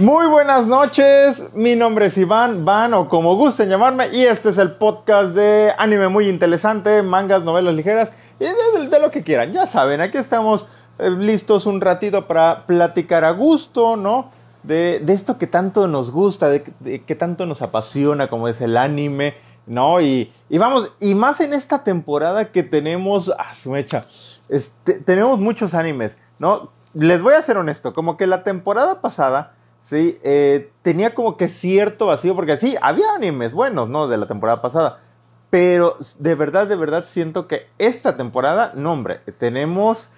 Muy 0.00 0.28
buenas 0.28 0.66
noches, 0.66 1.42
mi 1.52 1.76
nombre 1.76 2.06
es 2.06 2.16
Iván, 2.16 2.64
Van 2.64 2.94
o 2.94 3.06
como 3.06 3.36
gusten 3.36 3.68
llamarme 3.68 4.08
y 4.08 4.24
este 4.24 4.48
es 4.48 4.56
el 4.56 4.72
podcast 4.72 5.34
de 5.34 5.74
anime 5.76 6.08
muy 6.08 6.26
interesante, 6.26 7.02
mangas, 7.02 7.42
novelas 7.42 7.74
ligeras 7.74 8.08
y 8.38 8.44
de, 8.44 8.98
lo 8.98 9.10
que 9.10 9.22
quieran. 9.22 9.52
Ya 9.52 9.66
saben, 9.66 10.00
aquí 10.00 10.16
estamos 10.16 10.66
eh, 10.98 11.10
listos 11.10 11.66
un 11.66 11.82
ratito 11.82 12.26
para 12.26 12.64
platicar 12.64 13.24
a 13.24 13.32
gusto, 13.32 13.96
¿no? 13.96 14.30
De, 14.62 15.04
esto 15.08 15.36
que 15.36 15.46
tanto 15.46 15.86
nos 15.86 16.10
gusta, 16.10 16.48
de, 16.48 16.62
que 17.06 17.14
tanto 17.14 17.44
nos 17.44 17.60
apasiona 17.60 18.26
como 18.28 18.48
es 18.48 18.62
el 18.62 18.78
anime, 18.78 19.34
¿no? 19.66 20.00
Y, 20.00 20.32
vamos, 20.48 20.88
y 20.98 21.14
más 21.14 21.42
en 21.42 21.52
esta 21.52 21.84
temporada 21.84 22.52
que 22.52 22.62
tenemos, 22.62 23.34
a 23.38 23.54
su 23.54 23.72
mecha, 23.72 24.02
este, 24.48 24.94
tenemos 24.94 25.38
muchos 25.40 25.74
animes, 25.74 26.16
¿no? 26.38 26.70
Les 26.94 27.20
voy 27.20 27.34
a 27.34 27.42
ser 27.42 27.58
honesto, 27.58 27.92
como 27.92 28.16
que 28.16 28.26
la 28.26 28.44
temporada 28.44 29.02
pasada 29.02 29.59
Sí, 29.90 30.20
eh, 30.22 30.70
tenía 30.82 31.16
como 31.16 31.36
que 31.36 31.48
cierto 31.48 32.06
vacío, 32.06 32.36
porque 32.36 32.56
sí, 32.56 32.76
había 32.80 33.12
animes 33.12 33.52
buenos, 33.52 33.88
¿no? 33.88 34.06
De 34.06 34.18
la 34.18 34.28
temporada 34.28 34.62
pasada. 34.62 35.00
Pero 35.50 35.96
de 36.20 36.36
verdad, 36.36 36.68
de 36.68 36.76
verdad 36.76 37.06
siento 37.08 37.48
que 37.48 37.66
esta 37.76 38.16
temporada, 38.16 38.70
no 38.76 38.92
hombre, 38.92 39.18
tenemos, 39.40 40.10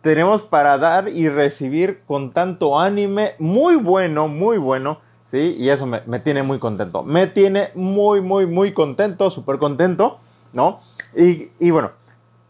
tenemos 0.00 0.44
para 0.44 0.78
dar 0.78 1.10
y 1.10 1.28
recibir 1.28 2.00
con 2.06 2.32
tanto 2.32 2.80
anime 2.80 3.34
muy 3.38 3.76
bueno, 3.76 4.28
muy 4.28 4.56
bueno, 4.56 4.98
¿sí? 5.30 5.56
Y 5.58 5.68
eso 5.68 5.84
me, 5.84 6.00
me 6.06 6.20
tiene 6.20 6.42
muy 6.42 6.58
contento. 6.58 7.02
Me 7.02 7.26
tiene 7.26 7.68
muy, 7.74 8.22
muy, 8.22 8.46
muy 8.46 8.72
contento, 8.72 9.28
súper 9.28 9.58
contento, 9.58 10.16
¿no? 10.54 10.80
Y, 11.14 11.50
y 11.60 11.70
bueno, 11.70 11.90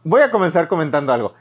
voy 0.04 0.22
a 0.22 0.30
comenzar 0.30 0.68
comentando 0.68 1.12
algo. 1.12 1.34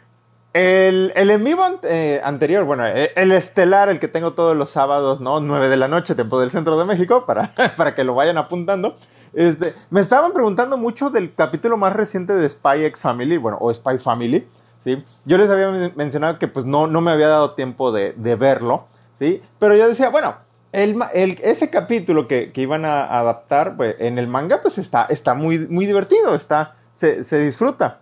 El, 0.58 1.14
el 1.16 1.30
en 1.30 1.44
vivo 1.44 1.64
eh, 1.84 2.20
anterior, 2.24 2.64
bueno, 2.64 2.88
eh, 2.88 3.12
el 3.16 3.32
estelar, 3.32 3.90
el 3.90 4.00
que 4.00 4.08
tengo 4.08 4.34
todos 4.34 4.58
los 4.58 4.72
sábados, 4.72 5.22
¿no? 5.22 5.40
9 5.40 5.70
de 5.70 5.78
la 5.78 5.88
noche, 5.88 6.16
tiempo 6.16 6.40
del 6.40 6.50
centro 6.50 6.80
de 6.80 6.86
México, 6.86 7.26
para, 7.28 7.54
para 7.54 7.94
que 7.94 8.04
lo 8.04 8.16
vayan 8.16 8.40
apuntando. 8.40 8.96
Este, 9.34 9.72
me 9.92 10.02
estaban 10.02 10.34
preguntando 10.34 10.76
mucho 10.76 11.12
del 11.12 11.36
capítulo 11.36 11.78
más 11.78 11.94
reciente 11.94 12.34
de 12.34 12.50
Spy 12.50 12.86
X 12.86 13.02
Family, 13.02 13.38
bueno, 13.38 13.60
o 13.62 13.72
Spy 13.72 14.00
Family, 14.00 14.48
¿sí? 14.84 15.04
Yo 15.26 15.38
les 15.38 15.48
había 15.48 15.92
mencionado 15.96 16.40
que 16.40 16.48
pues 16.48 16.66
no, 16.66 16.88
no 16.88 17.02
me 17.02 17.12
había 17.12 17.28
dado 17.28 17.52
tiempo 17.52 17.92
de, 17.92 18.14
de 18.14 18.36
verlo, 18.36 18.88
¿sí? 19.20 19.44
Pero 19.60 19.76
yo 19.76 19.88
decía, 19.88 20.10
bueno, 20.10 20.38
el, 20.72 20.98
el, 21.14 21.38
ese 21.44 21.70
capítulo 21.70 22.28
que, 22.28 22.52
que, 22.52 22.62
iban 22.62 22.84
a 22.84 23.04
adaptar 23.04 23.78
pues, 23.78 23.96
en 24.00 24.18
el 24.18 24.28
manga, 24.28 24.64
pues 24.64 24.80
está, 24.80 25.06
está 25.06 25.36
muy, 25.36 25.68
muy 25.68 25.86
divertido, 25.86 26.34
está, 26.34 26.78
se, 26.96 27.24
se 27.24 27.38
disfruta. 27.38 28.00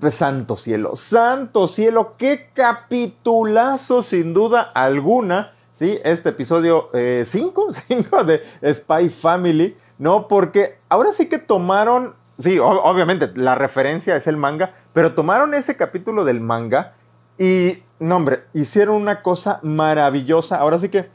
Pues, 0.00 0.14
santo 0.14 0.56
cielo, 0.56 0.94
santo 0.94 1.66
cielo, 1.66 2.14
qué 2.16 2.50
capitulazo 2.54 4.00
sin 4.02 4.32
duda 4.32 4.62
alguna, 4.62 5.54
¿sí? 5.74 5.98
Este 6.04 6.28
episodio 6.28 6.88
5, 6.92 6.94
eh, 6.94 8.40
de 8.62 8.74
Spy 8.74 9.10
Family, 9.10 9.76
¿no? 9.98 10.28
Porque 10.28 10.78
ahora 10.88 11.10
sí 11.12 11.28
que 11.28 11.38
tomaron, 11.38 12.14
sí, 12.38 12.60
obviamente 12.60 13.32
la 13.34 13.56
referencia 13.56 14.14
es 14.14 14.28
el 14.28 14.36
manga, 14.36 14.70
pero 14.92 15.14
tomaron 15.14 15.52
ese 15.54 15.76
capítulo 15.76 16.24
del 16.24 16.40
manga 16.40 16.94
y, 17.36 17.82
no 17.98 18.16
hombre, 18.16 18.44
hicieron 18.54 18.94
una 18.94 19.20
cosa 19.20 19.58
maravillosa, 19.62 20.58
ahora 20.58 20.78
sí 20.78 20.90
que... 20.90 21.06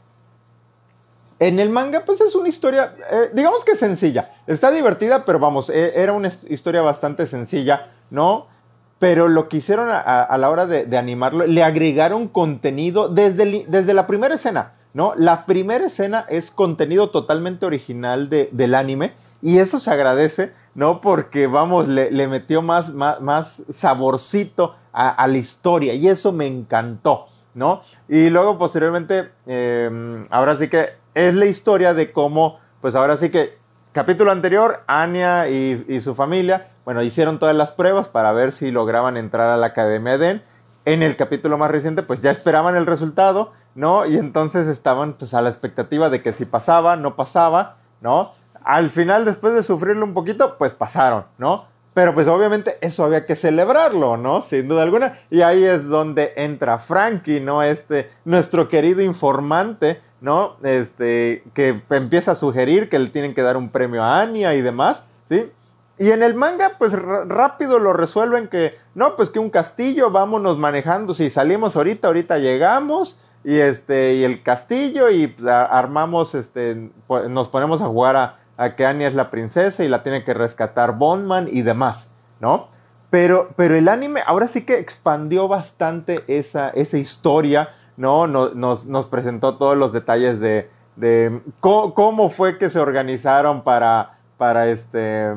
En 1.40 1.58
el 1.58 1.70
manga, 1.70 2.04
pues 2.04 2.20
es 2.20 2.34
una 2.34 2.48
historia, 2.48 2.94
eh, 3.10 3.30
digamos 3.32 3.64
que 3.64 3.74
sencilla. 3.74 4.30
Está 4.46 4.70
divertida, 4.70 5.24
pero 5.24 5.38
vamos, 5.38 5.68
e, 5.68 5.92
era 6.00 6.12
una 6.12 6.28
historia 6.48 6.80
bastante 6.82 7.26
sencilla, 7.26 7.90
¿no? 8.10 8.53
Pero 8.98 9.28
lo 9.28 9.48
que 9.48 9.58
hicieron 9.58 9.88
a, 9.90 10.36
la 10.38 10.50
hora 10.50 10.66
de, 10.66 10.96
animarlo, 10.96 11.46
le 11.46 11.62
agregaron 11.62 12.28
contenido 12.28 13.08
desde, 13.08 13.64
desde 13.68 13.94
la 13.94 14.06
primera 14.06 14.36
escena, 14.36 14.72
¿no? 14.94 15.14
La 15.16 15.46
primera 15.46 15.86
escena 15.86 16.24
es 16.28 16.50
contenido 16.50 17.10
totalmente 17.10 17.66
original 17.66 18.30
del 18.30 18.74
anime 18.74 19.12
y 19.42 19.58
eso 19.58 19.78
se 19.78 19.90
agradece, 19.90 20.52
¿no? 20.74 21.00
Porque, 21.00 21.46
vamos, 21.46 21.88
le, 21.88 22.28
metió 22.28 22.62
más, 22.62 22.94
más, 22.94 23.62
saborcito 23.70 24.76
a, 24.92 25.26
la 25.26 25.38
historia 25.38 25.92
y 25.94 26.08
eso 26.08 26.32
me 26.32 26.46
encantó, 26.46 27.26
¿no? 27.54 27.80
Y 28.08 28.30
luego, 28.30 28.56
posteriormente, 28.56 29.28
em, 29.46 30.22
ahora 30.30 30.56
sí 30.56 30.68
que 30.68 30.90
es 31.14 31.34
la 31.34 31.46
historia 31.46 31.94
de 31.94 32.12
cómo, 32.12 32.58
pues 32.80 32.94
ahora 32.94 33.16
sí 33.16 33.30
que, 33.30 33.58
capítulo 33.92 34.30
anterior, 34.30 34.82
Anya 34.86 35.48
y 35.48 36.00
su 36.00 36.14
familia 36.14 36.68
bueno, 36.84 37.02
hicieron 37.02 37.38
todas 37.38 37.56
las 37.56 37.70
pruebas 37.70 38.08
para 38.08 38.32
ver 38.32 38.52
si 38.52 38.70
lograban 38.70 39.16
entrar 39.16 39.50
a 39.50 39.56
la 39.56 39.66
Academia 39.66 40.18
Den. 40.18 40.42
En 40.84 41.02
el 41.02 41.16
capítulo 41.16 41.56
más 41.56 41.70
reciente, 41.70 42.02
pues 42.02 42.20
ya 42.20 42.30
esperaban 42.30 42.76
el 42.76 42.84
resultado, 42.84 43.52
¿no? 43.74 44.04
Y 44.04 44.16
entonces 44.16 44.68
estaban 44.68 45.14
pues 45.14 45.32
a 45.32 45.40
la 45.40 45.48
expectativa 45.48 46.10
de 46.10 46.20
que 46.20 46.32
si 46.32 46.44
pasaba, 46.44 46.96
no 46.96 47.16
pasaba, 47.16 47.76
¿no? 48.02 48.32
Al 48.64 48.90
final, 48.90 49.24
después 49.24 49.54
de 49.54 49.62
sufrirlo 49.62 50.04
un 50.04 50.12
poquito, 50.12 50.56
pues 50.58 50.74
pasaron, 50.74 51.24
¿no? 51.38 51.66
Pero 51.94 52.12
pues 52.12 52.28
obviamente 52.28 52.74
eso 52.80 53.04
había 53.04 53.24
que 53.24 53.36
celebrarlo, 53.36 54.16
¿no? 54.18 54.42
Sin 54.42 54.68
duda 54.68 54.82
alguna. 54.82 55.20
Y 55.30 55.40
ahí 55.40 55.64
es 55.64 55.86
donde 55.86 56.32
entra 56.36 56.78
Frankie, 56.78 57.40
¿no? 57.40 57.62
Este, 57.62 58.10
nuestro 58.24 58.68
querido 58.68 59.00
informante, 59.00 60.02
¿no? 60.20 60.56
Este, 60.64 61.44
que 61.54 61.80
empieza 61.90 62.32
a 62.32 62.34
sugerir 62.34 62.90
que 62.90 62.98
le 62.98 63.08
tienen 63.08 63.32
que 63.32 63.42
dar 63.42 63.56
un 63.56 63.70
premio 63.70 64.02
a 64.02 64.20
Anya 64.20 64.54
y 64.54 64.60
demás, 64.60 65.04
¿sí? 65.28 65.50
Y 65.98 66.10
en 66.10 66.22
el 66.22 66.34
manga, 66.34 66.72
pues 66.78 66.92
rápido 66.92 67.78
lo 67.78 67.92
resuelven 67.92 68.48
que, 68.48 68.76
no, 68.94 69.14
pues 69.14 69.30
que 69.30 69.38
un 69.38 69.50
castillo, 69.50 70.10
vámonos 70.10 70.58
manejando, 70.58 71.14
si 71.14 71.30
salimos 71.30 71.76
ahorita, 71.76 72.08
ahorita 72.08 72.38
llegamos, 72.38 73.20
y 73.44 73.58
este, 73.58 74.14
y 74.14 74.24
el 74.24 74.42
castillo, 74.42 75.08
y 75.10 75.36
armamos, 75.46 76.34
este, 76.34 76.90
nos 77.28 77.48
ponemos 77.48 77.80
a 77.80 77.86
jugar 77.86 78.38
a, 78.56 78.74
que 78.74 78.86
Anya 78.86 79.06
es 79.06 79.14
la 79.14 79.30
princesa 79.30 79.84
y 79.84 79.88
la 79.88 80.02
tiene 80.02 80.24
que 80.24 80.34
rescatar 80.34 80.96
Bondman 80.96 81.48
y 81.50 81.62
demás, 81.62 82.14
¿no? 82.40 82.68
Pero, 83.10 83.50
pero 83.56 83.76
el 83.76 83.88
anime 83.88 84.20
ahora 84.26 84.48
sí 84.48 84.64
que 84.64 84.78
expandió 84.78 85.46
bastante 85.46 86.20
esa, 86.26 86.70
esa 86.70 86.98
historia, 86.98 87.70
¿no? 87.96 88.26
Nos, 88.26 88.86
nos, 88.86 89.06
presentó 89.06 89.56
todos 89.56 89.76
los 89.76 89.92
detalles 89.92 90.40
de, 90.40 90.70
de 90.96 91.40
cómo, 91.60 91.94
cómo, 91.94 92.28
fue 92.30 92.58
que 92.58 92.70
se 92.70 92.80
organizaron 92.80 93.62
para, 93.62 94.18
para 94.36 94.68
este 94.68 95.32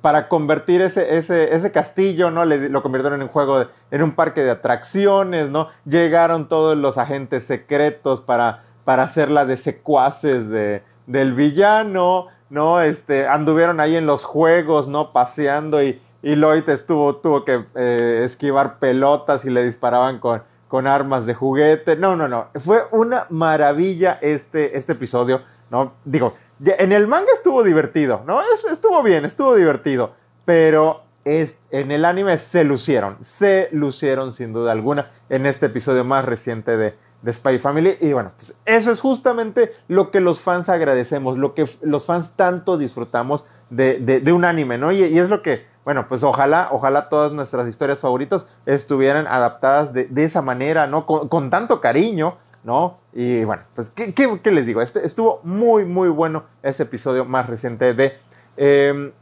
para 0.00 0.28
convertir 0.28 0.82
ese, 0.82 1.16
ese, 1.16 1.54
ese 1.54 1.70
castillo, 1.70 2.30
¿no? 2.30 2.44
Le, 2.44 2.68
lo 2.68 2.82
convirtieron 2.82 3.20
en 3.20 3.28
un 3.28 3.32
juego, 3.32 3.66
en 3.90 4.02
un 4.02 4.12
parque 4.12 4.42
de 4.42 4.50
atracciones, 4.50 5.48
¿no? 5.48 5.68
Llegaron 5.84 6.48
todos 6.48 6.76
los 6.76 6.98
agentes 6.98 7.44
secretos 7.44 8.20
para, 8.20 8.64
para 8.84 9.04
hacerla 9.04 9.46
de 9.46 9.56
secuaces 9.56 10.48
de, 10.48 10.82
del 11.06 11.34
villano, 11.34 12.26
¿no? 12.50 12.80
Este, 12.80 13.28
anduvieron 13.28 13.78
ahí 13.78 13.96
en 13.96 14.06
los 14.06 14.24
juegos, 14.24 14.88
¿no? 14.88 15.12
Paseando 15.12 15.82
y, 15.82 16.00
y 16.22 16.34
Lloyd 16.34 16.68
estuvo, 16.68 17.16
tuvo 17.16 17.44
que 17.44 17.64
eh, 17.76 18.22
esquivar 18.24 18.80
pelotas 18.80 19.44
y 19.44 19.50
le 19.50 19.64
disparaban 19.64 20.18
con, 20.18 20.42
con 20.66 20.88
armas 20.88 21.26
de 21.26 21.34
juguete. 21.34 21.94
No, 21.96 22.16
no, 22.16 22.26
no. 22.26 22.48
Fue 22.56 22.82
una 22.90 23.26
maravilla 23.30 24.18
este, 24.20 24.76
este 24.76 24.94
episodio, 24.94 25.40
¿no? 25.70 25.92
Digo, 26.04 26.32
en 26.64 26.92
el 26.92 27.06
manga 27.06 27.32
estuvo 27.34 27.62
divertido, 27.62 28.22
¿no? 28.26 28.40
Estuvo 28.70 29.02
bien, 29.02 29.24
estuvo 29.24 29.54
divertido. 29.54 30.12
Pero 30.44 31.02
es, 31.24 31.58
en 31.70 31.90
el 31.90 32.04
anime 32.04 32.38
se 32.38 32.64
lucieron, 32.64 33.18
se 33.20 33.68
lucieron 33.72 34.32
sin 34.32 34.52
duda 34.52 34.72
alguna 34.72 35.06
en 35.28 35.44
este 35.44 35.66
episodio 35.66 36.04
más 36.04 36.24
reciente 36.24 36.76
de, 36.76 36.94
Spy 37.32 37.58
Family. 37.58 37.96
Y 38.00 38.12
bueno, 38.12 38.30
pues 38.36 38.54
eso 38.64 38.92
es 38.92 39.00
justamente 39.00 39.72
lo 39.88 40.12
que 40.12 40.20
los 40.20 40.40
fans 40.40 40.68
agradecemos, 40.68 41.36
lo 41.36 41.54
que 41.54 41.68
los 41.82 42.06
fans 42.06 42.32
tanto 42.36 42.78
disfrutamos 42.78 43.44
de, 43.68 44.22
un 44.32 44.44
anime, 44.44 44.78
¿no? 44.78 44.92
Y, 44.92 45.02
es 45.02 45.28
lo 45.28 45.42
que, 45.42 45.66
bueno, 45.84 46.06
pues 46.06 46.22
ojalá, 46.22 46.68
ojalá 46.70 47.08
todas 47.08 47.32
nuestras 47.32 47.66
historias 47.66 47.98
favoritas 47.98 48.46
estuvieran 48.64 49.26
adaptadas 49.26 49.92
de, 49.92 50.24
esa 50.24 50.40
manera, 50.40 50.86
¿no? 50.86 51.04
Con 51.04 51.50
tanto 51.50 51.80
cariño, 51.80 52.36
¿no? 52.66 52.96
Y 53.12 53.44
bueno, 53.44 53.62
pues, 53.76 53.90
¿qué, 53.90 54.50
les 54.50 54.66
digo? 54.66 54.82
Este, 54.82 55.06
estuvo 55.06 55.40
muy, 55.44 55.84
muy 55.84 56.08
bueno 56.08 56.46
ese 56.64 56.82
episodio 56.82 57.24
más 57.24 57.46
reciente 57.46 57.94
de, 57.94 58.18
em, 58.56 59.12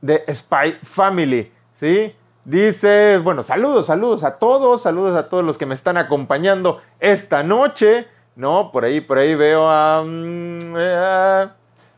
de 0.00 0.24
Spy 0.32 0.78
Family, 0.84 1.52
¿sí? 1.80 2.14
Dice, 2.44 3.18
bueno, 3.18 3.42
saludos, 3.42 3.86
saludos 3.86 4.22
a 4.22 4.38
todos, 4.38 4.82
saludos 4.82 5.16
a 5.16 5.28
todos 5.28 5.44
los 5.44 5.58
que 5.58 5.66
me 5.66 5.74
están 5.74 5.96
acompañando 5.96 6.80
esta 7.00 7.42
noche, 7.42 8.06
¿no? 8.36 8.70
Por 8.70 8.84
ahí, 8.84 9.00
por 9.00 9.18
ahí 9.18 9.34
veo 9.34 9.68
a... 9.68 10.04
Mm, 10.04 10.76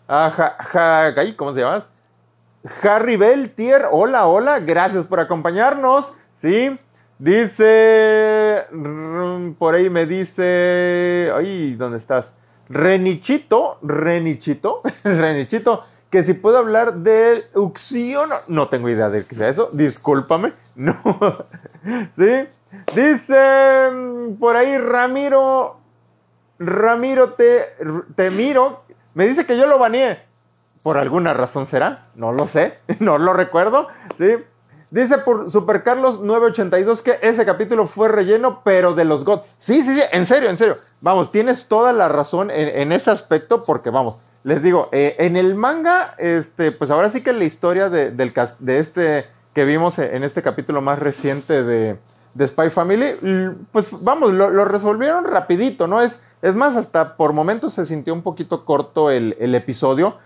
a, 0.09 1.13
¿cómo 1.37 1.53
se 1.53 1.61
llama? 1.61 1.85
Harry 2.83 3.17
Beltier, 3.17 3.87
hola, 3.91 4.27
hola, 4.27 4.61
gracias 4.61 5.05
por 5.05 5.21
acompañarnos, 5.21 6.15
¿sí? 6.37 6.79
Dice, 7.19 8.65
por 9.59 9.75
ahí 9.75 9.89
me 9.89 10.05
dice, 10.05 11.31
ay, 11.35 11.75
¿dónde 11.75 11.97
estás? 11.97 12.35
Renichito, 12.69 13.79
Renichito, 13.81 14.83
Renichito, 15.05 15.85
que 16.11 16.23
si 16.25 16.35
puedo 16.35 16.59
hablar 16.59 16.95
de 16.95 17.45
Uxion, 17.55 18.31
no 18.49 18.69
tengo 18.69 18.91
idea 18.91 19.09
de 19.09 19.25
qué 19.25 19.35
sea 19.35 19.49
eso, 19.49 19.71
discúlpame, 19.73 20.53
no, 20.77 20.95
¿sí? 22.19 22.49
Dice, 22.95 23.91
por 24.39 24.57
ahí 24.57 24.77
Ramiro, 24.77 25.79
Ramiro 26.59 27.33
te, 27.33 27.77
te 28.15 28.31
miro, 28.31 28.83
me 29.15 29.27
dice 29.27 29.47
que 29.47 29.57
yo 29.57 29.67
lo 29.67 29.79
baneé. 29.79 30.27
Por 30.83 30.99
alguna 30.99 31.35
razón 31.35 31.67
será, 31.67 32.07
no 32.15 32.33
lo 32.33 32.47
sé, 32.47 32.79
no 33.01 33.17
lo 33.17 33.33
recuerdo, 33.33 33.89
¿sí? 34.19 34.37
Dice 34.91 35.19
por 35.19 35.51
Super 35.51 35.83
Carlos 35.83 36.21
982 36.21 37.03
que 37.03 37.19
ese 37.21 37.45
capítulo 37.45 37.87
fue 37.87 38.09
relleno, 38.09 38.61
pero 38.65 38.95
de 38.95 39.05
los 39.05 39.25
gods. 39.25 39.43
Sí, 39.59 39.83
sí, 39.83 39.95
sí, 39.97 40.03
en 40.13 40.27
serio, 40.27 40.49
en 40.49 40.57
serio. 40.57 40.77
Vamos, 41.01 41.33
tienes 41.33 41.67
toda 41.67 41.93
la 41.93 42.09
razón 42.09 42.51
en, 42.53 42.93
ese 42.93 43.11
aspecto, 43.11 43.61
porque 43.63 43.91
vamos, 43.91 44.23
les 44.45 44.63
digo, 44.63 44.89
eh, 44.93 45.17
en 45.19 45.37
el 45.37 45.57
manga, 45.57 46.15
este, 46.19 46.71
pues 46.71 46.93
ahora 46.93 47.11
sí 47.11 47.23
que 47.23 47.33
la 47.33 47.45
historia 47.45 47.89
de, 47.89 48.13
del, 48.13 48.33
de 48.61 48.79
este 48.79 49.27
que 49.55 49.65
vimos 49.65 49.99
en 49.99 50.23
este 50.23 50.43
capítulo 50.43 50.83
más 50.83 50.99
reciente 50.99 51.65
de, 51.65 51.97
de 52.35 52.47
Spy 52.47 52.71
Family, 52.71 53.15
pues 53.73 53.89
vamos, 54.03 54.33
lo, 54.33 54.65
resolvieron 54.67 55.25
rapidito, 55.25 55.87
¿no? 55.87 56.03
Es, 56.03 56.21
es 56.43 56.55
más, 56.55 56.77
hasta 56.77 57.17
por 57.17 57.33
momentos 57.33 57.73
se 57.73 57.87
sintió 57.87 58.13
un 58.13 58.23
poquito 58.23 58.65
corto 58.65 59.11
el, 59.11 59.35
el 59.41 59.55
episodio 59.55 60.17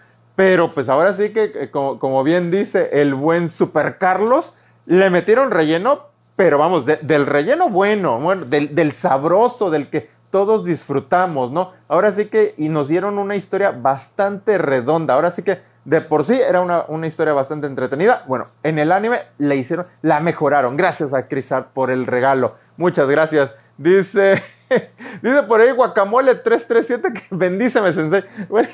pero 0.41 0.71
pues 0.71 0.89
ahora 0.89 1.13
sí 1.13 1.35
que, 1.35 1.53
eh, 1.55 1.71
como, 1.71 2.25
bien 2.25 2.51
dice 2.51 2.89
el 2.95 3.13
buen 3.13 3.51
Super 3.51 3.99
Carlos, 3.99 4.55
le 4.87 5.11
metieron 5.11 5.51
relleno, 5.51 6.07
pero 6.35 6.57
vamos, 6.57 6.87
del 6.87 7.27
relleno 7.27 7.69
bueno, 7.69 8.19
bueno 8.19 8.47
del, 8.47 8.93
sabroso, 8.93 9.69
del 9.69 9.91
que 9.91 10.09
todos 10.31 10.65
disfrutamos, 10.65 11.53
¿no? 11.53 11.73
Ahora 11.89 12.11
sí 12.13 12.29
que, 12.29 12.55
y 12.57 12.71
nos 12.71 12.89
dieron 12.89 13.19
una 13.19 13.37
historia 13.37 13.71
bastante 13.71 14.57
redonda, 14.57 15.13
ahora 15.13 15.31
sí 15.31 15.43
que 15.43 15.59
de 15.85 16.01
por 16.01 16.25
sí 16.25 16.41
era 16.41 16.63
una, 16.63 17.07
historia 17.07 17.35
bastante 17.35 17.67
entretenida. 17.67 18.25
Bueno, 18.27 18.47
en 18.63 18.79
el 18.79 18.93
anime 18.93 19.25
la 19.37 19.55
hicieron, 19.57 19.85
la 20.01 20.21
mejoraron. 20.21 20.75
Gracias 20.75 21.13
a 21.13 21.29
Crisat 21.29 21.67
por 21.67 21.91
el 21.91 22.07
regalo. 22.07 22.55
Muchas 22.79 23.07
gracias. 23.07 23.51
Dice, 23.77 24.43
dice 25.23 25.43
por 25.47 25.61
ahí 25.61 25.73
Guacamole 25.73 26.37
337 26.37 27.13
que 27.13 27.37
bendíceme, 27.37 27.93
sensei. 27.93 28.25
Bueno, 28.49 28.71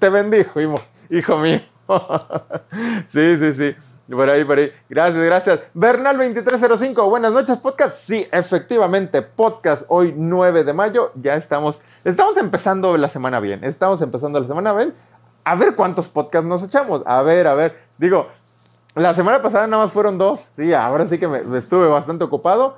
te 0.00 0.08
bendijo, 0.08 0.60
hijo 0.60 0.74
hijo 1.10 1.38
mío. 1.38 1.60
sí, 3.12 3.38
sí, 3.38 3.54
sí. 3.54 3.76
Por 4.10 4.28
ahí, 4.28 4.44
por 4.44 4.58
ahí. 4.58 4.70
Gracias, 4.88 5.24
gracias. 5.24 5.60
Bernal2305, 5.74 7.08
buenas 7.08 7.32
noches, 7.32 7.58
podcast. 7.58 7.96
Sí, 7.96 8.26
efectivamente, 8.30 9.22
podcast 9.22 9.84
hoy 9.88 10.14
9 10.14 10.64
de 10.64 10.72
mayo. 10.74 11.10
Ya 11.14 11.36
estamos, 11.36 11.80
estamos 12.04 12.36
empezando 12.36 12.96
la 12.98 13.08
semana 13.08 13.40
bien. 13.40 13.64
Estamos 13.64 14.02
empezando 14.02 14.38
la 14.40 14.46
semana 14.46 14.74
bien. 14.74 14.92
A 15.44 15.54
ver 15.54 15.74
cuántos 15.74 16.08
podcasts 16.08 16.46
nos 16.46 16.62
echamos. 16.62 17.02
A 17.06 17.22
ver, 17.22 17.46
a 17.46 17.54
ver. 17.54 17.78
Digo, 17.96 18.28
la 18.94 19.14
semana 19.14 19.40
pasada 19.40 19.66
nada 19.66 19.84
más 19.84 19.92
fueron 19.92 20.18
dos. 20.18 20.50
Sí, 20.54 20.72
ahora 20.74 21.06
sí 21.06 21.18
que 21.18 21.26
me, 21.26 21.58
estuve 21.58 21.86
bastante 21.86 22.24
ocupado. 22.24 22.76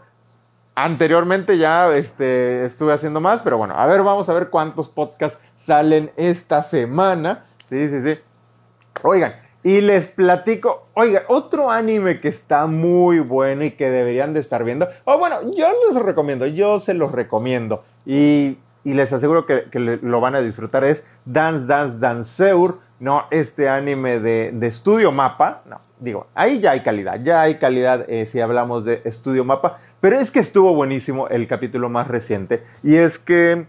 Anteriormente 0.76 1.58
ya 1.58 1.92
este, 1.92 2.64
estuve 2.64 2.92
haciendo 2.92 3.20
más, 3.20 3.42
pero 3.42 3.58
bueno, 3.58 3.74
a 3.76 3.86
ver, 3.86 4.02
vamos 4.02 4.28
a 4.28 4.34
ver 4.34 4.48
cuántos 4.48 4.88
podcasts 4.88 5.40
salen 5.64 6.12
esta 6.16 6.62
semana. 6.62 7.44
Sí, 7.68 7.88
sí, 7.88 8.02
sí. 8.02 8.20
Oigan, 9.02 9.34
y 9.66 9.80
les 9.80 10.06
platico, 10.06 10.86
oigan, 10.94 11.24
otro 11.26 11.72
anime 11.72 12.20
que 12.20 12.28
está 12.28 12.68
muy 12.68 13.18
bueno 13.18 13.64
y 13.64 13.72
que 13.72 13.90
deberían 13.90 14.32
de 14.32 14.38
estar 14.38 14.62
viendo. 14.62 14.86
O 15.04 15.18
bueno, 15.18 15.52
yo 15.56 15.66
les 15.88 16.00
recomiendo, 16.00 16.46
yo 16.46 16.78
se 16.78 16.94
los 16.94 17.10
recomiendo. 17.10 17.84
Y, 18.04 18.58
les 18.84 19.12
aseguro 19.12 19.44
que, 19.44 19.64
lo 20.02 20.20
van 20.20 20.36
a 20.36 20.40
disfrutar. 20.40 20.84
Es 20.84 21.02
Dance 21.24 21.66
Dance 21.66 21.98
Danceur, 21.98 22.76
¿no? 23.00 23.24
Este 23.32 23.68
anime 23.68 24.20
de, 24.20 24.52
de 24.54 24.66
Estudio 24.68 25.10
Mapa. 25.10 25.62
No, 25.66 25.78
digo, 25.98 26.28
ahí 26.36 26.60
ya 26.60 26.70
hay 26.70 26.84
calidad, 26.84 27.20
ya 27.20 27.40
hay 27.40 27.56
calidad 27.56 28.08
eh, 28.08 28.26
si 28.26 28.40
hablamos 28.40 28.84
de 28.84 29.02
Estudio 29.04 29.44
Mapa. 29.44 29.80
Pero 30.00 30.20
es 30.20 30.30
que 30.30 30.38
estuvo 30.38 30.76
buenísimo 30.76 31.26
el 31.26 31.48
capítulo 31.48 31.88
más 31.88 32.06
reciente. 32.06 32.62
Y 32.84 32.94
es 32.94 33.18
que 33.18 33.66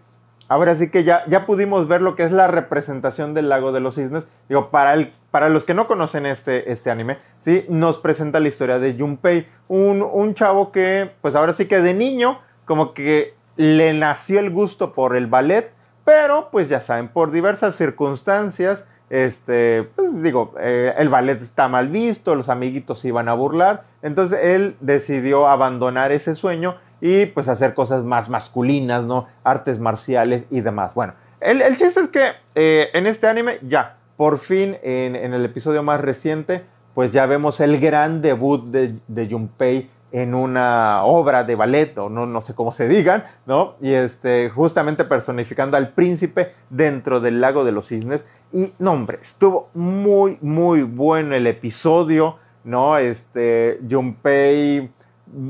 ahora 0.49 0.75
sí 0.75 0.89
que 0.89 1.03
ya, 1.03 1.23
ya 1.27 1.45
pudimos 1.45 1.87
ver 1.87 2.01
lo 2.01 2.15
que 2.15 2.23
es 2.23 2.31
la 2.31 2.47
representación 2.47 3.33
del 3.33 3.49
lago 3.49 3.71
de 3.71 3.79
los 3.79 3.95
cisnes. 3.95 4.27
Digo, 4.49 4.69
para, 4.69 4.93
el, 4.93 5.13
para 5.31 5.49
los 5.49 5.63
que 5.63 5.73
no 5.73 5.87
conocen 5.87 6.25
este, 6.25 6.71
este 6.71 6.91
anime, 6.91 7.17
¿sí? 7.39 7.65
nos 7.69 7.97
presenta 7.97 8.39
la 8.39 8.47
historia 8.47 8.79
de 8.79 8.95
Junpei, 8.97 9.47
un, 9.67 10.01
un 10.01 10.33
chavo 10.33 10.71
que, 10.71 11.11
pues 11.21 11.35
ahora 11.35 11.53
sí 11.53 11.65
que 11.65 11.81
de 11.81 11.93
niño, 11.93 12.39
como 12.65 12.93
que 12.93 13.35
le 13.55 13.93
nació 13.93 14.39
el 14.39 14.51
gusto 14.51 14.93
por 14.93 15.15
el 15.15 15.27
ballet, 15.27 15.71
pero 16.05 16.49
pues 16.51 16.69
ya 16.69 16.81
saben, 16.81 17.09
por 17.09 17.31
diversas 17.31 17.75
circunstancias, 17.75 18.85
este, 19.09 19.83
pues, 19.95 20.21
digo, 20.21 20.53
eh, 20.59 20.93
el 20.97 21.09
ballet 21.09 21.41
está 21.41 21.67
mal 21.67 21.89
visto, 21.89 22.35
los 22.35 22.49
amiguitos 22.49 22.99
se 22.99 23.09
iban 23.09 23.29
a 23.29 23.33
burlar, 23.33 23.83
entonces 24.01 24.39
él 24.41 24.75
decidió 24.79 25.47
abandonar 25.47 26.11
ese 26.11 26.35
sueño 26.35 26.75
y 27.01 27.27
pues 27.27 27.47
hacer 27.47 27.73
cosas 27.73 28.03
más 28.03 28.29
masculinas, 28.29 29.03
¿no? 29.03 29.27
Artes 29.43 29.79
marciales 29.79 30.43
y 30.49 30.61
demás. 30.61 30.93
Bueno, 30.93 31.13
el, 31.39 31.61
chiste 31.75 32.01
es 32.01 32.09
que 32.09 32.31
eh, 32.55 32.89
en 32.93 33.07
este 33.07 33.27
anime 33.27 33.59
ya, 33.61 33.97
por 34.15 34.39
fin, 34.39 34.77
en, 34.81 35.15
el 35.15 35.45
episodio 35.45 35.83
más 35.83 36.01
reciente, 36.01 36.63
pues 36.95 37.11
ya 37.11 37.25
vemos 37.25 37.59
el 37.59 37.79
gran 37.79 38.21
debut 38.21 38.65
de, 38.65 38.95
de 39.07 39.29
Junpei 39.29 39.89
en 40.11 40.33
una 40.33 41.03
obra 41.03 41.43
de 41.43 41.55
ballet, 41.55 41.97
o 41.97 42.09
no, 42.09 42.25
no 42.25 42.41
sé 42.41 42.55
cómo 42.55 42.71
se 42.71 42.87
digan, 42.87 43.25
¿no? 43.45 43.75
Y 43.81 43.91
este, 43.91 44.49
justamente 44.49 45.03
personificando 45.03 45.75
al 45.75 45.89
príncipe 45.89 46.53
dentro 46.69 47.19
del 47.19 47.41
lago 47.41 47.65
de 47.65 47.71
los 47.71 47.87
cisnes. 47.87 48.25
Y, 48.53 48.71
no, 48.79 48.93
hombre, 48.93 49.19
estuvo 49.21 49.69
muy, 49.73 50.37
muy 50.41 50.83
bueno 50.83 51.35
el 51.35 51.45
episodio, 51.45 52.37
¿no? 52.63 52.97
Este, 52.97 53.79
Junpei, 53.89 54.89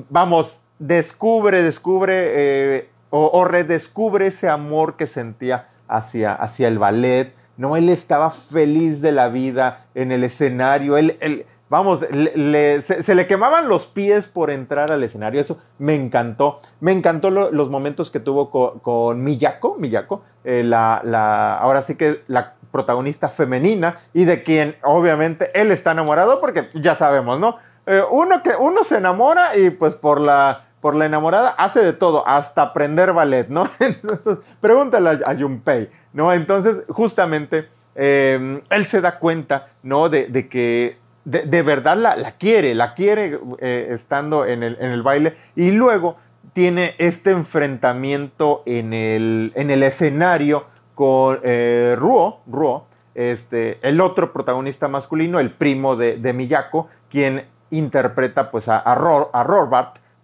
vamos, 0.09 0.61
descubre, 0.79 1.63
descubre 1.63 2.77
eh, 2.77 2.89
o, 3.09 3.45
redescubre 3.45 4.27
ese 4.27 4.49
amor 4.49 4.95
que 4.97 5.07
sentía 5.07 5.69
hacia, 5.87 6.33
hacia 6.33 6.67
el 6.67 6.77
ballet. 6.77 7.33
No, 7.55 7.75
él 7.75 7.89
estaba 7.89 8.31
feliz 8.31 9.01
de 9.01 9.11
la 9.11 9.29
vida 9.29 9.85
en 9.95 10.11
el 10.11 10.23
escenario. 10.23 10.97
Él, 10.97 11.45
vamos, 11.69 12.01
se, 12.01 13.15
le 13.15 13.27
quemaban 13.27 13.67
los 13.67 13.87
pies 13.87 14.27
por 14.27 14.51
entrar 14.51 14.91
al 14.91 15.03
escenario. 15.03 15.41
Eso 15.41 15.59
me 15.79 15.95
encantó. 15.95 16.59
Me 16.81 16.91
encantó 16.91 17.31
los 17.31 17.69
momentos 17.69 18.11
que 18.11 18.19
tuvo 18.19 18.51
con, 18.51 19.23
Miyako, 19.23 19.75
Miyako 19.79 20.21
eh, 20.43 20.63
la, 20.63 21.57
ahora 21.57 21.81
sí 21.81 21.95
que 21.95 22.23
la 22.27 22.53
protagonista 22.71 23.29
femenina 23.29 23.99
y 24.13 24.25
de 24.25 24.43
quien 24.43 24.75
obviamente 24.83 25.49
él 25.59 25.71
está 25.71 25.93
enamorado 25.93 26.39
porque 26.41 26.69
ya 26.75 26.95
sabemos, 26.95 27.39
¿no? 27.39 27.57
Eh, 27.87 28.03
uno 28.11 28.43
que 28.43 28.51
uno 28.59 28.83
se 28.83 28.97
enamora 28.97 29.57
y 29.57 29.69
pues 29.69 29.95
por 29.95 30.19
la 30.19 30.66
por 30.81 30.95
la 30.95 31.05
enamorada 31.05 31.49
hace 31.49 31.81
de 31.83 31.93
todo, 31.93 32.27
hasta 32.27 32.61
aprender 32.61 33.13
ballet, 33.13 33.47
¿no? 33.49 33.69
Entonces, 33.79 34.37
pregúntale 34.61 35.21
a, 35.25 35.35
Junpei, 35.35 35.89
¿no? 36.13 36.33
Entonces, 36.33 36.83
justamente, 36.89 37.67
em, 37.95 38.61
él 38.69 38.85
se 38.85 39.01
da 39.01 39.19
cuenta, 39.19 39.69
¿no? 39.83 40.09
De, 40.09 40.47
que 40.47 40.97
de, 41.25 41.61
verdad 41.61 41.97
la, 41.97 42.31
quiere, 42.33 42.75
la 42.75 42.93
quiere 42.93 43.39
eh, 43.59 43.89
estando 43.91 44.45
en 44.45 44.63
el, 44.63 44.77
en 44.79 44.91
el, 44.91 45.01
baile 45.01 45.35
y 45.55 45.71
luego 45.71 46.17
tiene 46.53 46.95
este 46.97 47.31
enfrentamiento 47.31 48.63
en 48.65 48.93
el, 48.93 49.51
en 49.55 49.69
el 49.69 49.83
escenario 49.83 50.65
con 50.95 51.39
eh, 51.43 51.95
Ruo, 51.97 52.41
Ruo 52.47 52.87
este, 53.17 53.79
el 53.81 53.99
otro 53.99 54.31
protagonista 54.31 54.87
masculino, 54.87 55.39
el 55.39 55.49
primo 55.49 55.95
de, 55.95 56.33
Miyako, 56.33 56.87
quien 57.09 57.47
interpreta 57.71 58.51
pues 58.51 58.69
a, 58.69 58.77
a, 58.77 59.43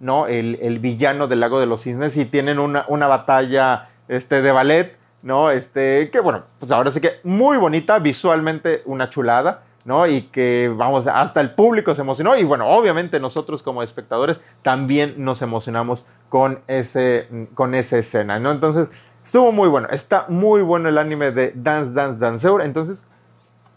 ¿no? 0.03 0.27
El, 0.27 0.79
villano 0.79 1.27
del 1.27 1.39
lago 1.39 1.59
de 1.59 1.65
los 1.65 1.81
cisnes 1.81 2.17
y 2.17 2.25
tienen 2.25 2.59
una, 2.59 2.85
una 2.89 3.07
batalla 3.07 3.89
este, 4.09 4.41
de 4.41 4.51
ballet, 4.51 4.97
¿no? 5.21 5.49
Este, 5.49 6.09
que 6.11 6.19
bueno, 6.19 6.43
pues 6.59 6.71
ahora 6.71 6.91
sí 6.91 6.99
que 6.99 7.21
muy 7.23 7.57
bonita, 7.57 7.99
visualmente 7.99 8.81
una 8.85 9.09
chulada, 9.09 9.63
¿no? 9.85 10.05
Y 10.05 10.23
que, 10.23 10.71
vamos, 10.75 11.07
hasta 11.07 11.39
el 11.39 11.51
público 11.51 11.95
se 11.95 12.01
emocionó 12.01 12.35
y 12.35 12.43
bueno, 12.43 12.67
obviamente 12.67 13.19
nosotros 13.21 13.63
como 13.63 13.81
espectadores 13.81 14.41
también 14.61 15.15
nos 15.17 15.41
emocionamos 15.41 16.05
con, 16.27 16.59
ese, 16.67 17.47
con 17.53 17.73
esa 17.73 17.97
escena, 17.97 18.39
¿no? 18.39 18.51
Entonces, 18.51 18.91
estuvo 19.23 19.53
muy 19.53 19.69
bueno, 19.69 19.87
está 19.89 20.25
muy 20.27 20.61
bueno 20.61 20.89
el 20.89 20.97
anime 20.97 21.31
de 21.31 21.53
Dance 21.55 21.93
Dance 21.93 22.19
Danceur, 22.19 22.61
entonces 22.61 23.05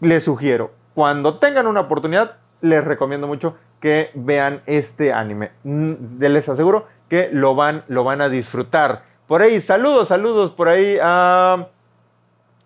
les 0.01 0.25
sugiero, 0.25 0.71
cuando 0.93 1.35
tengan 1.35 1.67
una 1.67 1.81
oportunidad, 1.81 2.35
les 2.59 2.83
recomiendo 2.83 3.27
mucho 3.27 3.55
que 3.79 4.11
vean 4.13 4.61
este 4.65 5.13
anime. 5.13 5.51
Mm, 5.63 6.19
les 6.19 6.49
aseguro 6.49 6.87
que 7.09 7.29
lo 7.31 7.55
van, 7.55 7.83
lo 7.87 8.03
van 8.03 8.21
a 8.21 8.29
disfrutar. 8.29 9.03
Por 9.27 9.41
ahí, 9.41 9.61
saludos, 9.61 10.07
saludos 10.07 10.51
por 10.51 10.69
ahí 10.69 10.97
a... 11.01 11.67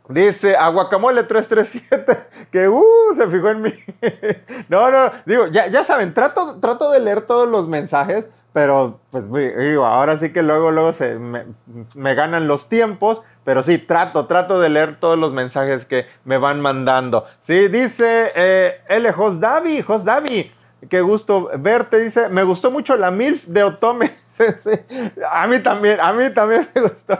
Dice 0.09 0.57
Aguacamole 0.57 1.23
337 1.23 2.17
que 2.51 2.67
uh, 2.67 3.15
se 3.15 3.27
fijó 3.27 3.49
en 3.49 3.61
mí. 3.61 3.73
no, 4.69 4.91
no, 4.91 5.11
digo, 5.25 5.47
ya, 5.47 5.67
ya 5.67 5.83
saben, 5.83 6.13
trato, 6.13 6.59
trato 6.59 6.91
de 6.91 6.99
leer 6.99 7.21
todos 7.21 7.47
los 7.47 7.67
mensajes, 7.67 8.27
pero 8.53 8.99
pues 9.11 9.31
digo, 9.31 9.85
ahora 9.85 10.17
sí 10.17 10.33
que 10.33 10.43
luego, 10.43 10.71
luego 10.71 10.91
se 10.91 11.15
me, 11.15 11.45
ganan 12.15 12.47
los 12.47 12.67
tiempos, 12.67 13.21
pero 13.45 13.63
sí, 13.63 13.77
trato, 13.77 14.25
trato 14.25 14.59
de 14.59 14.69
leer 14.69 14.99
todos 14.99 15.17
los 15.17 15.31
mensajes 15.31 15.85
que 15.85 16.05
me 16.25 16.37
van 16.37 16.59
mandando. 16.59 17.25
Sí, 17.41 17.69
dice 17.69 18.31
eh, 18.35 18.81
L. 18.89 19.11
Josdavi, 19.13 19.81
Josdavi, 19.81 20.51
qué 20.89 21.01
gusto 21.01 21.49
verte, 21.57 21.99
dice, 21.99 22.29
me 22.29 22.43
gustó 22.43 22.71
mucho 22.71 22.97
la 22.97 23.11
MILF 23.11 23.45
de 23.47 23.63
Otome. 23.63 24.11
a 25.31 25.47
mí 25.47 25.59
también, 25.59 25.99
a 25.99 26.13
mí 26.13 26.33
también 26.33 26.67
me 26.73 26.81
gustó. 26.81 27.19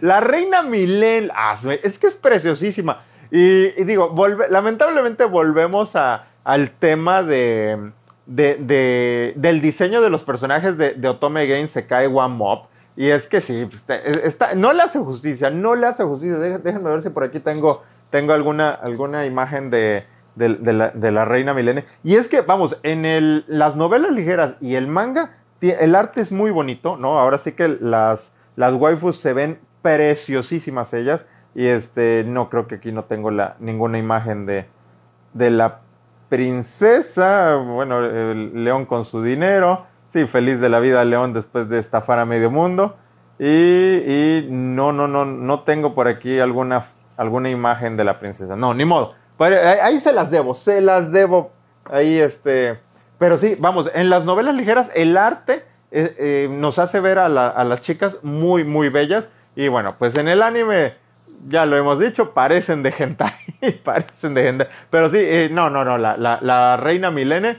La, 0.00 0.20
reina 0.20 0.62
Milen, 0.62 1.30
ah, 1.34 1.56
es 1.82 1.98
que 1.98 2.08
es 2.08 2.14
preciosísima. 2.14 3.00
Y, 3.30 3.68
digo, 3.84 4.14
lamentablemente 4.48 5.24
volvemos 5.24 5.94
al 5.96 6.70
tema 6.78 7.22
de, 7.22 7.92
del 8.26 9.60
diseño 9.60 10.00
de 10.00 10.10
los 10.10 10.24
personajes 10.24 10.76
de, 10.76 11.08
Otome 11.08 11.46
Games 11.46 11.70
se 11.70 11.86
cae 11.86 12.06
One 12.06 12.34
Mob. 12.34 12.66
Y 12.96 13.10
es 13.10 13.28
que 13.28 13.40
sí, 13.40 13.66
pues, 13.66 13.86
no 14.56 14.72
le 14.72 14.82
hace 14.82 14.98
justicia, 14.98 15.50
no 15.50 15.74
le 15.76 15.86
hace 15.86 16.04
justicia. 16.04 16.38
Déjenme 16.38 16.90
ver 16.90 17.02
si 17.02 17.10
por 17.10 17.22
aquí 17.22 17.38
tengo, 17.38 17.84
tengo 18.10 18.32
alguna, 18.32 18.70
alguna 18.70 19.24
imagen 19.24 19.70
de, 19.70 20.04
de, 20.38 21.10
la, 21.12 21.24
reina 21.24 21.54
Milene. 21.54 21.84
Y 22.04 22.16
es 22.16 22.28
que, 22.28 22.40
vamos, 22.40 22.78
en 22.82 23.04
el, 23.04 23.44
las 23.48 23.76
novelas 23.76 24.12
ligeras 24.12 24.54
y 24.60 24.76
el 24.76 24.86
manga, 24.86 25.36
el 25.60 25.94
arte 25.94 26.20
es 26.20 26.32
muy 26.32 26.50
bonito, 26.50 26.96
¿no? 26.96 27.18
Ahora 27.18 27.38
sí 27.38 27.52
que 27.52 27.68
las, 27.68 28.32
las 28.56 28.74
waifus 28.74 29.16
se 29.16 29.32
ven 29.32 29.58
preciosísimas 29.82 30.94
ellas. 30.94 31.24
Y 31.54 31.66
este, 31.66 32.24
no 32.24 32.50
creo 32.50 32.68
que 32.68 32.76
aquí 32.76 32.92
no 32.92 33.04
tengo 33.04 33.30
la, 33.30 33.56
ninguna 33.58 33.98
imagen 33.98 34.46
de, 34.46 34.66
de 35.34 35.50
la 35.50 35.80
princesa. 36.28 37.56
Bueno, 37.56 38.04
el 38.04 38.64
león 38.64 38.86
con 38.86 39.04
su 39.04 39.22
dinero. 39.22 39.86
Sí, 40.12 40.26
feliz 40.26 40.60
de 40.60 40.68
la 40.68 40.80
vida 40.80 41.04
León 41.04 41.34
después 41.34 41.68
de 41.68 41.78
estafar 41.78 42.18
a 42.18 42.24
medio 42.24 42.50
mundo. 42.50 42.96
Y, 43.38 43.46
y 43.46 44.48
no, 44.50 44.92
no, 44.92 45.06
no, 45.06 45.24
no 45.24 45.60
tengo 45.60 45.94
por 45.94 46.08
aquí 46.08 46.38
alguna, 46.38 46.84
alguna 47.16 47.50
imagen 47.50 47.96
de 47.96 48.04
la 48.04 48.18
princesa. 48.18 48.56
No, 48.56 48.72
ni 48.74 48.84
modo. 48.84 49.14
Ahí 49.38 50.00
se 50.00 50.12
las 50.12 50.30
debo, 50.30 50.54
se 50.54 50.80
las 50.80 51.12
debo. 51.12 51.52
Ahí 51.84 52.18
este. 52.18 52.78
Pero 53.18 53.36
sí, 53.36 53.56
vamos, 53.58 53.90
en 53.94 54.10
las 54.10 54.24
novelas 54.24 54.54
ligeras 54.54 54.88
el 54.94 55.16
arte 55.16 55.64
eh, 55.90 56.14
eh, 56.18 56.48
nos 56.50 56.78
hace 56.78 57.00
ver 57.00 57.18
a, 57.18 57.28
las 57.28 57.80
chicas 57.80 58.18
muy, 58.22 58.64
muy 58.64 58.88
bellas. 58.88 59.28
Y 59.56 59.68
bueno, 59.68 59.96
pues 59.98 60.16
en 60.16 60.28
el 60.28 60.42
anime, 60.42 60.94
ya 61.48 61.66
lo 61.66 61.76
hemos 61.76 61.98
dicho, 61.98 62.32
parecen 62.32 62.82
de 62.82 62.94
hentai. 62.96 63.32
parecen 63.84 64.34
de 64.34 64.48
hentai. 64.48 64.68
Pero 64.90 65.10
sí, 65.10 65.18
eh, 65.18 65.48
no, 65.50 65.70
no, 65.70 65.84
no, 65.84 65.98
la, 65.98 66.16
la, 66.16 66.76
reina 66.76 67.10
Milene, 67.10 67.56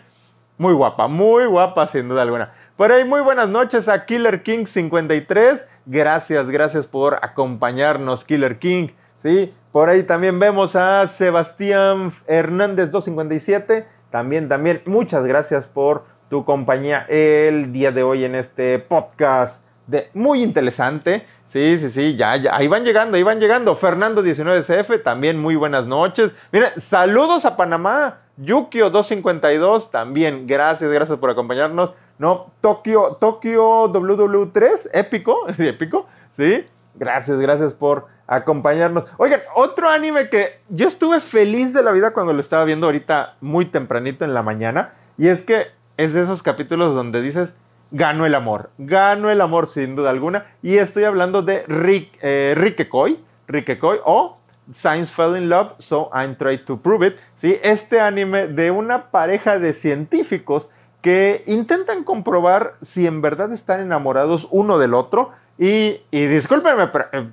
muy 0.57 0.73
guapa, 0.73 1.07
muy 1.07 1.45
guapa 1.45 1.87
sin 1.87 2.07
duda 2.07 2.21
alguna. 2.21 2.53
Por 2.77 2.91
ahí, 2.91 3.03
muy 3.03 3.21
buenas 3.21 3.49
noches 3.49 3.89
a 3.89 4.05
Killer 4.05 4.43
King 4.43 4.65
53. 4.65 5.65
Gracias, 5.85 6.47
gracias 6.47 6.85
por 6.85 7.19
acompañarnos, 7.21 8.23
Killer 8.23 8.59
King. 8.59 8.89
¿Sí? 9.21 9.53
Por 9.71 9.89
ahí 9.89 10.03
también 10.03 10.39
vemos 10.39 10.75
a 10.75 11.07
Sebastián 11.07 12.11
Hernández 12.27 12.91
257. 12.91 13.85
También, 14.09 14.49
también, 14.49 14.81
muchas 14.85 15.23
gracias 15.25 15.67
por 15.67 16.05
tu 16.29 16.45
compañía 16.45 17.05
el 17.09 17.71
día 17.71 17.91
de 17.91 18.03
hoy 18.03 18.23
en 18.23 18.35
este 18.35 18.79
podcast 18.79 19.63
de 19.87 20.09
muy 20.13 20.41
interesante. 20.43 21.25
Sí, 21.49 21.79
sí, 21.79 21.89
sí, 21.89 22.15
ya, 22.15 22.35
ya, 22.35 22.55
ahí 22.55 22.67
van 22.67 22.83
llegando, 22.83 23.17
ahí 23.17 23.23
van 23.23 23.39
llegando. 23.39 23.75
Fernando 23.75 24.23
19CF, 24.23 25.01
también 25.03 25.39
muy 25.39 25.55
buenas 25.55 25.87
noches. 25.87 26.31
Mira, 26.51 26.73
saludos 26.77 27.45
a 27.45 27.57
Panamá. 27.57 28.19
Yukio 28.37 28.89
252, 28.89 29.91
también, 29.91 30.47
gracias, 30.47 30.89
gracias 30.89 31.19
por 31.19 31.29
acompañarnos. 31.29 31.91
No, 32.19 32.51
Tokio, 32.61 33.17
Tokio 33.19 33.91
WW3, 33.91 34.89
épico, 34.93 35.47
épico, 35.57 36.07
sí. 36.37 36.65
Gracias, 36.99 37.39
gracias 37.39 37.73
por 37.73 38.07
acompañarnos. 38.27 39.13
Oigan, 39.17 39.39
otro 39.55 39.89
anime 39.89 40.29
que 40.29 40.59
yo 40.67 40.87
estuve 40.89 41.21
feliz 41.21 41.73
de 41.73 41.81
la 41.81 41.91
vida 41.91 42.11
cuando 42.11 42.33
lo 42.33 42.41
estaba 42.41 42.65
viendo 42.65 42.87
ahorita 42.87 43.37
muy 43.39 43.65
tempranito 43.65 44.25
en 44.25 44.33
la 44.33 44.43
mañana. 44.43 44.93
Y 45.17 45.29
es 45.29 45.41
que 45.41 45.67
es 45.95 46.13
de 46.13 46.21
esos 46.21 46.43
capítulos 46.43 46.93
donde 46.93 47.21
dices, 47.21 47.49
ganó 47.91 48.25
el 48.25 48.35
amor. 48.35 48.71
Ganó 48.77 49.29
el 49.29 49.39
amor 49.39 49.67
sin 49.67 49.95
duda 49.95 50.09
alguna. 50.09 50.45
Y 50.61 50.77
estoy 50.77 51.05
hablando 51.05 51.41
de 51.41 51.63
Rick, 51.67 52.19
eh, 52.21 52.53
Rikekoi, 52.57 53.17
Rikekoi 53.47 53.99
o 54.03 54.35
Science 54.73 55.13
Fell 55.13 55.37
in 55.37 55.49
Love, 55.49 55.71
so 55.79 56.09
I'm 56.13 56.35
trying 56.35 56.65
to 56.65 56.77
prove 56.77 57.07
it. 57.07 57.15
¿sí? 57.37 57.57
Este 57.63 58.01
anime 58.01 58.47
de 58.47 58.71
una 58.71 59.09
pareja 59.09 59.57
de 59.57 59.73
científicos 59.73 60.69
que 61.01 61.43
intentan 61.47 62.03
comprobar 62.03 62.75
si 62.81 63.07
en 63.07 63.21
verdad 63.21 63.53
están 63.53 63.79
enamorados 63.79 64.49
uno 64.51 64.77
del 64.77 64.93
otro 64.93 65.31
y, 65.61 65.99
discúlpenme, 66.11 66.87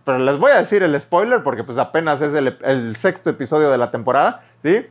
pero, 0.04 0.18
les 0.18 0.38
voy 0.38 0.50
a 0.50 0.59
decir 0.59 0.83
el 0.83 1.00
spoiler 1.00 1.45
porque 1.45 1.62
pues 1.62 1.78
apenas 1.78 2.21
es 2.21 2.35
el, 2.35 2.97
sexto 2.97 3.30
episodio 3.30 3.71
de 3.71 3.78
la 3.78 3.92
temporada, 3.92 4.42
¿sí? 4.64 4.85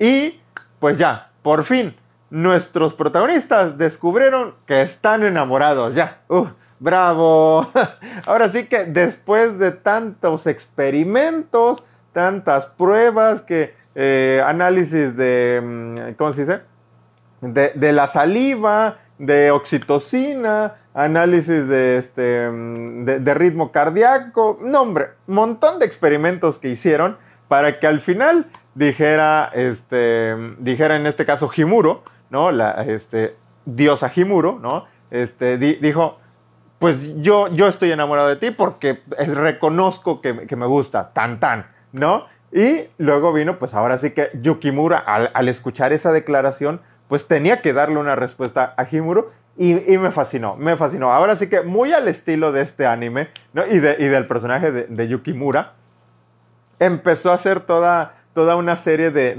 Y 0.00 0.40
pues 0.80 0.98
ya, 0.98 1.30
por 1.42 1.62
fin, 1.62 1.94
nuestros 2.28 2.94
protagonistas 2.94 3.78
descubrieron 3.78 4.54
que 4.66 4.82
están 4.82 5.22
enamorados, 5.22 5.94
ya. 5.94 6.18
¡Uf! 6.26 6.48
bravo. 6.82 7.70
Ahora 8.26 8.50
sí 8.50 8.64
que 8.66 8.84
después 8.84 9.58
de 9.58 9.70
tantos 9.70 10.48
experimentos, 10.48 11.84
tantas 12.12 12.66
pruebas, 12.66 13.42
que 13.42 13.74
eh, 13.94 14.42
análisis 14.44 15.16
de, 15.16 15.60
mm, 15.62 16.14
¿cómo 16.14 16.32
se 16.32 16.44
dice? 16.44 16.60
De 17.42 17.92
la 17.92 18.06
saliva, 18.06 18.98
de 19.18 19.50
oxitocina, 19.50 20.74
análisis 20.94 21.66
de, 21.68 21.98
este, 21.98 22.22
de, 22.22 23.34
ritmo 23.34 23.72
cardíaco, 23.72 24.58
no 24.60 24.82
hombre, 24.82 25.08
montón 25.26 25.78
de 25.78 25.86
experimentos 25.86 26.58
que 26.58 26.68
hicieron 26.68 27.16
para 27.48 27.80
que 27.80 27.86
al 27.86 28.00
final 28.00 28.46
dijera, 28.74 29.50
este, 29.54 30.34
dijera 30.58 30.96
en 30.96 31.06
este 31.06 31.24
caso 31.24 31.50
Himuro, 31.54 32.02
¿no? 32.30 32.50
La 32.50 32.82
este, 32.84 33.34
diosa 33.64 34.10
Himuro, 34.14 34.58
¿no? 34.60 34.86
Este, 35.10 35.58
dijo, 35.58 36.18
pues 36.78 37.14
yo, 37.16 37.48
yo 37.48 37.68
estoy 37.68 37.92
enamorado 37.92 38.28
de 38.28 38.36
ti 38.36 38.50
porque 38.50 39.00
reconozco 39.18 40.20
que, 40.20 40.56
me 40.56 40.66
gusta, 40.66 41.12
tan 41.12 41.40
tan, 41.40 41.66
¿no? 41.92 42.26
Y 42.50 42.82
luego 42.98 43.32
vino, 43.32 43.58
pues 43.58 43.72
ahora 43.72 43.96
sí 43.96 44.10
que 44.10 44.30
Yukimura, 44.34 44.98
al, 44.98 45.30
al 45.32 45.48
escuchar 45.48 45.92
esa 45.94 46.12
declaración, 46.12 46.80
pues 47.08 47.28
tenía 47.28 47.62
que 47.62 47.72
darle 47.72 47.98
una 47.98 48.14
respuesta 48.14 48.74
a 48.76 48.86
Himuro 48.90 49.30
y, 49.56 49.74
me 49.98 50.10
fascinó, 50.10 50.56
me 50.56 50.76
fascinó. 50.76 51.12
Ahora 51.12 51.36
sí 51.36 51.48
que 51.48 51.62
muy 51.62 51.92
al 51.92 52.08
estilo 52.08 52.52
de 52.52 52.62
este 52.62 52.86
anime 52.86 53.28
¿no? 53.52 53.66
y, 53.66 53.78
de, 53.80 53.96
y, 53.98 54.06
del 54.06 54.26
personaje 54.26 54.72
de, 54.72 54.86
de, 54.86 55.08
Yukimura, 55.08 55.74
empezó 56.78 57.30
a 57.30 57.34
hacer 57.34 57.60
toda, 57.60 58.14
toda 58.34 58.56
una 58.56 58.76
serie 58.76 59.10
de, 59.10 59.36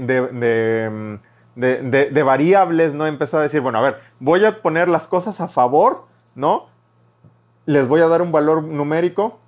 de, 1.56 2.22
variables, 2.22 2.94
¿no? 2.94 3.06
Empezó 3.06 3.38
a 3.38 3.42
decir, 3.42 3.60
bueno, 3.60 3.78
a 3.78 3.82
ver, 3.82 3.96
voy 4.20 4.44
a 4.44 4.62
poner 4.62 4.88
las 4.88 5.06
cosas 5.06 5.40
a 5.40 5.48
favor, 5.48 6.06
¿no? 6.34 6.68
Les 7.66 7.88
voy 7.88 8.00
a 8.00 8.08
dar 8.08 8.22
un 8.22 8.32
valor 8.32 8.62
numérico, 8.62 9.40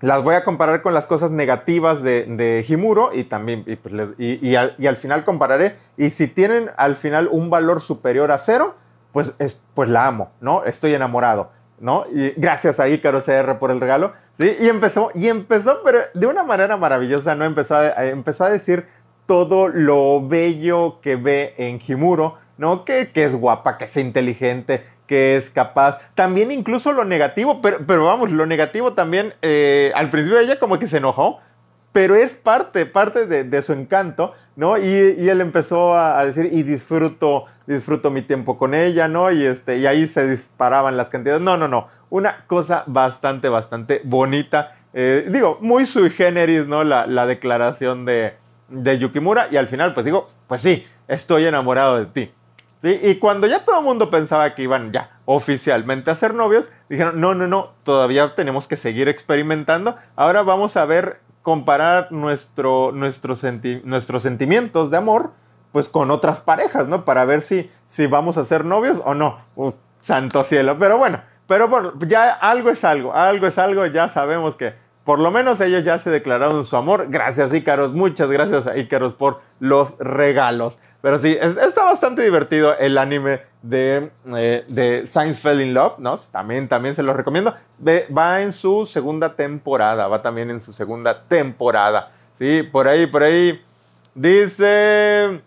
las 0.00 0.22
voy 0.22 0.34
a 0.34 0.44
comparar 0.44 0.82
con 0.82 0.92
las 0.92 1.06
cosas 1.06 1.30
negativas 1.30 2.02
de, 2.02 2.24
de 2.24 2.64
Himuro 2.68 3.14
y 3.14 3.24
también, 3.24 3.64
pues, 3.82 3.94
y, 4.18 4.54
al, 4.54 4.96
final 4.96 5.24
compararé. 5.24 5.76
Y 5.96 6.10
si 6.10 6.28
tienen 6.28 6.70
al 6.76 6.96
final 6.96 7.28
un 7.30 7.48
valor 7.48 7.80
superior 7.80 8.30
a 8.30 8.38
cero, 8.38 8.74
pues, 9.16 9.34
es, 9.38 9.64
pues 9.72 9.88
la 9.88 10.08
amo, 10.08 10.30
¿no? 10.42 10.64
Estoy 10.64 10.92
enamorado, 10.92 11.50
¿no? 11.80 12.04
Y 12.12 12.34
gracias 12.36 12.78
a 12.78 12.86
Ícaro 12.86 13.22
CR 13.22 13.58
por 13.58 13.70
el 13.70 13.80
regalo, 13.80 14.12
¿sí? 14.38 14.54
Y 14.60 14.68
empezó, 14.68 15.10
y 15.14 15.28
empezó, 15.28 15.78
pero 15.82 16.00
de 16.12 16.26
una 16.26 16.42
manera 16.42 16.76
maravillosa, 16.76 17.34
¿no? 17.34 17.46
Empezó 17.46 17.76
a, 17.76 18.04
empezó 18.04 18.44
a 18.44 18.50
decir 18.50 18.84
todo 19.24 19.68
lo 19.68 20.28
bello 20.28 21.00
que 21.00 21.16
ve 21.16 21.54
en 21.56 21.80
Himuro, 21.80 22.36
¿no? 22.58 22.84
Que, 22.84 23.10
que 23.10 23.24
es 23.24 23.34
guapa, 23.34 23.78
que 23.78 23.86
es 23.86 23.96
inteligente, 23.96 24.84
que 25.06 25.38
es 25.38 25.48
capaz. 25.48 25.98
También 26.14 26.50
incluso 26.50 26.92
lo 26.92 27.06
negativo, 27.06 27.62
pero, 27.62 27.86
pero 27.86 28.04
vamos, 28.04 28.30
lo 28.30 28.44
negativo 28.44 28.92
también, 28.92 29.32
eh, 29.40 29.92
al 29.94 30.10
principio 30.10 30.38
ella 30.38 30.58
como 30.58 30.78
que 30.78 30.88
se 30.88 30.98
enojó, 30.98 31.40
pero 31.96 32.14
es 32.14 32.36
parte, 32.36 32.84
parte 32.84 33.26
de, 33.26 33.62
su 33.62 33.72
encanto, 33.72 34.34
¿no? 34.54 34.76
Y, 34.76 34.84
él 34.84 35.40
empezó 35.40 35.98
a, 35.98 36.22
decir, 36.26 36.50
y 36.52 36.62
disfruto, 36.62 37.46
disfruto 37.66 38.10
mi 38.10 38.20
tiempo 38.20 38.58
con 38.58 38.74
ella, 38.74 39.08
¿no? 39.08 39.32
Y, 39.32 39.46
este, 39.46 39.78
y 39.78 39.86
ahí 39.86 40.06
se 40.06 40.28
disparaban 40.28 40.98
las 40.98 41.08
cantidades. 41.08 41.40
No, 41.40 41.56
no, 41.56 41.68
no, 41.68 41.88
una 42.10 42.44
cosa 42.48 42.84
bastante, 42.86 43.48
bastante 43.48 44.02
bonita. 44.04 44.76
Eh, 44.92 45.26
digo, 45.30 45.56
muy 45.62 45.86
sui 45.86 46.10
generis, 46.10 46.66
¿no? 46.66 46.84
La, 46.84 47.06
la 47.06 47.24
declaración 47.26 48.04
de, 48.04 48.34
de 48.68 48.98
Yukimura, 48.98 49.48
y 49.50 49.56
al 49.56 49.68
final, 49.68 49.94
pues 49.94 50.04
digo, 50.04 50.26
pues 50.48 50.60
sí, 50.60 50.86
estoy 51.08 51.46
enamorado 51.46 51.98
de 51.98 52.04
ti. 52.04 52.30
Y 52.82 53.16
cuando 53.16 53.46
ya 53.46 53.64
todo 53.64 53.78
el 53.78 53.84
mundo 53.84 54.10
pensaba 54.10 54.54
que 54.54 54.62
iban 54.62 54.92
ya 54.92 55.18
oficialmente 55.24 56.10
a 56.10 56.14
ser 56.14 56.34
novios, 56.34 56.66
dijeron, 56.88 57.20
no, 57.20 57.34
no, 57.34 57.48
no, 57.48 57.72
todavía 57.84 58.34
tenemos 58.36 58.68
que 58.68 58.76
seguir 58.76 59.08
experimentando. 59.08 59.96
Ahora 60.14 60.42
vamos 60.42 60.76
a 60.76 60.84
ver, 60.84 61.20
comparar 61.46 62.10
nuestro, 62.10 62.90
nuestros 62.90 63.38
sentimientos 63.38 64.90
de 64.90 64.96
amor, 64.96 65.30
pues 65.70 65.88
con 65.88 66.10
otras 66.10 66.40
parejas, 66.40 66.88
¿no? 66.88 67.04
Para 67.04 67.24
ver 67.24 67.40
si, 67.40 67.70
si 67.86 68.08
vamos 68.08 68.36
a 68.36 68.44
ser 68.44 68.64
novios 68.64 69.00
o 69.04 69.14
no. 69.14 69.38
santo 70.02 70.42
cielo. 70.42 70.76
Pero 70.76 70.98
bueno, 70.98 71.20
pero 71.46 71.68
bueno, 71.68 71.92
ya 72.04 72.32
algo 72.32 72.70
es 72.70 72.84
algo, 72.84 73.14
algo 73.14 73.46
es 73.46 73.58
algo, 73.58 73.86
ya 73.86 74.08
sabemos 74.08 74.56
que 74.56 74.74
por 75.04 75.20
lo 75.20 75.30
menos 75.30 75.60
ellos 75.60 75.84
ya 75.84 76.00
se 76.00 76.10
declararon 76.10 76.64
su 76.64 76.76
amor. 76.76 77.06
Gracias, 77.10 77.54
Ícaros. 77.54 77.92
Muchas 77.92 78.28
gracias 78.28 78.66
a 78.66 78.76
Ícaros 78.76 79.14
por 79.14 79.40
los 79.60 79.96
regalos. 80.00 80.76
pero 81.00 81.16
sí, 81.18 81.38
está 81.40 81.84
bastante 81.84 82.22
divertido 82.22 82.76
el 82.76 82.98
anime 82.98 83.42
de, 83.68 84.10
eh, 84.36 84.64
de 84.68 85.06
Science 85.06 85.40
Fell 85.40 85.60
in 85.60 85.74
Love, 85.74 85.98
¿no? 85.98 86.16
También, 86.16 86.68
también 86.68 86.94
se 86.94 87.02
lo 87.02 87.12
recomiendo. 87.12 87.54
va 87.84 88.42
en 88.42 88.52
su 88.52 88.86
segunda 88.86 89.34
temporada, 89.34 90.08
va 90.08 90.22
también 90.22 90.50
en 90.50 90.60
su 90.60 90.72
segunda 90.72 91.22
temporada. 91.22 92.12
Sí, 92.38 92.62
por 92.62 92.88
ahí, 92.88 93.06
por 93.06 93.22
ahí. 93.22 93.60
Dice 94.14 95.40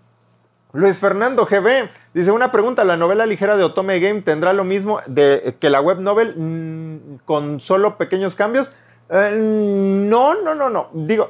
Luis 0.74 0.98
Fernando 0.98 1.46
GB. 1.46 1.90
Dice 2.14 2.32
una 2.32 2.52
pregunta, 2.52 2.84
¿la 2.84 2.98
novela 2.98 3.26
ligera 3.26 3.56
de 3.56 3.64
Otome 3.64 4.00
Game 4.00 4.22
tendrá 4.22 4.54
lo 4.54 4.64
mismo 4.64 5.00
de, 5.06 5.56
que 5.60 5.70
la 5.70 5.82
web 5.82 6.00
novel 6.00 6.36
mm, 6.36 7.20
con 7.26 7.60
solo 7.60 7.98
pequeños 7.98 8.36
cambios? 8.36 8.72
Eh, 9.10 9.36
no, 9.36 10.42
no, 10.42 10.56
no, 10.56 10.70
no. 10.70 10.90
Digo, 10.94 11.30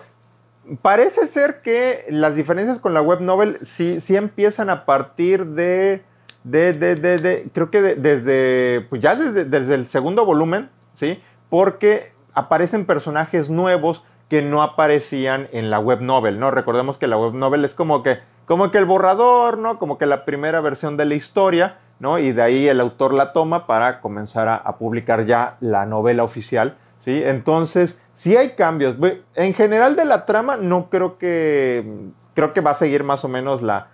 parece 0.81 1.27
ser 1.27 1.61
que 1.61 2.05
las 2.09 2.35
diferencias 2.35 2.79
con 2.79 2.93
la 2.93 3.01
web 3.01 3.21
novel 3.21 3.59
sí, 3.65 4.01
sí 4.01 4.15
empiezan 4.15 4.69
a 4.69 4.85
partir 4.85 5.45
de, 5.45 6.03
de, 6.43 6.73
de, 6.73 6.95
de 6.95 7.49
creo 7.53 7.69
que 7.69 7.81
desde, 7.81 8.85
pues 8.89 9.01
ya 9.01 9.15
desde, 9.15 9.45
desde 9.45 9.75
el 9.75 9.85
segundo 9.85 10.25
volumen, 10.25 10.69
¿sí? 10.93 11.21
Porque 11.49 12.13
aparecen 12.33 12.85
personajes 12.85 13.49
nuevos 13.49 14.03
que 14.29 14.43
no 14.43 14.61
aparecían 14.61 15.49
en 15.51 15.71
la 15.71 15.79
web 15.79 16.01
novel, 16.01 16.39
¿no? 16.39 16.51
Recordemos 16.51 16.99
que 16.99 17.07
la 17.07 17.17
web 17.17 17.33
novel 17.33 17.65
es 17.65 17.73
como 17.73 18.03
que, 18.03 18.19
como 18.45 18.69
que 18.69 18.77
el 18.77 18.85
borrador, 18.85 19.57
¿no? 19.57 19.79
Como 19.79 19.97
que 19.97 20.05
la 20.05 20.23
primera 20.23 20.61
versión 20.61 20.97
de 20.97 21.05
la 21.05 21.15
historia, 21.15 21.79
¿no? 21.99 22.19
Y 22.19 22.31
de 22.31 22.43
ahí 22.43 22.67
el 22.67 22.79
autor 22.79 23.13
la 23.13 23.33
toma 23.33 23.65
para 23.65 24.01
comenzar 24.01 24.47
a, 24.47 24.77
publicar 24.77 25.25
ya 25.25 25.57
la 25.61 25.87
novela 25.87 26.23
oficial, 26.23 26.77
¿sí? 26.99 27.23
Entonces, 27.23 27.99
sí 28.13 28.37
hay 28.37 28.51
cambios. 28.51 28.95
En 29.33 29.55
general 29.55 29.95
de 29.95 30.05
la 30.05 30.27
trama 30.27 30.57
no 30.57 30.91
creo 30.91 31.17
que, 31.17 32.11
creo 32.35 32.53
que 32.53 32.61
va 32.61 32.71
a 32.71 32.75
seguir 32.75 33.03
más 33.03 33.25
o 33.25 33.29
menos 33.29 33.63
la, 33.63 33.87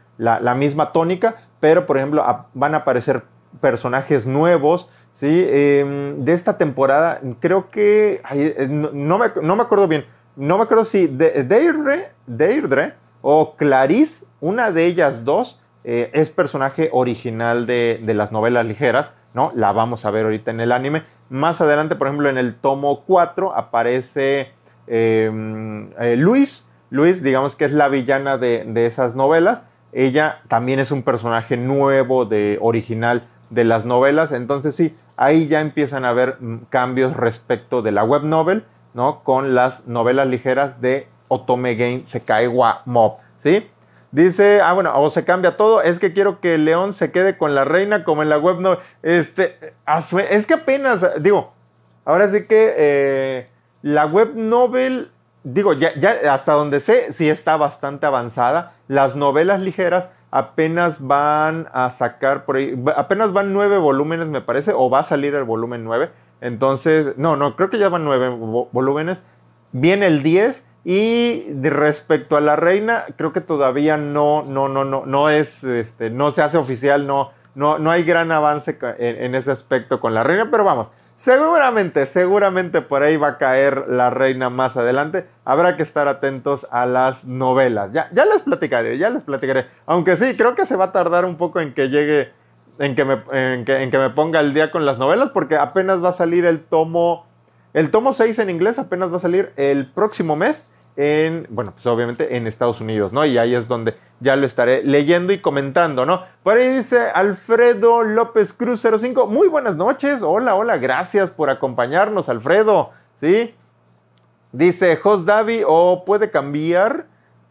misma 0.55 0.91
tónica, 0.91 1.44
pero 1.59 1.85
por 1.85 1.97
ejemplo 1.97 2.23
van 2.53 2.73
a 2.73 2.77
aparecer 2.77 3.23
personajes 3.61 4.25
nuevos, 4.25 4.89
¿sí? 5.11 5.45
Em, 5.47 6.23
de 6.23 6.33
esta 6.33 6.57
temporada 6.57 7.21
creo 7.39 7.69
que, 7.69 8.21
no, 8.69 9.17
me, 9.17 9.25
acuerdo 9.61 9.87
bien, 9.87 10.05
no 10.35 10.57
me 10.57 10.63
acuerdo 10.63 10.85
si 10.85 11.07
Deirdre, 11.07 12.09
Deirdre 12.27 12.93
o 13.21 13.55
Clarice, 13.55 14.25
una 14.41 14.71
de 14.71 14.85
ellas 14.85 15.23
dos, 15.23 15.61
eh, 15.83 16.09
es 16.13 16.29
personaje 16.29 16.89
original 16.91 17.65
de, 17.65 17.99
de 18.01 18.13
las 18.13 18.31
novelas 18.31 18.65
ligeras, 18.65 19.11
¿no? 19.35 19.51
La 19.53 19.73
vamos 19.73 20.05
a 20.05 20.11
ver 20.11 20.23
ahorita 20.23 20.49
en 20.49 20.61
el 20.61 20.71
anime. 20.71 21.03
Más 21.29 21.59
adelante, 21.61 21.95
por 21.95 22.07
ejemplo, 22.07 22.29
en 22.29 22.37
el 22.37 22.55
tomo 22.55 23.03
4 23.05 23.55
aparece 23.55 24.49
em, 24.87 25.91
eh, 25.99 26.15
Luis. 26.17 26.67
Luis, 26.89 27.21
digamos 27.21 27.55
que 27.55 27.65
es 27.65 27.73
la 27.73 27.89
villana 27.89 28.37
de, 28.37 28.85
esas 28.85 29.15
novelas. 29.15 29.63
Ella 29.95 30.41
también 30.49 30.79
es 30.79 30.91
un 30.91 31.03
personaje 31.03 31.55
nuevo, 31.55 32.25
de 32.25 32.59
original 32.61 33.23
de 33.49 33.63
las 33.63 33.85
novelas. 33.85 34.33
Entonces 34.33 34.75
sí, 34.75 34.95
ahí 35.15 35.47
ya 35.47 35.61
empiezan 35.61 36.03
a 36.03 36.09
haber 36.09 36.35
mm, 36.41 36.65
cambios 36.69 37.15
respecto 37.15 37.81
de 37.81 37.93
la 37.93 38.03
web 38.03 38.23
novel, 38.23 38.65
¿no? 38.93 39.23
Con 39.23 39.55
las 39.55 39.87
novelas 39.87 40.27
ligeras 40.27 40.81
de 40.81 41.07
Otome 41.29 41.75
Game 41.75 42.03
Sekai 42.03 42.47
wa 42.47 42.81
Mob, 42.85 43.13
¿sí? 43.41 43.65
Dice, 44.11 44.61
ah, 44.61 44.73
bueno, 44.73 44.91
o 44.95 45.09
se 45.09 45.23
cambia 45.23 45.55
todo. 45.55 45.81
Es 45.81 45.99
que 45.99 46.11
quiero 46.11 46.41
que 46.41 46.57
León 46.57 46.93
se 46.93 47.11
quede 47.11 47.37
con 47.37 47.55
la 47.55 47.63
reina 47.63 48.03
como 48.03 48.21
en 48.21 48.29
la 48.29 48.37
web 48.37 48.59
no. 48.59 48.77
Este, 49.01 49.57
es 50.29 50.45
que 50.45 50.53
apenas, 50.53 51.05
digo, 51.21 51.53
ahora 52.03 52.27
sí 52.29 52.47
que 52.47 52.73
eh, 52.77 53.45
la 53.81 54.05
web 54.05 54.33
novel, 54.35 55.09
digo, 55.45 55.73
ya, 55.73 55.93
ya 55.93 56.33
hasta 56.33 56.53
donde 56.53 56.81
sé, 56.81 57.13
sí 57.13 57.29
está 57.29 57.55
bastante 57.55 58.05
avanzada. 58.05 58.73
Las 58.87 59.15
novelas 59.15 59.61
ligeras 59.61 60.09
apenas 60.31 60.97
van 60.99 61.69
a 61.71 61.89
sacar 61.91 62.43
por 62.43 62.57
ahí, 62.57 62.75
apenas 62.97 63.31
van 63.31 63.53
nueve 63.53 63.77
volúmenes, 63.77 64.27
me 64.27 64.41
parece, 64.41 64.73
o 64.73 64.89
va 64.89 64.99
a 64.99 65.03
salir 65.03 65.35
el 65.35 65.45
volumen 65.45 65.85
nueve. 65.85 66.09
Entonces, 66.41 67.17
no, 67.17 67.37
no, 67.37 67.55
creo 67.55 67.69
que 67.69 67.77
ya 67.77 67.89
van 67.89 68.03
nueve 68.03 68.29
volúmenes. 68.29 69.23
Viene 69.71 70.07
el 70.07 70.23
10 70.23 70.67
y 70.83 71.45
respecto 71.63 72.37
a 72.37 72.41
la 72.41 72.55
reina, 72.55 73.05
creo 73.17 73.33
que 73.33 73.41
todavía 73.41 73.97
no, 73.97 74.43
no, 74.43 74.67
no, 74.67 74.83
no, 74.85 75.05
no 75.05 75.29
es, 75.29 75.63
este, 75.63 76.09
no 76.09 76.31
se 76.31 76.41
hace 76.43 76.57
oficial, 76.57 77.07
no, 77.07 77.31
no, 77.55 77.79
no 77.79 77.89
hay 77.89 78.03
gran 78.03 78.31
avance 78.31 78.77
en, 78.99 79.33
ese 79.35 79.51
aspecto 79.51 79.99
con 79.99 80.13
la 80.13 80.23
reina, 80.23 80.49
pero 80.51 80.63
vamos, 80.63 80.87
seguramente, 81.15 82.05
seguramente 82.05 82.81
por 82.81 83.03
ahí 83.03 83.17
va 83.17 83.29
a 83.29 83.37
caer 83.37 83.85
la 83.87 84.09
reina 84.09 84.49
más 84.49 84.77
adelante. 84.77 85.25
Habrá 85.43 85.77
que 85.77 85.83
estar 85.83 86.07
atentos 86.07 86.67
a 86.71 86.85
las 86.85 87.25
novelas. 87.25 87.91
Ya, 87.93 88.09
ya 88.11 88.25
les 88.25 88.41
platicaré, 88.41 88.97
ya 88.97 89.09
les 89.09 89.23
platicaré. 89.23 89.67
Aunque 89.85 90.17
sí, 90.17 90.33
creo 90.35 90.55
que 90.55 90.65
se 90.65 90.75
va 90.75 90.85
a 90.85 90.91
tardar 90.91 91.25
un 91.25 91.37
poco 91.37 91.59
en 91.59 91.73
que 91.73 91.89
llegue, 91.89 92.31
en 92.79 92.95
que 92.95 93.05
me, 93.05 93.21
en 93.31 93.65
que, 93.65 93.97
me 93.97 94.09
ponga 94.11 94.39
el 94.39 94.53
día 94.53 94.71
con 94.71 94.85
las 94.85 94.97
novelas, 94.97 95.29
porque 95.33 95.55
apenas 95.55 96.03
va 96.03 96.09
a 96.09 96.13
salir 96.13 96.45
el 96.45 96.61
tomo, 96.61 97.25
el 97.73 97.91
tomo 97.91 98.13
6 98.13 98.39
en 98.39 98.49
inglés 98.49 98.79
apenas 98.79 99.11
va 99.11 99.17
a 99.17 99.21
salir 99.21 99.53
el 99.55 99.87
próximo 99.87 100.35
mes 100.35 100.73
en, 100.97 101.45
bueno, 101.49 101.71
pues 101.71 101.85
obviamente 101.87 102.37
en 102.37 102.47
Estados 102.47 102.79
Unidos, 102.79 103.11
¿no? 103.11 103.25
Y 103.25 103.37
ahí 103.37 103.53
es 103.53 103.67
donde 103.67 103.95
ya 104.19 104.35
lo 104.35 104.45
estaré 104.45 104.83
leyendo 104.83 105.33
y 105.33 105.39
comentando, 105.39 106.05
¿no? 106.05 106.23
Por 106.43 106.57
ahí 106.57 106.69
dice 106.69 107.09
Alfredo 107.13 108.03
López 108.03 108.53
Cruz 108.53 108.81
05, 108.81 109.27
muy 109.27 109.47
buenas 109.47 109.75
noches, 109.75 110.23
hola, 110.23 110.55
hola, 110.55 110.77
gracias 110.77 111.31
por 111.31 111.49
acompañarnos, 111.49 112.29
Alfredo, 112.29 112.91
¿sí? 113.19 113.53
Dice 114.53 114.95
Jos 114.97 115.25
Davi, 115.25 115.63
o 115.67 116.03
puede 116.05 116.31
cambiar, 116.31 117.07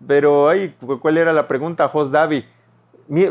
pero, 0.06 0.48
ay, 0.48 0.74
¿cuál 1.00 1.18
era 1.18 1.32
la 1.34 1.46
pregunta, 1.46 1.88
Jos 1.88 2.10
Davi? 2.10 2.46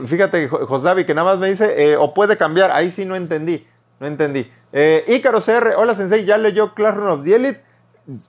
Fíjate, 0.05 0.47
Jos 0.47 0.83
Davi, 0.83 1.05
que 1.05 1.15
nada 1.15 1.31
más 1.31 1.39
me 1.39 1.49
dice, 1.49 1.73
eh, 1.75 1.97
o 1.97 2.13
puede 2.13 2.37
cambiar, 2.37 2.69
ahí 2.71 2.91
sí 2.91 3.03
no 3.03 3.15
entendí, 3.15 3.65
no 3.99 4.05
entendí. 4.05 4.51
Eh, 4.71 5.03
Ícaro 5.07 5.41
CR, 5.41 5.73
hola 5.75 5.95
Sensei, 5.95 6.23
ya 6.23 6.37
leyó 6.37 6.75
Classroom 6.75 7.19
of 7.19 7.23
the 7.23 7.35
Elite. 7.35 7.61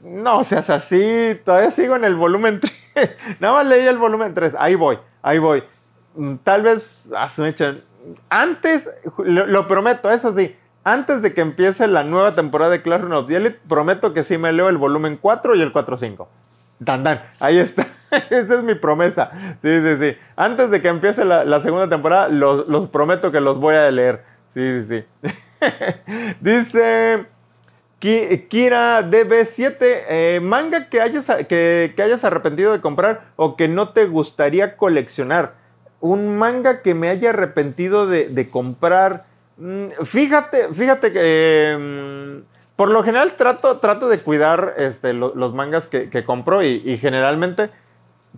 No 0.02 0.44
seas 0.44 0.70
así, 0.70 1.40
todavía 1.44 1.70
sigo 1.70 1.96
en 1.96 2.04
el 2.04 2.14
volumen 2.14 2.60
3. 2.94 3.16
Nada 3.40 3.54
más 3.54 3.66
leí 3.66 3.86
el 3.86 3.98
volumen 3.98 4.34
3. 4.34 4.54
Ahí 4.58 4.74
voy, 4.74 4.98
ahí 5.22 5.38
voy. 5.38 5.64
Mm, 6.14 6.36
tal 6.44 6.62
vez, 6.62 7.12
antes, 8.28 8.90
lo, 9.18 9.66
prometo, 9.66 10.10
eso 10.10 10.32
sí, 10.32 10.54
antes 10.84 11.22
de 11.22 11.34
que 11.34 11.40
empiece 11.40 11.86
la 11.88 12.04
nueva 12.04 12.34
temporada 12.34 12.70
de 12.70 12.82
Clash 12.82 13.02
of 13.04 13.26
the 13.26 13.36
Elite, 13.36 13.58
prometo 13.68 14.12
que 14.12 14.22
sí 14.22 14.38
me 14.38 14.52
leo 14.52 14.68
el 14.68 14.76
volumen 14.76 15.18
4 15.20 15.56
y 15.56 15.62
el 15.62 15.72
4-5. 15.72 16.26
Dan, 16.78 17.02
dan, 17.02 17.22
ahí 17.40 17.58
está. 17.58 17.86
Esa 18.30 18.54
es 18.54 18.62
mi 18.62 18.74
promesa. 18.74 19.30
Sí, 19.62 19.80
sí, 19.80 19.96
sí. 20.00 20.18
Antes 20.36 20.70
de 20.70 20.82
que 20.82 20.88
empiece 20.88 21.24
la, 21.24 21.62
segunda 21.62 21.88
temporada, 21.88 22.28
los, 22.28 22.68
los, 22.68 22.88
prometo 22.90 23.30
que 23.30 23.40
los 23.40 23.58
voy 23.58 23.74
a 23.74 23.90
leer. 23.90 24.24
Sí, 24.54 24.84
sí, 24.88 25.04
sí. 25.22 25.30
Dice 26.40 27.26
Kira 28.04 29.00
DB7, 29.10 29.76
eh, 29.80 30.40
manga 30.42 30.90
que 30.90 31.00
hayas, 31.00 31.26
que, 31.48 31.94
hayas 31.96 32.22
arrepentido 32.22 32.72
de 32.72 32.82
comprar 32.82 33.32
o 33.36 33.56
que 33.56 33.66
no 33.66 33.94
te 33.94 34.04
gustaría 34.04 34.76
coleccionar. 34.76 35.54
Un 36.00 36.36
manga 36.36 36.82
que 36.82 36.92
me 36.92 37.08
haya 37.08 37.30
arrepentido 37.30 38.06
de, 38.06 38.48
comprar. 38.50 39.24
Mm, 39.56 40.04
fíjate, 40.04 40.68
fíjate 40.74 41.12
que 41.12 41.78
mm, 41.80 42.76
por 42.76 42.90
lo 42.90 43.02
general 43.04 43.36
trato, 43.38 43.78
trato 43.78 44.06
de 44.10 44.18
cuidar 44.18 44.74
este, 44.76 45.14
los 45.14 45.54
mangas 45.54 45.86
que, 45.86 46.24
compro 46.26 46.62
y, 46.62 46.82
y, 46.84 46.98
generalmente 46.98 47.70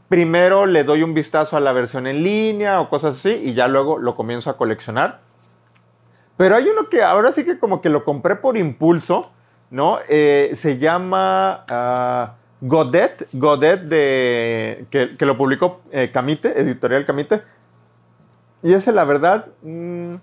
primero 0.08 0.66
le 0.66 0.84
doy 0.84 1.02
un 1.02 1.12
vistazo 1.12 1.56
a 1.56 1.60
la 1.60 1.72
versión 1.72 2.06
en 2.06 2.22
línea 2.22 2.80
o 2.80 2.88
cosas 2.88 3.18
así 3.18 3.30
y 3.30 3.54
ya 3.54 3.66
luego 3.66 3.98
lo 3.98 4.14
comienzo 4.14 4.48
a 4.48 4.56
coleccionar. 4.56 5.22
Pero 6.36 6.54
hay 6.54 6.68
uno 6.68 6.88
que 6.88 7.02
ahora 7.02 7.32
sí 7.32 7.44
que 7.44 7.58
como 7.58 7.80
que 7.80 7.88
lo 7.88 8.04
compré 8.04 8.36
por 8.36 8.56
impulso 8.56 9.32
¿no? 9.70 9.98
Eh, 10.08 10.52
se 10.56 10.78
llama 10.78 11.64
uh, 11.70 12.66
Godet, 12.66 13.28
Godet 13.32 13.82
de, 13.82 14.86
que, 14.90 15.26
lo 15.26 15.36
publicó 15.36 15.82
eh, 15.90 16.10
Camite, 16.12 16.60
editorial 16.60 17.04
Camite. 17.04 17.42
Y 18.62 18.72
ese, 18.72 18.92
la 18.92 19.04
verdad, 19.04 19.46
mm, 19.62 20.14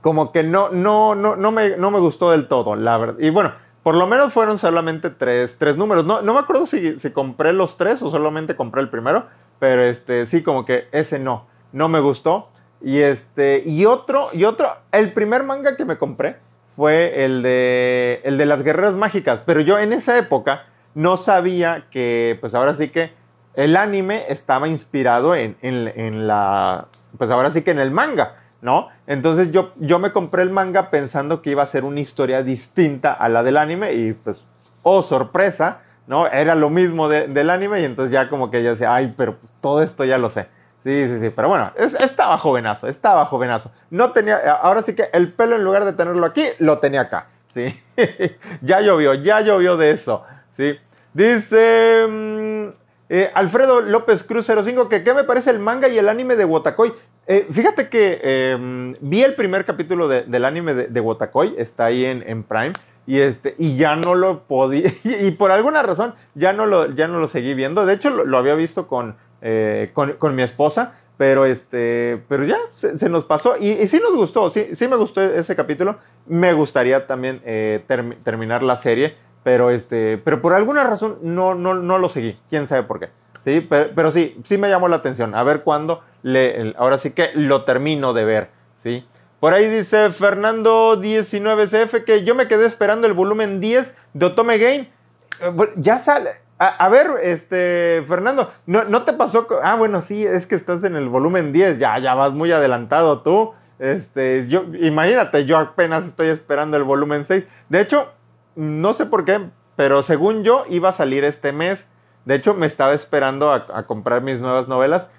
como 0.00 0.32
que 0.32 0.42
no, 0.42 0.68
no, 0.70 1.14
no, 1.14 1.36
no, 1.36 1.50
me, 1.50 1.76
no 1.76 1.90
me 1.90 2.00
gustó 2.00 2.30
del 2.30 2.48
todo, 2.48 2.76
la 2.76 2.98
verdad. 2.98 3.18
Y 3.18 3.30
bueno, 3.30 3.52
por 3.82 3.94
lo 3.94 4.06
menos 4.06 4.32
fueron 4.32 4.58
solamente 4.58 5.10
tres, 5.10 5.56
tres 5.58 5.76
números. 5.76 6.04
No, 6.04 6.22
no 6.22 6.34
me 6.34 6.40
acuerdo 6.40 6.66
si, 6.66 6.98
si, 6.98 7.10
compré 7.10 7.52
los 7.52 7.76
tres 7.76 8.02
o 8.02 8.10
solamente 8.10 8.54
compré 8.54 8.82
el 8.82 8.90
primero, 8.90 9.26
pero 9.58 9.82
este, 9.82 10.26
sí, 10.26 10.42
como 10.42 10.64
que 10.64 10.88
ese 10.92 11.18
no, 11.18 11.46
no 11.72 11.88
me 11.88 12.00
gustó. 12.00 12.48
Y 12.80 12.98
este, 12.98 13.62
y 13.64 13.86
otro, 13.86 14.26
y 14.32 14.44
otro, 14.44 14.68
el 14.90 15.12
primer 15.12 15.44
manga 15.44 15.76
que 15.76 15.84
me 15.84 15.98
compré 15.98 16.36
fue 16.76 17.24
el 17.24 17.42
de, 17.42 18.20
el 18.24 18.38
de 18.38 18.46
las 18.46 18.62
guerreras 18.62 18.94
mágicas. 18.94 19.40
Pero 19.46 19.60
yo 19.60 19.78
en 19.78 19.92
esa 19.92 20.18
época 20.18 20.64
no 20.94 21.16
sabía 21.16 21.86
que, 21.90 22.38
pues 22.40 22.54
ahora 22.54 22.74
sí 22.74 22.88
que 22.88 23.12
el 23.54 23.76
anime 23.76 24.24
estaba 24.28 24.68
inspirado 24.68 25.34
en, 25.34 25.56
en, 25.62 26.26
la, 26.26 26.86
pues 27.18 27.30
ahora 27.30 27.50
sí 27.50 27.62
que 27.62 27.70
en 27.70 27.78
el 27.78 27.90
manga, 27.90 28.36
¿no? 28.60 28.88
Entonces 29.06 29.50
yo, 29.50 29.72
yo 29.76 29.98
me 29.98 30.10
compré 30.10 30.42
el 30.42 30.50
manga 30.50 30.90
pensando 30.90 31.42
que 31.42 31.50
iba 31.50 31.62
a 31.62 31.66
ser 31.66 31.84
una 31.84 32.00
historia 32.00 32.42
distinta 32.42 33.12
a 33.12 33.28
la 33.28 33.42
del 33.42 33.56
anime 33.56 33.92
y 33.92 34.12
pues, 34.14 34.42
oh 34.82 35.02
sorpresa, 35.02 35.80
¿no? 36.06 36.26
Era 36.26 36.54
lo 36.54 36.70
mismo 36.70 37.08
del 37.08 37.50
anime 37.50 37.80
y 37.80 37.84
entonces 37.84 38.12
ya 38.12 38.28
como 38.28 38.50
que 38.50 38.62
yo 38.62 38.70
decía, 38.70 38.94
ay, 38.94 39.12
pero 39.16 39.36
pues, 39.36 39.52
todo 39.60 39.82
esto 39.82 40.04
ya 40.04 40.18
lo 40.18 40.30
sé. 40.30 40.46
Sí, 40.82 41.06
sí, 41.06 41.20
sí, 41.20 41.30
pero 41.30 41.48
bueno, 41.48 41.72
estaba 41.76 42.36
jovenazo, 42.38 42.88
estaba 42.88 43.24
jovenazo. 43.26 43.70
No 43.90 44.10
tenía, 44.10 44.38
ahora 44.54 44.82
sí 44.82 44.96
que 44.96 45.08
el 45.12 45.32
pelo 45.32 45.54
en 45.54 45.62
lugar 45.62 45.84
de 45.84 45.92
tenerlo 45.92 46.26
aquí, 46.26 46.44
lo 46.58 46.78
tenía 46.78 47.02
acá, 47.02 47.26
¿sí? 47.46 47.80
ya 48.62 48.80
llovió, 48.80 49.14
ya 49.14 49.40
llovió 49.42 49.76
de 49.76 49.92
eso, 49.92 50.24
¿sí? 50.56 50.76
Dice 51.14 52.06
mm, 52.08 52.68
eh, 53.10 53.30
Alfredo 53.32 53.80
López 53.80 54.24
Cruz 54.24 54.46
05 54.46 54.88
que 54.88 55.04
qué 55.04 55.14
me 55.14 55.22
parece 55.22 55.50
el 55.50 55.60
manga 55.60 55.88
y 55.88 55.98
el 55.98 56.08
anime 56.08 56.34
de 56.34 56.44
Wotakoi. 56.46 56.92
Eh, 57.28 57.46
fíjate 57.52 57.88
que 57.88 58.20
em, 58.22 58.96
vi 59.00 59.22
el 59.22 59.34
primer 59.34 59.64
capítulo 59.64 60.08
del 60.08 60.44
anime 60.44 60.74
de, 60.74 60.86
de 60.88 61.00
Wotakoi, 61.00 61.54
está 61.58 61.84
ahí 61.84 62.04
en, 62.04 62.42
Prime 62.42 62.72
y 63.06 63.20
este 63.20 63.54
y 63.56 63.76
ya 63.76 63.94
no 63.94 64.16
lo 64.16 64.40
podía 64.44 64.90
y, 65.04 65.30
por 65.32 65.52
alguna 65.52 65.82
razón 65.82 66.14
ya 66.34 66.52
no 66.52 66.66
lo 66.66 66.90
ya 66.92 67.06
no 67.06 67.18
lo 67.18 67.28
seguí 67.28 67.52
viendo 67.54 67.84
de 67.84 67.94
hecho 67.94 68.10
lo 68.10 68.38
había 68.38 68.54
visto 68.54 68.86
con 68.86 69.16
eh, 69.42 69.90
con, 69.92 70.34
mi 70.34 70.42
esposa, 70.42 70.98
pero 71.18 71.44
este, 71.44 72.22
pero 72.28 72.44
ya 72.44 72.58
se, 72.74 73.08
nos 73.08 73.24
pasó 73.24 73.56
y, 73.58 73.72
y, 73.72 73.86
sí 73.86 74.00
nos 74.00 74.14
gustó, 74.14 74.50
sí, 74.50 74.68
sí 74.72 74.88
me 74.88 74.96
gustó 74.96 75.20
ese 75.20 75.54
capítulo. 75.54 75.98
Me 76.26 76.52
gustaría 76.52 77.06
también 77.06 77.42
eh, 77.44 77.84
terminar 78.24 78.62
la 78.62 78.76
serie, 78.76 79.16
pero 79.42 79.70
este, 79.70 80.18
pero 80.18 80.40
por 80.40 80.54
alguna 80.54 80.84
razón 80.84 81.18
no, 81.22 81.54
no, 81.54 81.74
no 81.74 81.98
lo 81.98 82.08
seguí. 82.08 82.34
Quién 82.48 82.66
sabe 82.66 82.84
por 82.84 83.00
qué. 83.00 83.08
Sí, 83.44 83.60
pero, 83.68 84.12
sí, 84.12 84.36
sí 84.44 84.56
me 84.56 84.68
llamó 84.68 84.88
la 84.88 84.96
atención. 84.96 85.34
A 85.34 85.42
ver 85.42 85.62
cuándo 85.62 86.02
le, 86.22 86.74
ahora 86.78 86.98
sí 86.98 87.10
que 87.10 87.30
lo 87.34 87.64
termino 87.64 88.12
de 88.12 88.24
ver, 88.24 88.50
sí. 88.82 89.04
Por 89.40 89.54
ahí 89.54 89.68
dice 89.68 90.10
Fernando 90.10 91.02
19CF 91.02 92.04
que 92.04 92.22
yo 92.22 92.36
me 92.36 92.46
quedé 92.46 92.66
esperando 92.66 93.08
el 93.08 93.12
volumen 93.12 93.60
10 93.60 93.96
de 94.12 94.26
Otome 94.26 94.58
Game. 94.58 94.92
Eh, 95.40 95.68
ya 95.74 95.98
sale, 95.98 96.36
a, 96.68 96.88
ver, 96.88 97.08
este, 97.22 98.04
Fernando, 98.06 98.52
¿no, 98.66 99.02
te 99.02 99.12
pasó? 99.12 99.46
Ah, 99.62 99.74
bueno, 99.74 100.00
sí, 100.00 100.24
es 100.24 100.46
que 100.46 100.54
estás 100.54 100.84
en 100.84 100.96
el 100.96 101.08
volumen 101.08 101.52
10, 101.52 101.78
ya, 101.78 101.98
ya 101.98 102.14
vas 102.14 102.34
muy 102.34 102.52
adelantado 102.52 103.22
tú. 103.22 103.52
Este, 103.78 104.46
yo, 104.46 104.64
imagínate, 104.80 105.44
yo 105.44 105.58
apenas 105.58 106.06
estoy 106.06 106.28
esperando 106.28 106.76
el 106.76 106.84
volumen 106.84 107.24
6. 107.24 107.44
De 107.68 107.80
hecho, 107.80 108.12
no 108.54 108.92
sé 108.92 109.06
por 109.06 109.24
qué, 109.24 109.40
pero 109.74 110.04
según 110.04 110.44
yo 110.44 110.64
iba 110.68 110.90
a 110.90 110.92
salir 110.92 111.24
este 111.24 111.52
mes. 111.52 111.88
De 112.24 112.36
hecho, 112.36 112.54
me 112.54 112.66
estaba 112.66 112.94
esperando 112.94 113.50
a, 113.50 113.86
comprar 113.86 114.22
mis 114.22 114.38
nuevas 114.38 114.68
novelas, 114.68 115.10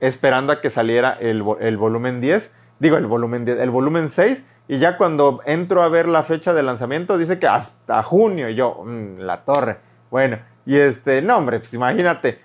esperando 0.00 0.52
a 0.52 0.60
que 0.60 0.70
saliera 0.70 1.12
el, 1.12 1.42
volumen 1.42 2.20
10. 2.20 2.52
Digo, 2.80 2.96
el 2.96 3.06
volumen 3.06 3.44
10, 3.44 3.60
el 3.60 3.70
volumen 3.70 4.10
6. 4.10 4.42
Y 4.66 4.78
ya 4.78 4.96
cuando 4.96 5.38
entro 5.46 5.82
a 5.82 5.88
ver 5.88 6.08
la 6.08 6.24
fecha 6.24 6.52
de 6.54 6.64
lanzamiento, 6.64 7.16
dice 7.18 7.38
que 7.38 7.46
hasta 7.46 8.02
junio. 8.02 8.48
Y 8.48 8.56
yo, 8.56 8.82
mm, 8.84 9.18
la 9.20 9.44
torre. 9.44 9.78
Bueno, 10.10 10.38
y 10.68 10.76
este, 10.76 11.22
no, 11.22 11.38
hombre, 11.38 11.60
pues 11.60 11.72
imagínate, 11.72 12.42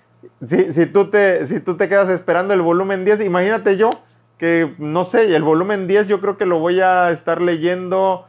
si, 0.48 0.72
si, 0.72 0.86
tú 0.86 1.10
te, 1.10 1.46
si 1.46 1.60
tú 1.60 1.76
te 1.76 1.90
quedas 1.90 2.08
esperando 2.08 2.54
el 2.54 2.62
volumen 2.62 3.04
10, 3.04 3.20
imagínate 3.20 3.76
yo 3.76 3.90
que, 4.38 4.74
no 4.78 5.04
sé, 5.04 5.36
el 5.36 5.44
volumen 5.44 5.88
10 5.88 6.08
yo 6.08 6.22
creo 6.22 6.38
que 6.38 6.46
lo 6.46 6.60
voy 6.60 6.80
a 6.80 7.12
estar 7.12 7.42
leyendo 7.42 8.26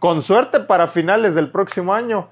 con 0.00 0.20
suerte 0.20 0.60
para 0.60 0.86
finales 0.86 1.34
del 1.34 1.50
próximo 1.50 1.94
año. 1.94 2.28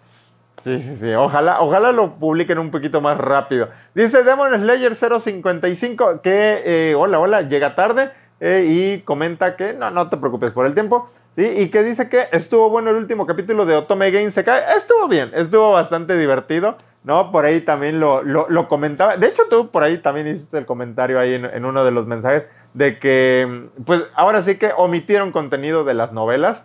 Sí, 0.62 0.82
sí, 0.82 0.98
sí, 1.00 1.14
ojalá, 1.14 1.62
ojalá 1.62 1.90
lo 1.90 2.16
publiquen 2.16 2.58
un 2.58 2.70
poquito 2.70 3.00
más 3.00 3.16
rápido. 3.16 3.70
Dice 3.94 4.22
Demon 4.22 4.54
Slayer 4.54 4.94
055 4.94 6.20
que, 6.20 6.62
eh, 6.66 6.94
hola, 6.94 7.18
hola, 7.18 7.40
llega 7.40 7.74
tarde 7.74 8.10
eh, 8.40 8.66
y 8.68 9.00
comenta 9.00 9.56
que, 9.56 9.72
no, 9.72 9.90
no 9.90 10.10
te 10.10 10.18
preocupes 10.18 10.50
por 10.50 10.66
el 10.66 10.74
tiempo, 10.74 11.08
Y 11.36 11.68
que 11.68 11.82
dice 11.82 12.08
que 12.08 12.28
estuvo 12.30 12.70
bueno 12.70 12.90
el 12.90 12.96
último 12.96 13.26
capítulo 13.26 13.66
de 13.66 13.74
Otome 13.74 14.12
Game 14.12 14.30
cae 14.30 14.76
Estuvo 14.78 15.08
bien, 15.08 15.32
estuvo 15.34 15.72
bastante 15.72 16.16
divertido, 16.16 16.76
¿no? 17.02 17.32
Por 17.32 17.44
ahí 17.44 17.60
también 17.60 17.98
lo, 17.98 18.22
lo, 18.22 18.68
comentaba. 18.68 19.16
De 19.16 19.26
hecho, 19.26 19.42
tú 19.50 19.68
por 19.70 19.82
ahí 19.82 19.98
también 19.98 20.28
hiciste 20.28 20.58
el 20.58 20.66
comentario 20.66 21.18
ahí 21.18 21.34
en, 21.34 21.64
uno 21.64 21.84
de 21.84 21.90
los 21.90 22.06
mensajes 22.06 22.44
de 22.72 23.00
que, 23.00 23.68
pues 23.84 24.02
ahora 24.14 24.42
sí 24.42 24.58
que 24.58 24.70
omitieron 24.76 25.32
contenido 25.32 25.82
de 25.82 25.94
las 25.94 26.12
novelas. 26.12 26.64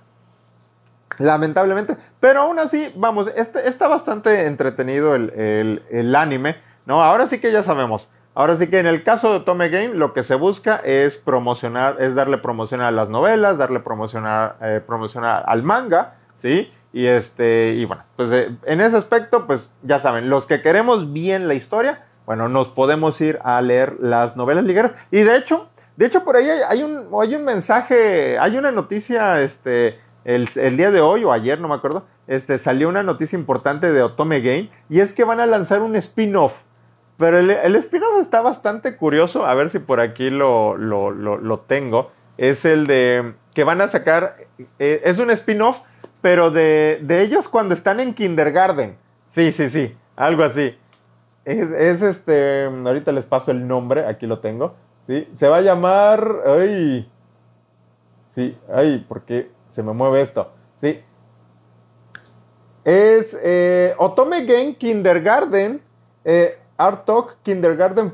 Lamentablemente. 1.17 1.97
Pero 2.19 2.41
aún 2.41 2.59
así, 2.59 2.93
vamos, 2.95 3.31
este, 3.35 3.67
está 3.67 3.87
bastante 3.87 4.45
entretenido 4.45 5.15
el, 5.15 5.31
el, 5.31 5.83
el 5.89 6.15
anime, 6.15 6.57
¿no? 6.85 7.03
Ahora 7.03 7.25
sí 7.25 7.39
que 7.39 7.51
ya 7.51 7.63
sabemos. 7.63 8.07
Ahora 8.39 8.55
sí 8.55 8.67
que 8.67 8.79
en 8.79 8.87
el 8.87 9.03
caso 9.03 9.33
de 9.33 9.41
Tome 9.41 9.67
Game 9.67 9.95
lo 9.95 10.13
que 10.13 10.23
se 10.23 10.33
busca 10.33 10.77
es 10.77 11.17
promocionar, 11.17 11.97
es 11.99 12.15
darle 12.15 12.37
promoción 12.37 12.79
a 12.79 12.89
las 12.89 13.09
novelas, 13.09 13.57
darle 13.57 13.81
promoción, 13.81 14.23
eh, 14.61 14.81
al 15.45 15.63
manga, 15.63 16.15
¿sí? 16.37 16.71
Y 16.93 17.07
este, 17.07 17.73
y 17.73 17.83
bueno, 17.83 18.01
pues 18.15 18.31
eh, 18.31 18.55
en 18.63 18.79
ese 18.79 18.95
aspecto, 18.95 19.45
pues 19.45 19.73
ya 19.83 19.99
saben, 19.99 20.29
los 20.29 20.45
que 20.45 20.61
queremos 20.61 21.11
bien 21.11 21.49
la 21.49 21.53
historia, 21.53 22.05
bueno, 22.25 22.47
nos 22.47 22.69
podemos 22.69 23.19
ir 23.19 23.39
a 23.43 23.61
leer 23.61 23.97
las 23.99 24.37
novelas 24.37 24.63
ligeras. 24.63 24.93
Y 25.11 25.23
de 25.23 25.35
hecho, 25.35 25.67
de 25.97 26.05
hecho 26.05 26.23
por 26.23 26.37
ahí 26.37 26.47
hay, 26.47 26.81
un, 26.81 27.09
hay 27.21 27.35
un 27.35 27.43
mensaje, 27.43 28.39
hay 28.39 28.57
una 28.57 28.71
noticia, 28.71 29.41
este, 29.41 29.99
el, 30.23 30.47
el, 30.55 30.77
día 30.77 30.91
de 30.91 31.01
hoy 31.01 31.25
o 31.25 31.33
ayer, 31.33 31.59
no 31.59 31.67
me 31.67 31.75
acuerdo, 31.75 32.05
este, 32.25 32.57
salió 32.57 32.87
una 32.87 33.03
noticia 33.03 33.37
importante 33.37 33.91
de 33.91 34.01
Otome 34.01 34.39
Game 34.39 34.69
y 34.87 35.01
es 35.01 35.13
que 35.13 35.25
van 35.25 35.41
a 35.41 35.45
lanzar 35.45 35.81
un 35.81 35.97
spin-off 35.97 36.61
pero 37.19 37.37
el, 37.37 37.49
el 37.49 37.75
spin-off 37.75 38.21
está 38.21 38.39
bastante 38.39 38.95
curioso. 38.95 39.45
A 39.45 39.53
ver 39.53 39.69
si 39.69 39.79
por 39.79 39.99
aquí 39.99 40.29
lo, 40.29 40.77
lo, 40.77 41.59
tengo. 41.59 42.11
Es 42.37 42.63
el 42.63 42.87
de 42.87 43.33
que 43.53 43.65
van 43.65 43.81
a 43.81 43.89
sacar. 43.89 44.37
Eh, 44.79 45.01
es 45.03 45.19
un 45.19 45.29
spin-off, 45.29 45.81
pero 46.21 46.49
de, 46.49 47.01
ellos 47.09 47.49
cuando 47.49 47.73
están 47.73 47.99
en 47.99 48.13
kindergarten. 48.13 48.95
Sí, 49.35 49.51
sí, 49.51 49.69
sí. 49.69 49.93
Algo 50.15 50.43
así. 50.43 50.77
Es, 51.43 52.01
este. 52.01 52.63
Ahorita 52.63 53.11
les 53.11 53.25
paso 53.25 53.51
el 53.51 53.67
nombre. 53.67 54.05
Aquí 54.07 54.25
lo 54.25 54.39
tengo. 54.39 54.75
¿sí? 55.05 55.27
Se 55.35 55.49
va 55.49 55.57
a 55.57 55.61
llamar. 55.61 56.43
¡Ay! 56.45 57.11
Sí, 58.33 58.57
ay, 58.73 59.05
porque 59.09 59.51
se 59.67 59.83
me 59.83 59.91
mueve 59.91 60.21
esto. 60.21 60.53
Sí. 60.77 61.03
Es 62.85 63.37
eh, 63.43 63.93
Otome 63.97 64.45
Game 64.45 64.75
Kindergarten. 64.75 65.81
Eh, 66.23 66.57
Art 66.79 67.05
Talk 67.05 67.35
Kindergarten 67.43 68.13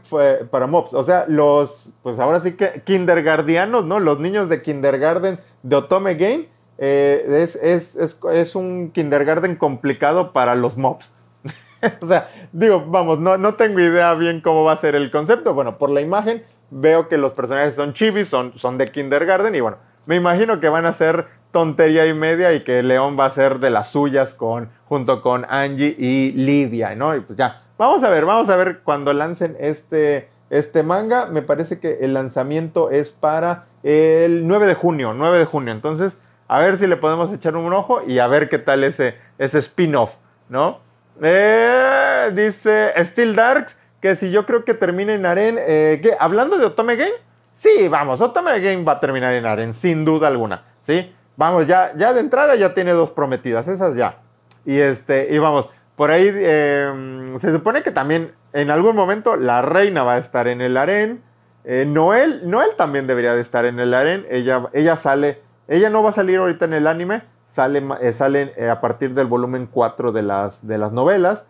para 0.49 0.65
mobs. 0.65 0.93
O 0.93 1.03
sea, 1.03 1.25
los, 1.27 1.93
pues 2.01 2.19
ahora 2.19 2.39
sí 2.39 2.53
que 2.53 2.81
kindergardianos, 2.83 3.85
¿no? 3.85 3.99
Los 3.99 4.19
niños 4.19 4.49
de 4.49 4.61
kindergarten 4.63 5.39
de 5.61 5.75
Otome 5.75 6.15
Game. 6.15 6.49
Eh, 6.79 7.25
es, 7.29 7.55
es, 7.57 7.95
es, 7.95 8.19
es, 8.33 8.55
un 8.55 8.91
kindergarten 8.91 9.55
complicado 9.55 10.33
para 10.33 10.55
los 10.55 10.75
mobs. 10.77 11.09
o 12.01 12.05
sea, 12.07 12.27
digo, 12.51 12.83
vamos, 12.87 13.19
no, 13.19 13.37
no 13.37 13.53
tengo 13.53 13.79
idea 13.79 14.13
bien 14.15 14.41
cómo 14.41 14.63
va 14.63 14.73
a 14.73 14.77
ser 14.77 14.95
el 14.95 15.11
concepto. 15.11 15.53
Bueno, 15.53 15.77
por 15.77 15.91
la 15.91 16.01
imagen 16.01 16.43
veo 16.71 17.07
que 17.07 17.19
los 17.19 17.33
personajes 17.33 17.75
son 17.75 17.93
chivis, 17.93 18.27
son, 18.27 18.57
son 18.57 18.79
de 18.79 18.91
kindergarten 18.91 19.53
y 19.53 19.61
bueno, 19.61 19.77
me 20.07 20.15
imagino 20.15 20.59
que 20.59 20.69
van 20.69 20.87
a 20.87 20.93
ser 20.93 21.27
tontería 21.51 22.07
y 22.07 22.13
media 22.13 22.51
y 22.53 22.63
que 22.63 22.81
León 22.83 23.15
va 23.17 23.27
a 23.27 23.29
ser 23.29 23.59
de 23.59 23.69
las 23.69 23.91
suyas 23.91 24.33
con, 24.33 24.69
junto 24.89 25.21
con 25.21 25.45
Angie 25.47 25.95
y 25.97 26.31
Livia, 26.33 26.95
¿no? 26.95 27.15
Y 27.15 27.21
pues 27.21 27.37
ya, 27.37 27.61
Vamos 27.77 28.03
a 28.03 28.09
ver, 28.09 28.25
vamos 28.25 28.49
a 28.49 28.55
ver 28.55 28.79
cuando 28.83 29.11
lancen 29.11 29.57
este, 29.59 30.29
este 30.49 30.83
manga. 30.83 31.25
Me 31.25 31.41
parece 31.41 31.79
que 31.79 31.99
el 32.01 32.13
lanzamiento 32.13 32.89
es 32.89 33.11
para 33.11 33.65
el 33.83 34.47
9 34.47 34.65
de 34.65 34.75
junio, 34.75 35.13
9 35.13 35.39
de 35.39 35.45
junio. 35.45 35.73
Entonces, 35.73 36.15
a 36.47 36.59
ver 36.59 36.77
si 36.77 36.87
le 36.87 36.95
podemos 36.95 37.33
echar 37.33 37.55
un 37.55 37.73
ojo 37.73 38.01
y 38.05 38.19
a 38.19 38.27
ver 38.27 38.47
qué 38.47 38.59
tal 38.59 38.83
ese, 38.83 39.15
ese 39.37 39.59
spin-off, 39.59 40.11
¿no? 40.47 40.79
Eh, 41.21 42.31
dice 42.33 42.93
Steel 43.03 43.35
Darks 43.35 43.77
que 44.01 44.15
si 44.15 44.31
yo 44.31 44.45
creo 44.45 44.63
que 44.63 44.73
termina 44.73 45.13
en 45.13 45.25
Aren, 45.25 45.57
eh, 45.59 45.99
¿qué? 46.03 46.11
¿Hablando 46.19 46.57
de 46.57 46.65
Otome 46.65 46.95
Game? 46.95 47.13
Sí, 47.53 47.87
vamos, 47.87 48.21
Otome 48.21 48.59
Game 48.59 48.83
va 48.83 48.93
a 48.93 48.99
terminar 48.99 49.33
en 49.33 49.45
Aren, 49.45 49.73
sin 49.73 50.05
duda 50.05 50.27
alguna, 50.27 50.61
¿sí? 50.85 51.13
Vamos, 51.37 51.67
ya, 51.67 51.91
ya 51.97 52.13
de 52.13 52.19
entrada 52.19 52.55
ya 52.55 52.73
tiene 52.73 52.91
dos 52.91 53.11
prometidas, 53.11 53.67
esas 53.67 53.95
ya. 53.95 54.19
Y 54.65 54.79
este, 54.79 55.33
y 55.33 55.39
vamos, 55.39 55.69
por 55.95 56.11
ahí 56.11 56.29
em, 56.29 57.39
se 57.39 57.51
supone 57.51 57.81
que 57.81 57.91
también 57.91 58.33
en 58.53 58.69
algún 58.69 58.95
momento 58.95 59.37
la 59.37 59.61
reina 59.61 60.03
va 60.03 60.15
a 60.15 60.17
estar 60.17 60.47
en 60.47 60.61
el 60.61 60.77
harén. 60.77 61.21
Eh, 61.63 61.85
Noel, 61.87 62.49
Noel 62.49 62.71
también 62.77 63.07
debería 63.07 63.33
de 63.33 63.41
estar 63.41 63.65
en 63.65 63.79
el 63.79 63.93
harén. 63.93 64.25
Ella, 64.29 64.69
ella 64.73 64.97
sale, 64.97 65.41
ella 65.67 65.89
no 65.89 66.03
va 66.03 66.09
a 66.09 66.13
salir 66.13 66.37
ahorita 66.37 66.65
en 66.65 66.73
el 66.73 66.87
anime, 66.87 67.23
sale, 67.45 67.79
eh, 68.01 68.53
eh, 68.57 68.69
a 68.69 68.81
partir 68.81 69.13
del 69.13 69.27
volumen 69.27 69.67
4 69.71 70.11
de 70.11 70.21
las, 70.21 70.67
de 70.67 70.77
las 70.77 70.91
novelas. 70.91 71.47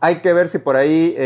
Hay 0.00 0.20
que 0.20 0.32
ver 0.32 0.48
si 0.48 0.58
por 0.58 0.76
ahí 0.76 1.16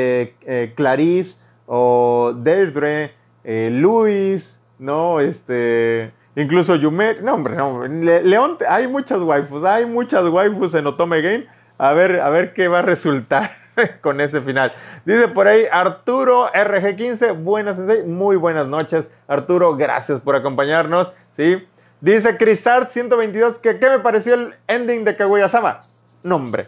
Clarice 0.77 1.41
o 1.67 2.33
Deirdre, 2.37 3.15
Luis, 3.45 4.61
¿no? 4.79 5.19
Este, 5.19 6.13
incluso 6.37 6.77
Yume, 6.77 7.17
no 7.21 7.35
hombre, 7.35 7.57
no, 7.57 7.85
León, 7.87 8.59
hay 8.69 8.87
muchas 8.87 9.21
waifus, 9.21 9.65
hay 9.65 9.87
muchas 9.87 10.25
waifus 10.25 10.73
en 10.75 10.87
Otome 10.87 11.21
Game 11.21 11.47
a 11.81 11.95
ver, 11.95 12.21
a 12.21 12.29
ver 12.29 12.53
qué 12.53 12.69
va 12.69 12.81
a 12.81 12.83
resultar 12.83 13.53
con 14.03 14.21
ese 14.21 14.43
final. 14.43 14.73
Dice 15.07 15.29
por 15.29 15.47
ahí 15.47 15.65
Arturo 15.73 16.53
RG15, 16.53 17.43
buenas, 17.43 17.79
muy 18.07 18.37
buenas 18.37 18.67
noches. 18.67 19.11
Arturo, 19.27 19.75
gracias 19.77 20.21
por 20.21 20.37
acompañarnos. 20.37 21.11
¿sí? 21.39 21.67
Dice 22.03 22.37
Crisart 22.37 22.91
122 22.91 23.59
que 23.59 23.79
qué 23.79 23.89
me 23.89 23.99
pareció 24.01 24.35
el 24.35 24.55
ending 24.69 25.05
de 25.05 25.17
Kaguya-sama. 25.17 25.81
Nombre, 26.23 26.67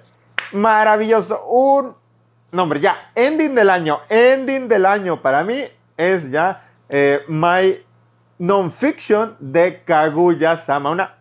maravilloso. 0.53 1.45
Un 1.45 1.95
nombre, 2.51 2.81
ya, 2.81 3.11
ending 3.15 3.55
del 3.55 3.69
año, 3.69 4.01
ending 4.09 4.67
del 4.67 4.87
año. 4.87 5.21
Para 5.21 5.45
mí, 5.45 5.63
es 5.99 6.31
ya 6.31 6.65
eh, 6.89 7.21
My 7.29 7.85
Nonfiction 8.39 9.37
de 9.41 9.83
Kaguya-sama. 9.85 10.91
Una 10.91 11.17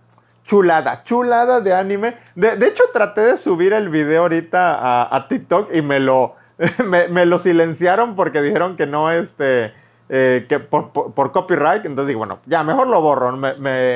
chulada, 0.51 1.03
chulada 1.05 1.61
de 1.61 1.73
anime. 1.73 2.17
De, 2.35 2.67
hecho, 2.67 2.83
traté 2.91 3.21
de 3.21 3.37
subir 3.37 3.71
el 3.71 3.87
video 3.87 4.23
ahorita 4.23 5.15
a, 5.15 5.27
TikTok 5.29 5.73
y 5.73 5.81
me 5.81 6.01
lo, 6.01 6.35
me, 6.85 7.25
lo 7.25 7.39
silenciaron 7.39 8.17
porque 8.17 8.41
dijeron 8.41 8.75
que 8.75 8.85
no, 8.85 9.09
este, 9.11 9.71
eh, 10.09 10.45
que 10.49 10.59
por, 10.59 10.91
copyright. 11.31 11.85
Entonces 11.85 12.09
digo, 12.09 12.17
bueno, 12.17 12.39
ya 12.47 12.65
mejor 12.65 12.87
lo 12.87 12.99
borro, 12.99 13.31
me, 13.37 13.53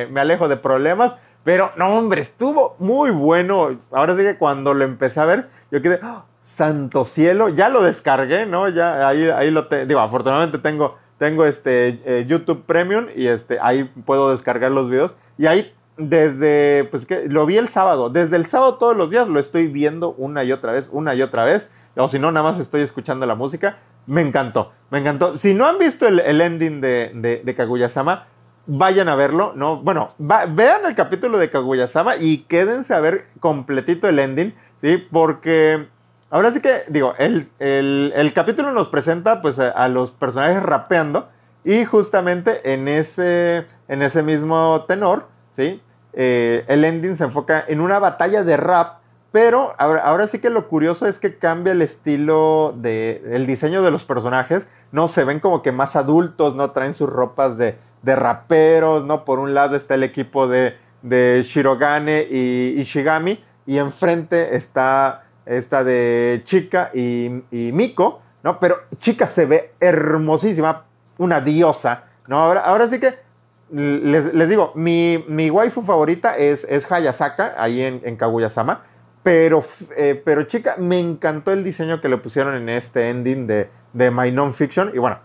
me, 0.07 0.21
alejo 0.21 0.47
de 0.47 0.55
problemas. 0.55 1.17
Pero 1.43 1.71
no, 1.75 1.97
hombre, 1.97 2.21
estuvo 2.21 2.77
muy 2.79 3.11
bueno. 3.11 3.77
Ahora 3.91 4.15
sí 4.15 4.23
que 4.23 4.37
cuando 4.37 4.73
lo 4.73 4.85
empecé 4.85 5.19
a 5.19 5.25
ver, 5.25 5.49
yo 5.71 5.81
quedé, 5.81 5.99
¡ah! 6.03 6.23
santo 6.41 7.03
cielo, 7.03 7.49
ya 7.49 7.67
lo 7.67 7.83
descargué, 7.83 8.45
¿no? 8.45 8.69
Ya 8.69 9.05
ahí, 9.09 9.25
ahí 9.25 9.51
lo 9.51 9.67
tengo. 9.67 9.87
Digo, 9.87 9.99
afortunadamente 9.99 10.59
tengo, 10.59 10.97
tengo 11.17 11.45
este 11.45 11.99
eh, 12.05 12.25
YouTube 12.25 12.63
Premium 12.65 13.07
y 13.13 13.27
este, 13.27 13.59
ahí 13.61 13.83
puedo 14.05 14.31
descargar 14.31 14.71
los 14.71 14.89
videos. 14.89 15.17
Y 15.37 15.47
ahí 15.47 15.74
desde, 15.97 16.85
pues 16.91 17.05
que 17.05 17.27
lo 17.27 17.45
vi 17.45 17.57
el 17.57 17.67
sábado, 17.67 18.09
desde 18.09 18.35
el 18.35 18.45
sábado 18.45 18.75
todos 18.75 18.95
los 18.95 19.09
días 19.09 19.27
lo 19.27 19.39
estoy 19.39 19.67
viendo 19.67 20.13
una 20.17 20.43
y 20.43 20.51
otra 20.51 20.71
vez, 20.73 20.89
una 20.91 21.15
y 21.15 21.21
otra 21.21 21.45
vez, 21.45 21.69
o 21.95 22.07
si 22.07 22.19
no, 22.19 22.31
nada 22.31 22.51
más 22.51 22.59
estoy 22.59 22.81
escuchando 22.81 23.25
la 23.25 23.35
música, 23.35 23.77
me 24.07 24.21
encantó, 24.21 24.71
me 24.89 24.99
encantó. 24.99 25.37
Si 25.37 25.53
no 25.53 25.65
han 25.65 25.79
visto 25.79 26.07
el, 26.07 26.19
ending 26.41 26.81
de, 26.81 27.41
de, 27.43 27.55
Kaguya-sama, 27.55 28.27
vayan 28.67 29.09
a 29.09 29.15
verlo, 29.15 29.53
¿no? 29.55 29.81
Bueno, 29.81 30.09
vean 30.17 30.85
el 30.85 30.95
capítulo 30.95 31.37
de 31.37 31.49
Kaguya-sama 31.49 32.17
y 32.17 32.39
quédense 32.39 32.93
a 32.93 32.99
ver 32.99 33.27
completito 33.39 34.07
el 34.07 34.19
ending, 34.19 34.53
¿sí? 34.81 34.97
Porque 35.11 35.87
ahora 36.29 36.51
sí 36.51 36.59
que, 36.59 36.83
digo, 36.89 37.13
el, 37.17 37.49
el, 37.59 38.33
capítulo 38.33 38.71
nos 38.71 38.89
presenta 38.89 39.41
pues 39.41 39.59
a, 39.59 39.87
los 39.87 40.11
personajes 40.11 40.61
rapeando 40.61 41.29
y 41.63 41.85
justamente 41.85 42.73
en 42.73 42.87
ese, 42.87 43.65
en 43.87 44.01
ese 44.01 44.21
mismo 44.21 44.85
tenor, 44.87 45.27
¿sí? 45.55 45.81
Eh, 46.13 46.63
el 46.67 46.85
ending 46.85 47.15
se 47.17 47.25
enfoca 47.25 47.63
en 47.67 47.81
una 47.81 47.99
batalla 47.99 48.43
de 48.43 48.57
rap, 48.57 48.99
pero 49.31 49.73
ahora, 49.77 50.27
sí 50.27 50.39
que 50.39 50.49
lo 50.49 50.69
curioso 50.69 51.07
es 51.07 51.19
que 51.19 51.37
cambia 51.37 51.73
el 51.73 51.81
estilo 51.81 52.73
de 52.77 53.21
el 53.31 53.45
diseño 53.45 53.83
de 53.83 53.91
los 53.91 54.05
personajes, 54.05 54.65
no 54.93 55.09
se 55.09 55.25
ven 55.25 55.41
como 55.41 55.61
que 55.61 55.73
más 55.73 55.97
adultos, 55.97 56.55
no 56.55 56.71
traen 56.71 56.93
sus 56.93 57.09
ropas 57.09 57.57
de, 57.57 57.77
raperos, 58.05 59.03
no 59.03 59.25
por 59.25 59.39
un 59.39 59.53
lado 59.53 59.75
está 59.75 59.95
el 59.95 60.03
equipo 60.03 60.47
de, 60.47 60.77
Shirogane 61.03 62.27
y 62.31 62.79
Ishigami 62.79 63.43
y 63.65 63.77
enfrente 63.77 64.55
está 64.55 65.25
esta 65.45 65.83
de 65.83 66.41
Chica 66.45 66.91
y, 66.93 67.43
y 67.51 67.71
Miko, 67.73 68.21
¿no? 68.41 68.59
Pero 68.59 68.77
Chica 68.99 69.27
se 69.27 69.45
ve 69.45 69.73
hermosísima, 69.81 70.85
una 71.17 71.41
diosa, 71.41 72.05
¿no? 72.27 72.39
Ahora, 72.39 72.61
ahora 72.61 72.87
sí 72.87 72.99
que 72.99 73.24
les, 73.71 74.49
digo, 74.49 74.71
mi, 74.75 75.23
mi, 75.27 75.49
waifu 75.49 75.81
favorita 75.81 76.37
es, 76.37 76.65
es 76.69 76.91
Hayasaka, 76.91 77.55
ahí 77.57 77.81
en, 77.81 78.01
en 78.03 78.15
Kaguya-sama. 78.15 78.83
Pero, 79.23 79.63
eh, 79.97 80.21
pero 80.23 80.43
chica, 80.43 80.75
me 80.77 80.99
encantó 80.99 81.51
el 81.51 81.63
diseño 81.63 81.99
que 81.99 82.09
le 82.09 82.17
pusieron 82.17 82.55
en 82.55 82.69
este 82.69 83.09
ending 83.09 83.47
de, 83.47 83.69
de 83.93 84.11
My 84.11 84.31
Non-Fiction. 84.31 84.91
Y 84.93 84.99
bueno, 84.99 85.17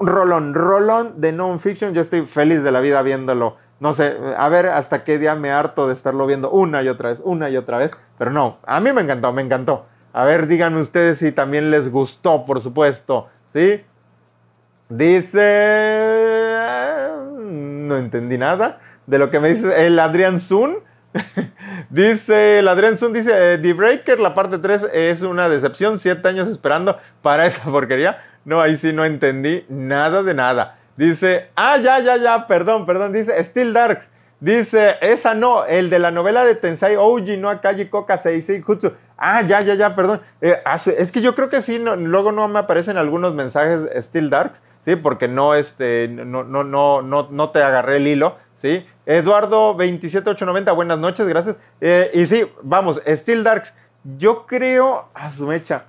rolón, 0.00 0.54
rolón 0.54 1.20
de 1.20 1.32
Non-Fiction. 1.32 1.94
Yo 1.94 2.00
estoy 2.02 2.26
feliz 2.26 2.64
de 2.64 2.72
la 2.72 2.80
vida 2.80 3.00
viéndolo. 3.02 3.56
No 3.78 3.92
sé, 3.94 4.16
a 4.36 4.48
ver 4.48 4.66
hasta 4.66 5.04
qué 5.04 5.18
día 5.18 5.36
me 5.36 5.50
harto 5.50 5.86
de 5.86 5.94
estarlo 5.94 6.26
viendo 6.26 6.50
una 6.50 6.82
y 6.82 6.88
otra 6.88 7.10
vez, 7.10 7.20
una 7.22 7.48
y 7.48 7.56
otra 7.56 7.78
vez. 7.78 7.92
Pero 8.18 8.32
no, 8.32 8.58
a 8.66 8.80
mí 8.80 8.92
me 8.92 9.02
encantó, 9.02 9.32
me 9.32 9.42
encantó. 9.42 9.86
A 10.12 10.24
ver, 10.24 10.48
díganme 10.48 10.80
ustedes 10.80 11.18
si 11.18 11.30
también 11.30 11.70
les 11.70 11.90
gustó, 11.90 12.44
por 12.44 12.60
supuesto. 12.60 13.28
¿Sí? 13.52 13.82
Dice 14.88 16.44
no 17.88 17.96
entendí 17.96 18.38
nada 18.38 18.80
de 19.06 19.18
lo 19.18 19.30
que 19.30 19.40
me 19.40 19.54
dice 19.54 19.86
el 19.86 19.98
Adrián 19.98 20.40
Zun. 20.40 20.78
dice, 21.90 22.58
el 22.58 22.68
Adrián 22.68 22.98
Zun 22.98 23.12
dice, 23.12 23.30
eh, 23.32 23.58
The 23.58 23.72
Breaker, 23.72 24.18
la 24.18 24.34
parte 24.34 24.58
3 24.58 24.86
es 24.92 25.22
una 25.22 25.48
decepción, 25.48 25.98
siete 25.98 26.26
años 26.28 26.48
esperando 26.48 26.98
para 27.22 27.46
esa 27.46 27.64
porquería. 27.64 28.22
No, 28.44 28.60
ahí 28.60 28.76
sí 28.76 28.92
no 28.92 29.04
entendí 29.04 29.64
nada 29.68 30.22
de 30.22 30.34
nada. 30.34 30.78
Dice, 30.96 31.48
ah, 31.56 31.76
ya, 31.78 31.98
ya, 32.00 32.16
ya, 32.16 32.46
perdón, 32.46 32.86
perdón, 32.86 33.12
dice 33.12 33.42
Still 33.44 33.72
Darks. 33.72 34.08
Dice, 34.40 34.96
esa 35.00 35.32
no, 35.32 35.64
el 35.64 35.88
de 35.88 35.98
la 35.98 36.10
novela 36.10 36.44
de 36.44 36.54
Tensai 36.54 36.96
Ouji, 36.96 37.36
no 37.36 37.48
Akaji 37.48 37.86
Koka 37.86 38.18
Seisei 38.18 38.60
Jutsu. 38.60 38.92
Ah, 39.16 39.40
ya, 39.42 39.60
ya, 39.62 39.74
ya, 39.74 39.94
perdón. 39.94 40.20
Eh, 40.42 40.60
es 40.98 41.12
que 41.12 41.22
yo 41.22 41.34
creo 41.34 41.48
que 41.48 41.62
sí, 41.62 41.78
luego 41.78 42.30
no 42.30 42.46
me 42.48 42.58
aparecen 42.58 42.98
algunos 42.98 43.34
mensajes 43.34 43.88
Still 44.04 44.28
Darks. 44.28 44.62
¿Sí? 44.84 44.96
Porque 44.96 45.28
no, 45.28 45.54
este, 45.54 46.08
no, 46.08 46.44
no, 46.44 46.64
no, 46.64 47.02
no, 47.02 47.28
no 47.30 47.50
te 47.50 47.62
agarré 47.62 47.98
el 47.98 48.06
hilo, 48.06 48.36
¿sí? 48.60 48.86
Eduardo 49.06 49.74
27890, 49.74 50.72
buenas 50.72 50.98
noches, 50.98 51.26
gracias. 51.26 51.56
Eh, 51.80 52.10
y 52.14 52.26
sí, 52.26 52.44
vamos, 52.62 53.00
Steel 53.06 53.44
Darks, 53.44 53.74
yo 54.18 54.46
creo, 54.46 55.08
a 55.14 55.30
su 55.30 55.46
mecha, 55.46 55.84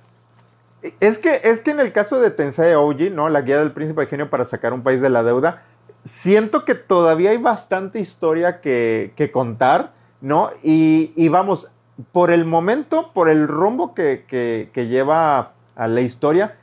es 1.00 1.18
que, 1.18 1.40
es 1.44 1.60
que 1.60 1.70
en 1.70 1.80
el 1.80 1.92
caso 1.92 2.20
de 2.20 2.30
Tensei 2.30 2.74
Oji, 2.74 3.10
¿no? 3.10 3.28
La 3.28 3.42
guía 3.42 3.58
del 3.58 3.72
príncipe 3.72 4.02
de 4.02 4.06
genio 4.06 4.30
para 4.30 4.44
sacar 4.44 4.72
un 4.72 4.82
país 4.82 5.00
de 5.00 5.10
la 5.10 5.22
deuda, 5.22 5.64
siento 6.04 6.64
que 6.64 6.74
todavía 6.74 7.30
hay 7.30 7.38
bastante 7.38 7.98
historia 7.98 8.60
que, 8.60 9.12
que 9.16 9.30
contar, 9.30 9.92
¿no? 10.20 10.50
Y, 10.62 11.12
y, 11.16 11.28
vamos, 11.28 11.70
por 12.12 12.30
el 12.30 12.44
momento, 12.44 13.12
por 13.12 13.28
el 13.28 13.48
rumbo 13.48 13.94
que, 13.94 14.24
que, 14.28 14.70
que 14.72 14.86
lleva 14.86 15.52
a 15.74 15.88
la 15.88 16.00
historia, 16.00 16.56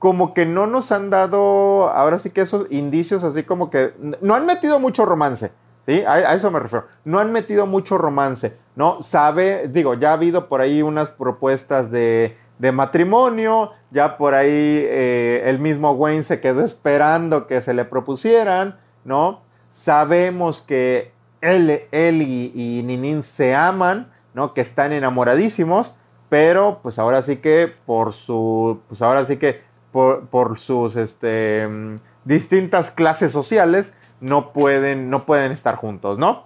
como 0.00 0.32
que 0.32 0.46
no 0.46 0.66
nos 0.66 0.92
han 0.92 1.10
dado, 1.10 1.90
ahora 1.90 2.18
sí 2.18 2.30
que 2.30 2.40
esos 2.40 2.66
indicios 2.70 3.22
así 3.22 3.42
como 3.42 3.70
que, 3.70 3.92
no 4.22 4.34
han 4.34 4.46
metido 4.46 4.80
mucho 4.80 5.04
romance, 5.04 5.52
¿sí? 5.84 6.02
A, 6.08 6.34
eso 6.34 6.50
me 6.50 6.58
refiero, 6.58 6.86
no 7.04 7.18
han 7.18 7.30
metido 7.32 7.66
mucho 7.66 7.98
romance, 7.98 8.56
¿no? 8.76 9.02
Sabe, 9.02 9.68
digo, 9.68 9.92
ya 9.92 10.10
ha 10.10 10.12
habido 10.14 10.48
por 10.48 10.62
ahí 10.62 10.80
unas 10.80 11.10
propuestas 11.10 11.90
de, 11.90 12.34
de 12.58 12.72
matrimonio, 12.72 13.72
ya 13.90 14.16
por 14.16 14.32
ahí 14.32 14.48
eh, 14.48 15.42
el 15.44 15.58
mismo 15.58 15.92
Wayne 15.92 16.22
se 16.22 16.40
quedó 16.40 16.64
esperando 16.64 17.46
que 17.46 17.60
se 17.60 17.74
le 17.74 17.84
propusieran, 17.84 18.80
¿no? 19.04 19.42
Sabemos 19.70 20.62
que 20.62 21.12
él, 21.42 21.82
él 21.92 22.22
y, 22.22 22.52
y 22.54 22.82
Ninin 22.84 23.22
se 23.22 23.54
aman, 23.54 24.10
¿no? 24.32 24.54
Que 24.54 24.62
están 24.62 24.94
enamoradísimos, 24.94 25.94
pero 26.30 26.78
pues 26.82 26.98
ahora 26.98 27.20
sí 27.20 27.36
que 27.36 27.70
por 27.84 28.14
su, 28.14 28.80
pues 28.88 29.02
ahora 29.02 29.26
sí 29.26 29.36
que 29.36 29.68
por, 29.92 30.58
sus 30.58 30.96
este, 30.96 31.68
distintas 32.24 32.90
clases 32.90 33.32
sociales, 33.32 33.94
no 34.20 34.52
pueden, 34.52 35.10
no 35.10 35.24
pueden 35.24 35.52
estar 35.52 35.76
juntos, 35.76 36.18
¿no? 36.18 36.44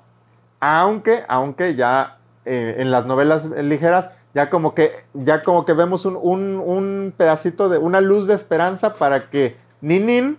Aunque, 0.61 1.25
aunque 1.29 1.75
ya 1.75 2.19
eh, 2.45 2.77
en 2.79 2.91
las 2.91 3.07
novelas 3.07 3.47
ligeras, 3.47 4.11
ya 4.35 4.51
como 4.51 4.75
que, 4.75 5.05
ya 5.15 5.43
como 5.45 5.65
que 5.65 5.73
vemos 5.73 6.05
un, 6.05 7.15
pedacito 7.17 7.69
de, 7.69 7.79
una 7.79 8.01
luz 8.01 8.27
de 8.27 8.35
esperanza 8.35 8.95
para 8.95 9.31
que 9.31 9.57
Ninin 9.81 10.39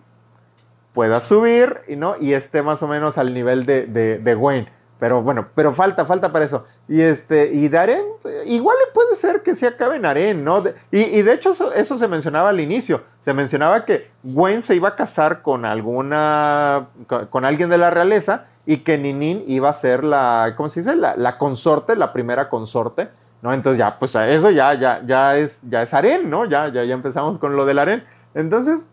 pueda 0.93 1.21
subir 1.21 1.81
y, 1.87 1.95
¿no? 1.95 2.15
y 2.19 2.33
esté 2.33 2.61
más 2.61 2.83
o 2.83 2.87
menos 2.87 3.17
al 3.17 3.33
nivel 3.33 3.65
de, 3.65 3.85
de, 3.85 4.35
Wayne. 4.35 4.67
Pero 4.99 5.21
bueno, 5.21 5.47
pero 5.55 5.73
falta, 5.73 6.05
falta 6.05 6.31
para 6.31 6.45
eso. 6.45 6.65
Y 6.87 7.01
este, 7.01 7.51
y 7.53 7.69
Darén, 7.69 8.03
igual 8.45 8.77
puede 8.93 9.15
ser 9.15 9.41
que 9.41 9.55
se 9.55 9.67
acabe 9.67 9.97
en 9.97 10.05
Aren, 10.05 10.43
¿no? 10.43 10.63
y, 10.91 11.21
de 11.21 11.33
hecho 11.33 11.51
eso, 11.73 11.97
se 11.97 12.07
mencionaba 12.07 12.49
al 12.49 12.59
inicio. 12.59 13.01
Se 13.21 13.33
mencionaba 13.33 13.85
que 13.85 14.09
Gwen 14.23 14.61
se 14.61 14.75
iba 14.75 14.89
a 14.89 14.95
casar 14.95 15.41
con 15.41 15.65
alguna, 15.65 16.87
con, 17.29 17.45
alguien 17.45 17.69
de 17.69 17.77
la 17.77 17.89
realeza 17.89 18.45
y 18.65 18.77
que 18.77 18.97
Ninin 18.97 19.43
iba 19.47 19.69
a 19.69 19.73
ser 19.73 20.03
la, 20.03 20.53
¿cómo 20.55 20.69
se 20.69 20.81
dice? 20.81 20.95
La, 20.95 21.37
consorte, 21.37 21.95
la 21.95 22.13
primera 22.13 22.49
consorte, 22.49 23.09
¿no? 23.41 23.53
Entonces 23.53 23.79
ya, 23.79 23.97
pues 23.99 24.15
eso 24.15 24.49
ya, 24.51 24.73
ya, 24.73 25.01
ya 25.05 25.37
es, 25.37 25.59
ya 25.63 25.83
es 25.83 25.93
Aren, 25.93 26.29
¿no? 26.29 26.45
Ya, 26.45 26.67
ya, 26.69 26.83
ya 26.83 26.93
empezamos 26.93 27.37
con 27.37 27.55
lo 27.55 27.65
del 27.65 27.79
Aren. 27.79 28.03
Entonces, 28.33 28.87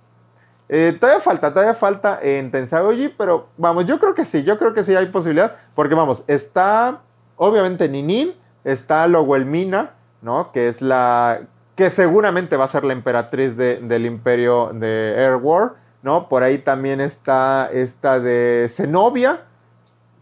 eh, 0.69 0.97
todavía 0.99 1.21
falta, 1.21 1.51
todavía 1.51 1.75
falta 1.75 2.19
en 2.23 2.51
Tensai 2.51 3.15
pero 3.19 3.49
vamos, 3.59 3.85
yo 3.85 3.99
creo 3.99 4.15
que 4.15 4.25
sí, 4.25 4.43
yo 4.43 4.59
creo 4.59 4.73
que 4.73 4.85
sí 4.85 4.95
hay 4.95 5.07
posibilidad, 5.07 5.57
porque 5.75 5.95
vamos, 5.95 6.25
está 6.27 7.01
obviamente 7.37 7.89
Ninin, 7.89 8.33
está 8.65 9.07
Lowelmina, 9.07 9.91
¿no? 10.21 10.53
Que 10.53 10.69
es 10.69 10.83
la, 10.83 11.41
que 11.77 11.91
seguramente 11.91 12.57
va 12.57 12.65
a 12.65 12.69
ser 12.69 12.85
la 12.85 12.93
emperatriz 12.93 13.57
del 13.57 14.07
imperio 14.07 14.71
de 14.73 15.15
Air 15.17 15.37
War, 15.37 15.73
¿no? 16.03 16.29
Por 16.29 16.43
ahí 16.43 16.59
también 16.59 17.01
está 17.01 17.69
esta 17.73 18.21
de 18.21 18.69
Zenobia, 18.71 19.41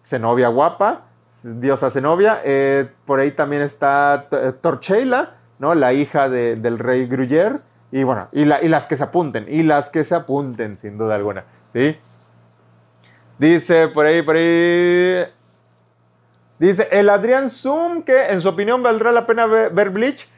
Zenobia 0.04 0.48
guapa, 0.48 1.02
diosa 1.42 1.90
Zenobia, 1.90 2.40
eh, 2.44 2.88
por 3.04 3.20
ahí 3.20 3.30
también 3.30 3.62
está 3.62 4.26
Torcheila, 4.60 5.34
¿no? 5.58 5.74
La 5.74 5.92
hija 5.92 6.28
del 6.28 6.78
rey 6.78 7.06
Gruyère, 7.06 7.60
y 7.92 8.04
bueno, 8.04 8.28
y, 8.32 8.44
las 8.44 8.86
que 8.86 8.96
se 8.96 9.04
apunten, 9.04 9.46
y 9.48 9.62
las 9.62 9.90
que 9.90 10.04
se 10.04 10.14
apunten, 10.14 10.74
sin 10.74 10.96
duda 10.96 11.16
alguna. 11.16 11.44
¿sí? 11.72 11.96
Dice 13.38 13.88
por 13.88 14.06
ahí, 14.06 14.22
por 14.22 14.36
ahí. 14.36 15.24
Dice 16.60 16.88
el 16.92 17.08
Adrián 17.08 17.48
Zoom 17.48 18.02
que 18.02 18.26
en 18.26 18.42
su 18.42 18.50
opinión 18.50 18.82
valdrá 18.82 19.12
la 19.12 19.26
pena 19.26 19.46
ver, 19.46 19.88
Bleach. 19.88 20.28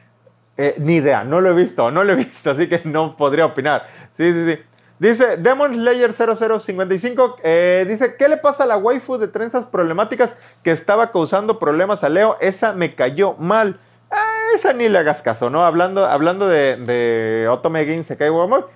Eh, 0.55 0.75
ni 0.77 0.95
idea, 0.95 1.25
no 1.25 1.41
lo 1.41 1.49
he 1.49 1.53
visto, 1.53 1.91
no 1.91 2.05
lo 2.05 2.13
he 2.13 2.15
visto, 2.25 2.51
así 2.51 2.69
que 2.69 2.81
no 2.85 3.17
podría 3.17 3.45
opinar. 3.45 3.85
Sí, 4.15 4.31
sí, 4.31 4.55
sí. 4.55 4.63
Dice 4.99 5.35
Demon 5.35 5.73
Slayer 5.73 6.13
0055, 6.13 7.37
eh, 7.43 7.85
dice, 7.89 8.15
¿qué 8.15 8.29
le 8.29 8.37
pasa 8.37 8.63
a 8.63 8.67
la 8.67 8.77
waifu 8.77 9.17
de 9.17 9.27
trenzas 9.27 9.65
problemáticas 9.65 10.37
que 10.63 10.71
estaba 10.71 11.11
causando 11.11 11.59
problemas 11.59 12.05
a 12.05 12.09
Leo? 12.09 12.37
Esa 12.39 12.71
me 12.71 12.95
cayó 12.95 13.33
mal. 13.33 13.77
Ah, 14.09 14.23
esa 14.55 14.71
ni 14.71 14.87
le 14.87 14.99
hagas 14.99 15.23
caso, 15.23 15.49
¿no? 15.49 15.65
Hablando, 15.65 16.05
hablando 16.05 16.47
de, 16.47 16.77
de 16.77 17.49
Otome 17.49 17.83
Gin 17.83 18.05
Sekai 18.05 18.29
Warmore, 18.29 18.67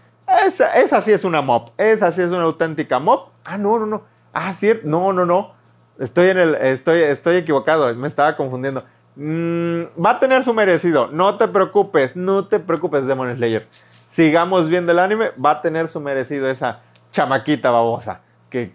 esa, 0.45 0.75
esa 0.77 0.99
sí 0.99 1.13
es 1.13 1.23
una 1.23 1.41
mob, 1.41 1.71
esa 1.77 2.11
sí 2.11 2.21
es 2.23 2.29
una 2.29 2.43
auténtica 2.43 2.99
mob. 2.99 3.29
Ah, 3.45 3.57
no, 3.57 3.79
no, 3.79 3.85
no. 3.85 4.03
Ah, 4.33 4.51
cierto, 4.51 4.85
no, 4.85 5.13
no, 5.13 5.25
no. 5.25 5.55
Estoy 5.99 6.29
en 6.29 6.37
el, 6.37 6.55
estoy, 6.55 7.01
estoy 7.01 7.37
equivocado, 7.37 7.93
me 7.95 8.07
estaba 8.07 8.35
confundiendo. 8.35 8.83
Mm, 9.15 9.83
va 10.03 10.11
a 10.11 10.19
tener 10.19 10.43
su 10.43 10.53
merecido, 10.53 11.07
no 11.07 11.37
te 11.37 11.47
preocupes, 11.47 12.15
no 12.15 12.45
te 12.45 12.59
preocupes, 12.59 13.07
Demon 13.07 13.35
Slayer. 13.35 13.65
Sigamos 14.11 14.69
viendo 14.69 14.91
el 14.91 14.99
anime, 14.99 15.31
va 15.43 15.51
a 15.51 15.61
tener 15.61 15.87
su 15.87 15.99
merecido 15.99 16.49
esa 16.49 16.81
chamaquita 17.11 17.71
babosa 17.71 18.21
que, 18.49 18.71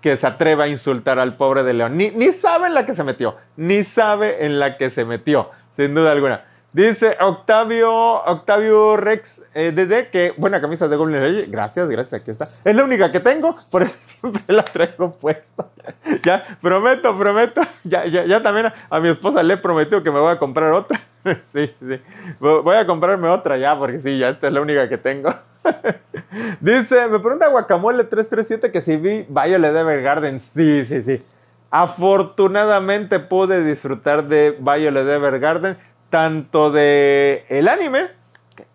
que 0.00 0.16
se 0.16 0.26
atreva 0.26 0.64
a 0.64 0.68
insultar 0.68 1.18
al 1.18 1.36
pobre 1.36 1.62
de 1.64 1.74
León. 1.74 1.96
Ni, 1.96 2.10
ni 2.10 2.32
sabe 2.32 2.68
en 2.68 2.74
la 2.74 2.86
que 2.86 2.94
se 2.94 3.04
metió, 3.04 3.36
ni 3.56 3.84
sabe 3.84 4.46
en 4.46 4.58
la 4.58 4.78
que 4.78 4.90
se 4.90 5.04
metió, 5.04 5.50
sin 5.76 5.94
duda 5.94 6.12
alguna. 6.12 6.40
Dice 6.72 7.16
Octavio, 7.20 7.90
Octavio 8.24 8.96
Rex 8.96 9.40
eh, 9.54 10.08
que 10.12 10.34
buena 10.36 10.60
camisa 10.60 10.86
de 10.86 10.96
Golden 10.96 11.22
Rey. 11.22 11.44
Gracias, 11.48 11.88
gracias, 11.88 12.20
aquí 12.20 12.30
está. 12.30 12.44
Es 12.44 12.76
la 12.76 12.84
única 12.84 13.10
que 13.10 13.20
tengo, 13.20 13.56
por 13.70 13.82
eso 13.82 13.94
siempre 14.20 14.42
la 14.48 14.64
traigo 14.64 15.10
puesta. 15.12 15.68
ya, 16.22 16.58
prometo, 16.60 17.16
prometo. 17.16 17.62
Ya, 17.84 18.06
ya, 18.06 18.26
ya 18.26 18.42
también 18.42 18.72
a, 18.90 19.00
mi 19.00 19.08
esposa 19.08 19.42
le 19.42 19.54
he 19.54 19.56
prometido 19.56 20.02
que 20.02 20.10
me 20.10 20.20
voy 20.20 20.32
a 20.32 20.38
comprar 20.38 20.72
otra. 20.72 21.00
sí, 21.52 21.74
sí. 21.80 22.00
Voy 22.38 22.76
a 22.76 22.86
comprarme 22.86 23.30
otra 23.30 23.56
ya, 23.56 23.76
porque 23.78 24.00
sí, 24.00 24.18
ya 24.18 24.28
esta 24.28 24.48
es 24.48 24.52
la 24.52 24.60
única 24.60 24.88
que 24.90 24.98
tengo. 24.98 25.34
Dice, 26.60 27.08
me 27.08 27.18
pregunta 27.18 27.48
Guacamole 27.48 28.04
337 28.04 28.70
que 28.70 28.82
si 28.82 28.96
vi 28.96 29.26
Violet 29.28 29.74
Evergarden. 29.74 30.40
Sí, 30.54 30.84
sí, 30.84 31.02
sí. 31.02 31.22
Afortunadamente 31.70 33.18
pude 33.20 33.64
disfrutar 33.64 34.28
de 34.28 34.56
Violet 34.58 35.06
Evergarden 35.06 35.76
tanto 36.10 36.70
de 36.70 37.44
el 37.48 37.68
anime, 37.68 38.08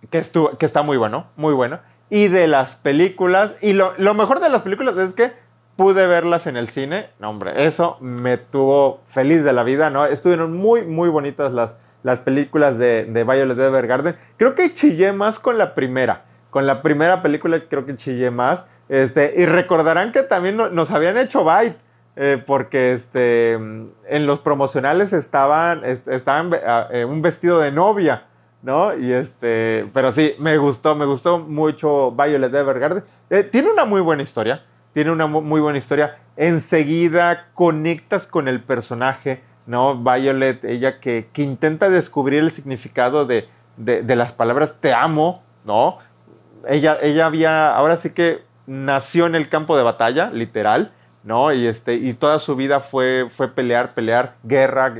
que, 0.09 0.19
estuvo, 0.19 0.57
que 0.57 0.65
está 0.65 0.83
muy 0.83 0.97
bueno, 0.97 1.27
muy 1.35 1.53
bueno, 1.53 1.79
y 2.09 2.27
de 2.27 2.47
las 2.47 2.75
películas. 2.75 3.53
Y 3.61 3.73
lo, 3.73 3.93
mejor 4.13 4.39
de 4.39 4.49
las 4.49 4.61
películas 4.61 4.95
es 4.97 5.13
que 5.13 5.31
pude 5.75 6.05
verlas 6.07 6.47
en 6.47 6.57
el 6.57 6.69
cine. 6.69 7.07
No, 7.19 7.29
hombre, 7.29 7.65
eso 7.65 7.97
me 7.99 8.37
tuvo 8.37 9.01
feliz 9.07 9.43
de 9.43 9.53
la 9.53 9.63
vida, 9.63 9.89
¿no? 9.89 10.05
Estuvieron 10.05 10.55
muy, 10.55 10.83
muy 10.83 11.09
bonitas 11.09 11.51
las, 11.51 11.75
las 12.03 12.19
películas 12.19 12.77
de, 12.77 13.05
de 13.05 13.23
Violet 13.23 13.57
Evergarden. 13.57 14.15
Creo 14.37 14.55
que 14.55 14.73
chillé 14.73 15.11
más 15.11 15.39
con 15.39 15.57
la 15.57 15.73
primera. 15.73 16.25
Con 16.51 16.67
la 16.67 16.83
primera 16.83 17.23
película 17.23 17.59
creo 17.67 17.85
que 17.85 17.95
chillé 17.95 18.29
más. 18.29 18.67
Este, 18.89 19.33
y 19.37 19.45
recordarán 19.45 20.11
que 20.11 20.21
también 20.21 20.57
nos 20.57 20.91
habían 20.91 21.17
hecho 21.17 21.43
Byte. 21.43 21.77
Eh, 22.15 22.41
porque 22.45 22.93
este, 22.93 23.53
en 23.53 24.25
los 24.27 24.39
promocionales 24.39 25.13
estaban, 25.13 25.83
estaban 25.83 26.51
eh, 26.91 27.05
un 27.05 27.23
vestido 27.23 27.59
de 27.59 27.71
novia, 27.71 28.25
¿no? 28.61 28.95
Y 28.95 29.11
este, 29.11 29.89
pero 29.93 30.11
sí, 30.11 30.33
me 30.37 30.57
gustó, 30.57 30.93
me 30.93 31.05
gustó 31.05 31.39
mucho 31.39 32.11
Violet 32.11 32.53
Evergarden. 32.53 33.03
Eh, 33.31 33.43
tiene 33.43 33.71
una 33.71 33.85
muy 33.85 33.99
buena 34.01 34.21
historia, 34.21 34.63
tiene 34.93 35.09
una 35.09 35.25
muy 35.25 35.59
buena 35.59 35.79
historia. 35.79 36.19
Enseguida 36.37 37.47
conectas 37.55 38.27
con 38.27 38.47
el 38.47 38.61
personaje, 38.61 39.41
¿no? 39.65 39.97
Violet, 39.97 40.63
ella 40.65 40.99
que, 40.99 41.29
que 41.33 41.41
intenta 41.41 41.89
descubrir 41.89 42.43
el 42.43 42.51
significado 42.51 43.25
de, 43.25 43.49
de, 43.77 44.03
de, 44.03 44.15
las 44.15 44.33
palabras 44.33 44.75
te 44.79 44.93
amo, 44.93 45.41
¿no? 45.65 45.97
Ella, 46.67 46.99
ella 47.01 47.25
había, 47.25 47.75
ahora 47.75 47.97
sí 47.97 48.11
que 48.11 48.43
nació 48.67 49.25
en 49.25 49.33
el 49.33 49.49
campo 49.49 49.75
de 49.75 49.81
batalla, 49.81 50.29
literal 50.29 50.91
¿no? 51.23 51.53
Y, 51.53 51.67
este, 51.67 51.95
y 51.95 52.13
toda 52.13 52.39
su 52.39 52.55
vida 52.55 52.79
fue, 52.79 53.27
fue 53.31 53.47
pelear, 53.47 53.93
pelear, 53.93 54.35
guerra, 54.43 54.93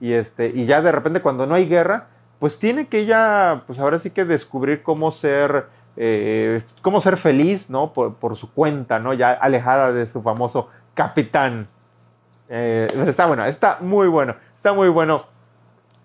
y, 0.00 0.12
este, 0.12 0.52
y 0.54 0.66
ya 0.66 0.82
de 0.82 0.92
repente 0.92 1.20
cuando 1.20 1.46
no 1.46 1.54
hay 1.54 1.66
guerra, 1.66 2.08
pues 2.38 2.58
tiene 2.58 2.86
que 2.86 2.98
ella, 3.00 3.62
pues 3.66 3.78
ahora 3.78 3.98
sí 3.98 4.10
que 4.10 4.24
descubrir 4.24 4.82
cómo 4.82 5.10
ser, 5.10 5.66
eh, 5.96 6.62
cómo 6.82 7.00
ser 7.00 7.16
feliz, 7.16 7.70
¿no? 7.70 7.92
Por, 7.92 8.36
su 8.36 8.52
cuenta, 8.52 8.98
¿no? 8.98 9.14
Ya 9.14 9.30
alejada 9.32 9.92
de 9.92 10.06
su 10.06 10.22
famoso 10.22 10.68
capitán. 10.94 11.66
Eh, 12.48 12.86
está 13.06 13.26
bueno, 13.26 13.44
está 13.46 13.78
muy 13.80 14.08
bueno, 14.08 14.36
está 14.54 14.72
muy 14.72 14.88
bueno. 14.88 15.24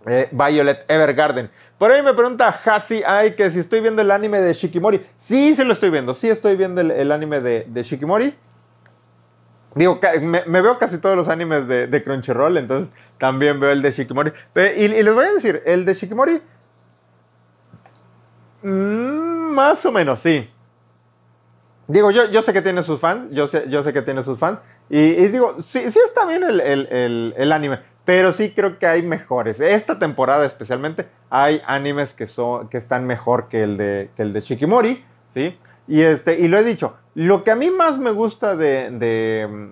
Eh, 0.08 0.30
Violet 0.32 0.84
Evergarden. 0.88 1.52
Por 1.78 1.92
ahí 1.92 2.02
me 2.02 2.14
pregunta 2.14 2.48
Hasi 2.66 3.04
ay, 3.06 3.36
que 3.36 3.52
si 3.52 3.60
estoy 3.60 3.82
viendo 3.82 4.02
el 4.02 4.10
anime 4.10 4.40
de 4.40 4.54
Shikimori. 4.54 5.02
Sí, 5.18 5.54
sí 5.56 5.64
lo 5.64 5.74
estoy 5.74 5.92
viendo. 5.92 6.16
Sí 6.16 6.30
estoy 6.30 6.56
viendo 6.56 6.82
el, 6.82 7.12
anime 7.12 7.40
de, 7.40 7.66
de 7.68 7.84
Shikimori. 7.84 8.34
Digo, 9.74 10.00
me, 10.22 10.62
veo 10.62 10.78
casi 10.78 10.98
todos 10.98 11.16
los 11.16 11.30
animes 11.30 11.68
de, 11.68 12.04
Crunchyroll, 12.04 12.58
entonces 12.58 12.94
también 13.18 13.60
veo 13.60 13.72
el 13.72 13.82
de 13.82 13.92
Shikimori. 13.92 14.34
Y, 14.76 14.88
les 14.90 15.14
voy 15.14 15.26
a 15.26 15.34
decir, 15.34 15.64
el 15.66 15.86
de 15.86 15.94
Shikimori, 15.94 16.42
mm, 18.64 18.68
más 19.54 19.86
o 19.86 19.92
menos, 19.92 20.20
sí. 20.20 20.50
Digo, 21.88 22.12
yo, 22.12 22.30
yo 22.30 22.42
sé 22.42 22.52
que 22.54 22.62
tiene 22.62 22.84
sus 22.84 23.00
fans, 23.00 23.32
yo 23.32 23.48
sé, 23.48 23.66
yo 23.70 23.84
sé 23.84 23.94
que 23.94 24.02
tiene 24.02 24.24
sus 24.24 24.40
fans, 24.40 24.60
y, 24.90 25.14
digo, 25.28 25.56
sí, 25.62 25.90
sí 25.90 26.00
está 26.06 26.26
bien 26.26 26.44
el, 26.44 27.52
anime, 27.54 27.80
pero 28.04 28.34
sí 28.34 28.54
creo 28.54 28.78
que 28.78 28.88
hay 28.88 29.02
mejores. 29.02 29.62
Esta 29.62 30.00
temporada 30.00 30.46
especialmente 30.46 31.08
hay 31.30 31.62
animes 31.66 32.14
que, 32.14 32.28
son, 32.28 32.68
que 32.68 32.78
están 32.78 33.08
mejor 33.08 33.48
que 33.48 33.64
el 33.64 33.78
de, 33.78 34.10
que 34.18 34.22
el 34.24 34.34
de 34.34 34.42
Shikimori, 34.42 35.04
¿sí? 35.34 35.58
Y, 35.88 36.02
este, 36.02 36.40
y 36.40 36.50
lo 36.50 36.58
he 36.58 36.64
dicho, 36.64 36.98
lo 37.14 37.44
que 37.44 37.52
a 37.52 37.56
mí 37.56 37.70
más 37.70 37.98
me 37.98 38.12
gusta 38.12 38.56
de, 38.56 38.90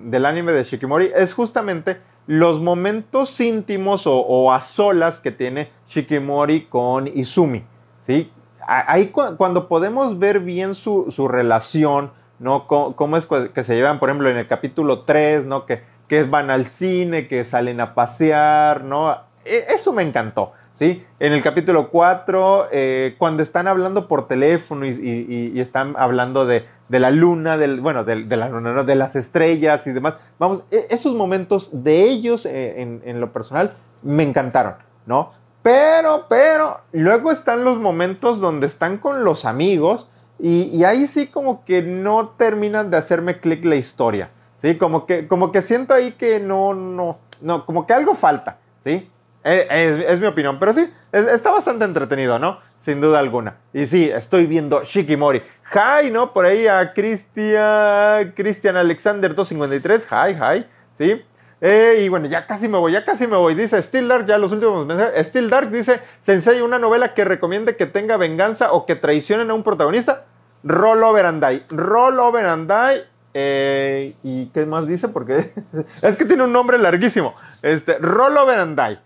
del 0.04 0.26
anime 0.26 0.52
de 0.52 0.64
Shikimori 0.64 1.12
es 1.16 1.34
justamente 1.34 1.98
los 2.28 2.60
momentos 2.60 3.40
íntimos 3.40 4.04
o, 4.06 4.52
a 4.52 4.62
solas 4.62 5.20
que 5.20 5.32
tiene 5.32 5.72
Shikimori 5.88 6.66
con 6.66 7.08
Izumi. 7.08 7.64
¿sí? 8.02 8.32
Ahí 8.68 9.08
cuando 9.08 9.68
podemos 9.68 10.20
ver 10.20 10.42
bien 10.42 10.76
su, 10.76 11.28
relación, 11.28 12.12
¿no? 12.40 12.68
Cómo, 12.68 13.18
es 13.18 13.26
que 13.26 13.64
se 13.64 13.76
llevan, 13.76 14.00
por 14.00 14.10
ejemplo, 14.10 14.30
en 14.30 14.38
el 14.38 14.48
capítulo 14.48 15.02
3, 15.02 15.46
¿no? 15.46 15.66
Que, 15.66 15.82
que 16.08 16.24
van 16.24 16.52
al 16.52 16.66
cine, 16.66 17.28
que 17.28 17.44
salen 17.46 17.82
a 17.82 17.96
pasear, 17.96 18.84
¿no? 18.84 19.18
E, 19.46 19.66
eso 19.70 19.94
me 19.94 20.04
encantó. 20.04 20.52
¿Sí? 20.80 21.06
En 21.20 21.34
el 21.34 21.44
capítulo 21.44 21.90
4, 21.90 22.68
eh, 22.72 23.16
cuando 23.18 23.44
están 23.44 23.68
hablando 23.68 24.08
por 24.08 24.30
teléfono 24.30 24.86
y, 24.86 25.60
están 25.60 25.94
hablando 25.98 26.46
de, 26.46 26.66
la 26.88 27.12
luna, 27.12 27.58
del, 27.58 27.82
bueno, 27.82 28.06
de, 28.06 28.16
la 28.38 28.48
luna, 28.48 28.84
de 28.84 28.96
las 28.96 29.18
estrellas 29.18 29.86
y 29.86 29.92
demás, 29.92 30.16
vamos, 30.40 30.64
e, 30.72 30.88
esos 30.90 31.14
momentos 31.16 31.84
de 31.84 32.04
ellos 32.04 32.46
eh, 32.46 32.82
en, 32.82 33.20
lo 33.20 33.34
personal 33.34 33.74
me 34.04 34.24
encantaron, 34.24 34.76
¿no? 35.06 35.32
Pero, 35.62 36.28
pero, 36.30 36.80
luego 36.94 37.30
están 37.32 37.66
los 37.66 37.78
momentos 37.78 38.40
donde 38.40 38.66
están 38.66 39.00
con 39.00 39.26
los 39.26 39.44
amigos 39.44 40.10
y, 40.40 40.86
ahí 40.86 41.08
sí 41.08 41.28
como 41.28 41.66
que 41.66 41.82
no 41.82 42.30
terminan 42.38 42.90
de 42.90 42.96
hacerme 42.96 43.42
clic 43.42 43.66
la 43.66 43.76
historia, 43.76 44.30
¿sí? 44.62 44.78
Como 44.78 45.06
que, 45.06 45.28
como 45.28 45.52
que 45.52 45.62
siento 45.62 45.94
ahí 45.94 46.14
que 46.14 46.40
no, 46.40 46.74
no, 46.74 47.18
no, 47.42 47.66
como 47.66 47.86
que 47.86 47.92
algo 47.92 48.16
falta, 48.16 48.60
¿sí? 48.82 49.10
Eh, 49.44 50.06
es, 50.08 50.20
mi 50.20 50.28
opinión, 50.28 50.60
pero 50.60 50.74
sí, 50.74 50.92
está 51.12 51.52
bastante 51.52 51.86
entretenido, 51.86 52.40
¿no? 52.40 52.60
Sin 52.84 53.02
duda 53.02 53.20
alguna. 53.20 53.58
Y 53.74 53.86
sí, 53.86 54.10
estoy 54.10 54.46
viendo 54.46 54.84
Shikimori. 54.84 55.42
Hi, 55.74 56.10
¿no? 56.12 56.32
Por 56.34 56.46
ahí 56.46 56.68
a 56.68 56.92
Cristian, 56.94 58.34
Cristian 58.36 58.76
Alexander 58.76 59.34
253. 59.34 60.08
Hi, 60.12 60.32
hi, 60.34 60.66
¿sí? 60.98 61.22
Eh, 61.62 62.04
y 62.06 62.10
bueno, 62.10 62.26
ya 62.28 62.48
casi 62.48 62.68
me 62.68 62.78
voy, 62.78 62.94
ya 62.94 63.04
casi 63.04 63.28
me 63.28 63.36
voy. 63.36 63.54
Dice 63.54 63.82
Still 63.82 64.08
Dark, 64.08 64.26
ya 64.26 64.38
los 64.38 64.52
últimos 64.52 64.86
mensajes. 64.86 65.28
Still 65.28 65.50
Dark 65.50 65.70
dice, 65.72 66.00
Sensei, 66.22 66.62
una 66.62 66.80
novela 66.80 67.14
que 67.14 67.26
recomiende 67.26 67.76
que 67.76 67.86
tenga 67.86 68.18
venganza 68.18 68.72
o 68.72 68.86
que 68.86 68.96
traicionen 68.96 69.52
a 69.52 69.54
un 69.54 69.64
protagonista. 69.64 70.26
Roll 70.64 71.04
Over 71.04 71.26
and 71.26 71.46
Die. 71.46 71.64
Roll 71.70 72.20
Over 72.20 72.46
and 72.46 72.72
Die. 72.72 73.04
Eh, 73.34 74.14
¿Y 74.24 74.48
qué 74.48 74.66
más 74.66 74.88
dice? 74.88 75.10
Porque 75.10 75.52
es 76.02 76.18
que 76.18 76.26
tiene 76.26 76.44
un 76.44 76.54
nombre 76.54 76.78
larguísimo. 76.78 77.36
Este, 77.62 77.98
Roll 78.00 78.38
Over 78.38 78.60
and 78.60 78.80
Die. 78.80 79.00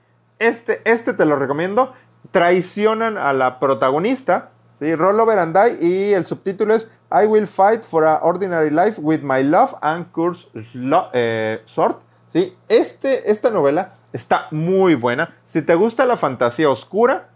Este, 0.43 0.81
este 0.85 1.13
te 1.13 1.25
lo 1.25 1.37
recomiendo. 1.37 1.93
Traicionan 2.31 3.17
a 3.17 3.33
la 3.33 3.59
protagonista, 3.59 4.51
¿sí? 4.75 4.95
Roll 4.95 5.19
over 5.19 5.39
and 5.39 5.57
die. 5.57 5.85
Y 5.85 6.13
el 6.13 6.25
subtítulo 6.25 6.73
es 6.73 6.91
I 7.11 7.25
will 7.27 7.47
fight 7.47 7.83
for 7.83 8.05
an 8.05 8.19
ordinary 8.21 8.71
life 8.71 8.99
with 8.99 9.21
my 9.21 9.43
love 9.43 9.75
and 9.81 10.11
curse 10.11 10.47
eh, 11.13 11.61
sword. 11.65 11.97
¿sí? 12.27 12.57
Este, 12.67 13.29
esta 13.29 13.51
novela 13.51 13.93
está 14.11 14.47
muy 14.51 14.95
buena. 14.95 15.35
Si 15.45 15.61
te 15.61 15.75
gusta 15.75 16.05
la 16.05 16.17
fantasía 16.17 16.69
oscura, 16.69 17.29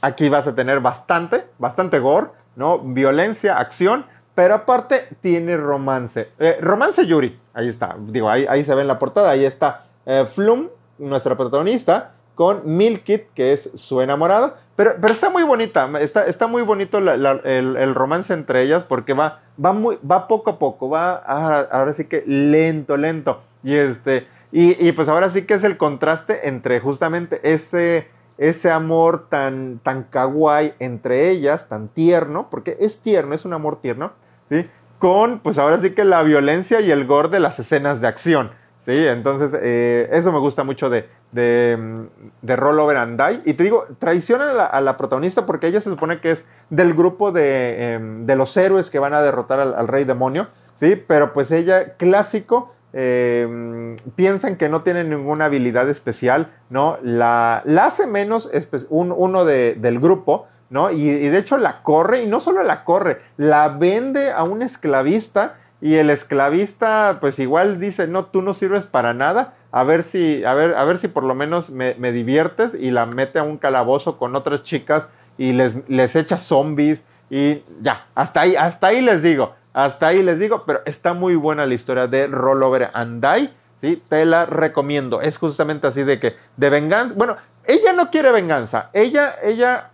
aquí 0.00 0.30
vas 0.30 0.46
a 0.46 0.54
tener 0.54 0.80
bastante, 0.80 1.46
bastante 1.58 1.98
gore, 1.98 2.28
¿no? 2.56 2.78
Violencia, 2.78 3.58
acción, 3.58 4.06
pero 4.34 4.54
aparte 4.54 5.08
tiene 5.20 5.58
romance. 5.58 6.30
Eh, 6.38 6.56
romance 6.62 7.06
Yuri, 7.06 7.38
ahí 7.52 7.68
está, 7.68 7.94
digo, 7.98 8.30
ahí, 8.30 8.46
ahí 8.48 8.64
se 8.64 8.74
ve 8.74 8.80
en 8.80 8.88
la 8.88 8.98
portada, 8.98 9.30
ahí 9.30 9.44
está 9.44 9.84
eh, 10.06 10.24
Flum, 10.24 10.68
nuestra 11.00 11.36
protagonista 11.36 12.14
con 12.34 12.62
Milkit, 12.64 13.24
que 13.34 13.52
es 13.52 13.70
su 13.74 14.00
enamorada. 14.00 14.56
Pero, 14.76 14.94
pero 14.98 15.12
está 15.12 15.28
muy 15.28 15.42
bonita, 15.42 15.90
está, 16.00 16.24
está 16.26 16.46
muy 16.46 16.62
bonito 16.62 16.96
el, 16.96 17.94
romance 17.94 18.32
entre 18.32 18.62
ellas 18.62 18.84
porque 18.88 19.12
va, 19.12 19.40
va, 19.62 19.74
muy, 19.74 19.98
va 20.10 20.26
poco 20.26 20.52
a 20.52 20.58
poco, 20.58 20.88
va 20.88 21.22
ah, 21.26 21.68
ahora 21.70 21.92
sí 21.92 22.06
que 22.06 22.24
lento, 22.26 22.96
lento. 22.96 23.42
Y, 23.62 23.74
este, 23.74 24.26
y, 24.52 24.88
y, 24.88 24.92
pues 24.92 25.08
ahora 25.08 25.28
sí 25.28 25.42
que 25.42 25.52
es 25.52 25.64
el 25.64 25.76
contraste 25.76 26.48
entre 26.48 26.80
justamente 26.80 27.40
ese, 27.42 28.08
ese 28.38 28.70
amor 28.70 29.28
tan, 29.28 29.80
tan 29.82 30.04
kawaii 30.04 30.72
entre 30.78 31.28
ellas, 31.28 31.68
tan 31.68 31.88
tierno, 31.88 32.48
porque 32.50 32.78
es 32.80 33.02
tierno, 33.02 33.34
es 33.34 33.44
un 33.44 33.52
amor 33.52 33.82
tierno, 33.82 34.12
¿sí? 34.48 34.66
Con 34.98 35.40
pues 35.40 35.58
ahora 35.58 35.78
sí 35.80 35.90
que 35.90 36.04
la 36.04 36.22
violencia 36.22 36.80
y 36.80 36.90
el 36.90 37.06
gore 37.06 37.28
de 37.28 37.40
las 37.40 37.58
escenas 37.58 38.00
de 38.00 38.08
acción. 38.08 38.50
Sí, 38.90 39.06
entonces 39.06 39.56
eh, 39.62 40.08
eso 40.10 40.32
me 40.32 40.40
gusta 40.40 40.64
mucho 40.64 40.90
de, 40.90 41.08
de, 41.30 41.78
mm, 41.78 42.06
de 42.42 42.56
Rollover 42.56 42.96
and 42.96 43.22
Die. 43.22 43.40
Y 43.44 43.54
te 43.54 43.62
digo, 43.62 43.86
traiciona 44.00 44.66
a 44.66 44.80
la, 44.80 44.96
protagonista 44.96 45.46
porque 45.46 45.68
ella 45.68 45.80
se 45.80 45.90
supone 45.90 46.20
que 46.20 46.32
es 46.32 46.48
del 46.70 46.94
grupo 46.94 47.30
de, 47.30 47.92
em, 47.92 48.26
de 48.26 48.34
los 48.34 48.56
héroes 48.56 48.90
que 48.90 48.98
van 48.98 49.14
a 49.14 49.22
derrotar 49.22 49.60
al, 49.60 49.86
rey 49.86 50.02
demonio. 50.02 50.48
Sí, 50.74 51.00
pero 51.06 51.32
pues 51.32 51.52
ella, 51.52 51.94
clásico, 51.98 52.74
em, 52.92 53.94
piensan 54.16 54.56
que 54.56 54.68
no 54.68 54.82
tiene 54.82 55.04
ninguna 55.04 55.44
habilidad 55.44 55.88
especial, 55.88 56.50
¿no? 56.68 56.98
La, 57.00 57.62
hace 57.80 58.08
menos 58.08 58.50
uno 58.88 59.44
del 59.44 60.00
grupo, 60.00 60.48
¿no? 60.68 60.90
Y 60.90 61.28
de 61.28 61.38
hecho 61.38 61.58
la 61.58 61.84
corre, 61.84 62.22
y 62.22 62.26
no 62.26 62.40
solo 62.40 62.64
la 62.64 62.82
corre, 62.82 63.18
la 63.36 63.68
vende 63.68 64.32
a 64.32 64.42
un 64.42 64.62
esclavista 64.62 65.59
y 65.80 65.94
el 65.94 66.10
esclavista, 66.10 67.18
pues 67.20 67.38
igual 67.38 67.80
dice, 67.80 68.06
no, 68.06 68.26
tú 68.26 68.42
no 68.42 68.52
sirves 68.54 68.84
para 68.86 69.14
nada, 69.14 69.54
a 69.72 69.84
ver 69.84 70.02
si, 70.02 70.44
a 70.44 70.54
ver, 70.54 70.74
a 70.74 70.84
ver 70.84 70.98
si 70.98 71.08
por 71.08 71.24
lo 71.24 71.34
menos 71.34 71.70
me, 71.70 71.94
diviertes 72.12 72.74
y 72.74 72.90
la 72.90 73.06
mete 73.06 73.38
a 73.38 73.44
un 73.44 73.56
calabozo 73.56 74.18
con 74.18 74.36
otras 74.36 74.62
chicas 74.62 75.08
y 75.38 75.52
les, 75.52 75.88
les 75.88 76.16
echa 76.16 76.38
zombies 76.38 77.06
y 77.30 77.62
ya, 77.80 78.06
hasta 78.14 78.42
ahí, 78.42 78.56
hasta 78.56 78.88
ahí 78.88 79.00
les 79.00 79.22
digo, 79.22 79.54
hasta 79.72 80.08
ahí 80.08 80.22
les 80.22 80.38
digo, 80.38 80.64
pero 80.66 80.80
está 80.84 81.14
muy 81.14 81.36
buena 81.36 81.64
la 81.64 81.74
historia 81.74 82.06
de 82.06 82.26
Rollover 82.26 82.90
and 82.92 83.24
Die, 83.24 83.50
¿sí? 83.80 84.02
Te 84.08 84.24
la 84.26 84.44
recomiendo, 84.46 85.22
es 85.22 85.38
justamente 85.38 85.86
así 85.86 86.02
de 86.02 86.18
que, 86.20 86.36
de 86.56 86.70
venganza, 86.70 87.14
bueno, 87.16 87.36
ella 87.64 87.92
no 87.92 88.10
quiere 88.10 88.32
venganza, 88.32 88.90
ella, 88.92 89.36
ella 89.42 89.90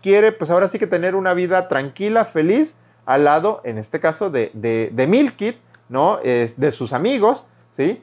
quiere, 0.00 0.32
pues 0.32 0.50
ahora 0.50 0.68
sí 0.68 0.78
que 0.78 0.86
tener 0.86 1.14
una 1.14 1.34
vida 1.34 1.68
tranquila, 1.68 2.24
feliz, 2.24 2.76
al 3.06 3.24
lado, 3.24 3.60
en 3.64 3.78
este 3.78 4.00
caso, 4.00 4.30
de, 4.30 4.50
de, 4.52 4.90
de 4.92 5.06
Milkit, 5.06 5.56
¿no? 5.88 6.18
Es 6.22 6.58
de 6.58 6.72
sus 6.72 6.92
amigos, 6.92 7.46
¿sí? 7.70 8.02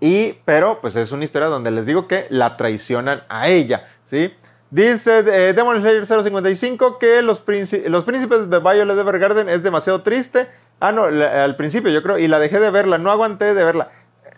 Y, 0.00 0.34
pero, 0.44 0.80
pues 0.80 0.96
es 0.96 1.12
una 1.12 1.24
historia 1.24 1.48
donde 1.48 1.70
les 1.70 1.86
digo 1.86 2.08
que 2.08 2.26
la 2.28 2.56
traicionan 2.56 3.22
a 3.28 3.48
ella, 3.48 3.88
¿sí? 4.10 4.32
Dice 4.70 5.18
eh, 5.20 5.52
Demon 5.52 5.80
Slayer 5.80 6.04
055 6.04 6.98
que 6.98 7.22
los, 7.22 7.44
los 7.86 8.04
príncipes 8.04 8.50
de 8.50 8.58
Violet 8.58 8.98
Evergarden 8.98 9.48
es 9.48 9.62
demasiado 9.62 10.02
triste. 10.02 10.48
Ah, 10.80 10.90
no, 10.90 11.04
al 11.04 11.54
principio 11.56 11.90
yo 11.90 12.02
creo, 12.02 12.18
y 12.18 12.26
la 12.26 12.40
dejé 12.40 12.58
de 12.58 12.70
verla, 12.70 12.98
no 12.98 13.10
aguanté 13.12 13.54
de 13.54 13.64
verla. 13.64 13.92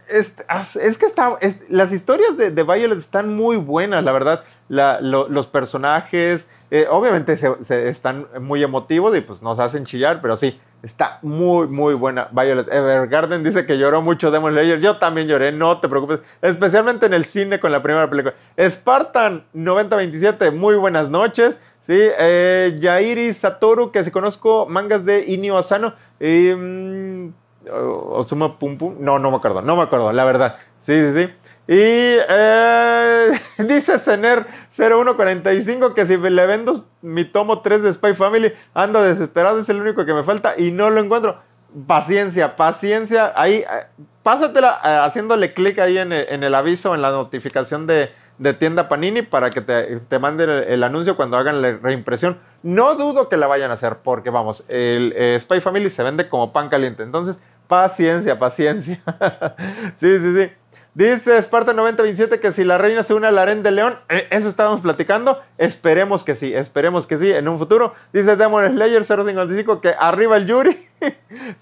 Es, 0.09 0.34
es 0.80 0.98
que 0.98 1.07
está, 1.07 1.38
las 1.70 1.90
historias 1.90 2.36
de, 2.36 2.50
de, 2.50 2.62
Violet 2.62 2.98
están 2.98 3.34
muy 3.34 3.57
buenas, 3.57 4.04
la 4.04 4.12
verdad. 4.12 4.44
La, 4.68 5.00
los 5.00 5.46
personajes, 5.46 6.46
eh, 6.70 6.86
obviamente 6.90 7.36
se, 7.36 7.88
están 7.88 8.26
muy 8.40 8.62
emotivos 8.62 9.16
y 9.16 9.20
pues 9.20 9.40
nos 9.40 9.60
hacen 9.60 9.84
chillar, 9.84 10.20
pero 10.20 10.36
sí, 10.36 10.58
está 10.82 11.18
muy, 11.22 11.68
muy 11.68 11.94
buena. 11.94 12.28
Violet 12.32 12.66
Evergarden 12.72 13.44
dice 13.44 13.66
que 13.66 13.78
lloró 13.78 14.02
mucho 14.02 14.30
Demon 14.30 14.52
Slayer. 14.52 14.80
Yo 14.80 14.96
también 14.98 15.28
lloré, 15.28 15.52
no 15.52 15.78
te 15.78 15.88
preocupes. 15.88 16.20
Especialmente 16.42 17.06
en 17.06 17.14
el 17.14 17.24
cine 17.24 17.60
con 17.60 17.70
la 17.70 17.82
primera 17.82 18.10
película. 18.10 18.34
Spartan 18.58 19.44
9027, 19.52 20.50
muy 20.50 20.74
buenas 20.74 21.08
noches. 21.08 21.54
Sí, 21.86 21.94
eh, 21.96 22.76
Yairi 22.80 23.32
Satoru, 23.32 23.92
que 23.92 24.02
si 24.02 24.10
conozco 24.10 24.66
mangas 24.66 25.04
de 25.04 25.24
Inio 25.26 25.56
Asano. 25.56 25.94
Y, 26.18 26.52
mm, 26.52 27.32
Osuma 27.70 28.58
Pum 28.58 28.76
Pum. 28.76 28.96
No, 28.98 29.18
no 29.20 29.30
me 29.30 29.36
acuerdo, 29.36 29.62
no 29.62 29.76
me 29.76 29.82
acuerdo, 29.82 30.12
la 30.12 30.24
verdad. 30.24 30.56
Sí, 30.84 30.92
sí, 30.92 31.12
sí. 31.14 31.32
Y 31.68 31.74
eh, 31.78 33.40
dice 33.58 33.98
Cener 33.98 34.46
0145 34.76 35.94
que 35.94 36.06
si 36.06 36.16
le 36.16 36.46
vendo 36.46 36.84
mi 37.02 37.24
tomo 37.24 37.60
3 37.60 37.82
de 37.82 37.92
Spy 37.92 38.14
Family, 38.14 38.52
ando 38.72 39.02
desesperado, 39.02 39.60
es 39.60 39.68
el 39.68 39.80
único 39.80 40.04
que 40.04 40.14
me 40.14 40.22
falta 40.22 40.54
y 40.56 40.70
no 40.70 40.90
lo 40.90 41.00
encuentro. 41.00 41.38
Paciencia, 41.86 42.56
paciencia. 42.56 43.32
Ahí, 43.34 43.56
eh, 43.56 43.86
pásatela 44.22 44.80
eh, 44.84 44.98
haciéndole 45.04 45.52
clic 45.54 45.78
ahí 45.78 45.98
en 45.98 46.12
el, 46.12 46.54
aviso, 46.54 46.94
en 46.94 47.02
la 47.02 47.10
notificación 47.10 47.86
de, 47.86 48.10
tienda 48.58 48.88
Panini 48.88 49.22
para 49.22 49.50
que 49.50 49.60
te, 49.60 49.96
te 50.00 50.18
manden 50.18 50.48
el, 50.50 50.84
anuncio 50.84 51.16
cuando 51.16 51.36
hagan 51.36 51.60
la 51.60 51.72
reimpresión. 51.72 52.38
No 52.62 52.94
dudo 52.94 53.28
que 53.28 53.36
la 53.36 53.48
vayan 53.48 53.72
a 53.72 53.74
hacer 53.74 53.96
porque, 54.04 54.30
vamos, 54.30 54.64
el 54.68 55.12
Spy 55.40 55.60
Family 55.60 55.90
se 55.90 56.04
vende 56.04 56.28
como 56.28 56.52
pan 56.52 56.68
caliente. 56.68 57.02
Entonces, 57.02 57.38
paciencia, 57.66 58.38
paciencia. 58.38 59.00
sí, 60.00 60.18
sí, 60.18 60.34
sí. 60.36 60.50
Dice 60.97 61.36
Esparta 61.36 61.74
9027 61.74 62.40
que 62.40 62.53
si 62.53 62.64
la 62.64 62.78
reina 62.78 63.03
se 63.03 63.12
une 63.12 63.26
al 63.26 63.36
harén 63.36 63.62
de 63.62 63.70
León, 63.70 63.97
eh, 64.09 64.28
eso 64.30 64.49
estábamos 64.49 64.80
platicando. 64.80 65.38
Esperemos 65.59 66.24
que 66.24 66.36
sí, 66.36 66.55
esperemos 66.55 67.07
que 67.07 67.18
sí 67.18 67.30
en 67.30 67.49
un 67.49 67.59
futuro. 67.59 67.92
Dice 68.14 68.34
Demon 68.34 68.66
Slayer 68.66 69.05
055 69.05 69.82
que 69.82 69.90
arriba 69.90 70.38
el 70.38 70.47
Yuri. 70.47 70.72
sí, 71.01 71.12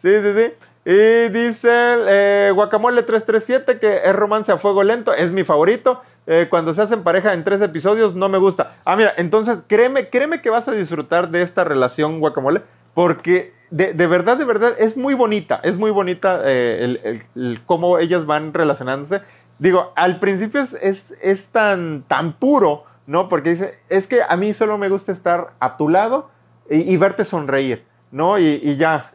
sí, 0.03 0.35
sí. 0.37 0.53
Y 0.85 1.29
dice 1.31 1.69
eh, 1.69 2.53
Guacamole 2.55 3.03
337 3.03 3.81
que 3.81 4.09
es 4.09 4.15
romance 4.15 4.53
a 4.53 4.59
fuego 4.59 4.85
lento, 4.85 5.13
es 5.13 5.33
mi 5.33 5.43
favorito. 5.43 6.01
Eh, 6.29 6.47
cuando 6.49 6.73
se 6.73 6.83
hacen 6.83 7.03
pareja 7.03 7.35
en 7.35 7.43
tres 7.43 7.61
episodios 7.61 8.15
no 8.15 8.29
me 8.29 8.39
gusta. 8.39 8.77
Ah, 8.85 8.95
mira, 8.95 9.15
entonces 9.17 9.65
créeme, 9.67 10.11
créeme 10.11 10.43
que 10.43 10.51
vas 10.51 10.69
a 10.69 10.73
disfrutar 10.73 11.31
de 11.31 11.43
esta 11.43 11.65
relación 11.65 12.21
Guacamole 12.21 12.63
porque 12.95 13.53
de, 13.71 14.07
verdad, 14.07 14.37
de 14.37 14.45
verdad, 14.45 14.75
es 14.79 14.97
muy 14.97 15.15
bonita, 15.15 15.61
es 15.65 15.77
muy 15.77 15.91
bonita 15.91 16.41
eh, 16.45 17.21
el, 17.35 17.61
cómo 17.67 17.99
ellas 17.99 18.25
van 18.25 18.55
relacionándose. 18.55 19.21
Digo, 19.59 19.93
al 19.97 20.21
principio 20.21 20.61
es, 20.61 21.13
es, 21.21 21.47
tan, 21.47 22.05
tan 22.07 22.35
puro, 22.35 22.85
¿no? 23.07 23.29
Porque 23.29 23.51
dice, 23.51 23.79
es 23.89 24.07
que 24.07 24.21
a 24.23 24.37
mí 24.37 24.55
solo 24.55 24.79
me 24.79 24.89
gusta 24.89 25.11
estar 25.11 25.55
a 25.59 25.77
tu 25.77 25.89
lado 25.89 26.31
y, 26.71 26.97
verte 26.97 27.25
sonreír, 27.25 27.85
¿no? 28.13 28.39
Y, 28.39 28.77
ya, 28.77 29.11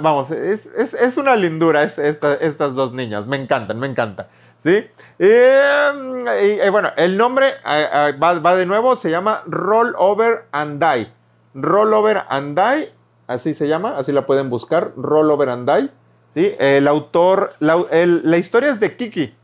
vamos, 0.00 0.30
es, 0.30 0.66
es, 0.74 1.16
una 1.18 1.36
lindura 1.36 1.82
estas 1.82 2.74
dos 2.74 2.94
niñas, 2.94 3.26
me 3.26 3.36
encantan, 3.36 3.78
me 3.78 3.86
encantan. 3.88 4.26
¿Sí? 4.64 4.86
Y, 5.18 6.70
bueno, 6.70 6.90
el 6.96 7.16
nombre 7.16 7.54
va, 7.64 8.40
va, 8.40 8.56
de 8.56 8.64
nuevo, 8.64 8.96
se 8.96 9.10
llama 9.10 9.42
Roll 9.46 9.94
Over 9.98 10.46
and 10.52 10.82
Die. 10.82 11.08
Roll 11.54 11.92
Over 11.92 12.22
and 12.28 12.58
Die 12.58 12.97
así 13.28 13.54
se 13.54 13.68
llama, 13.68 13.96
así 13.96 14.10
la 14.10 14.26
pueden 14.26 14.50
buscar, 14.50 14.92
Roll 14.96 15.30
Over 15.30 15.50
and 15.50 15.70
Die. 15.70 15.90
¿sí? 16.30 16.54
El 16.58 16.88
autor, 16.88 17.50
la, 17.60 18.36
historia 18.36 18.70
es 18.70 18.80
de 18.80 18.96
Kiki, 18.96 19.34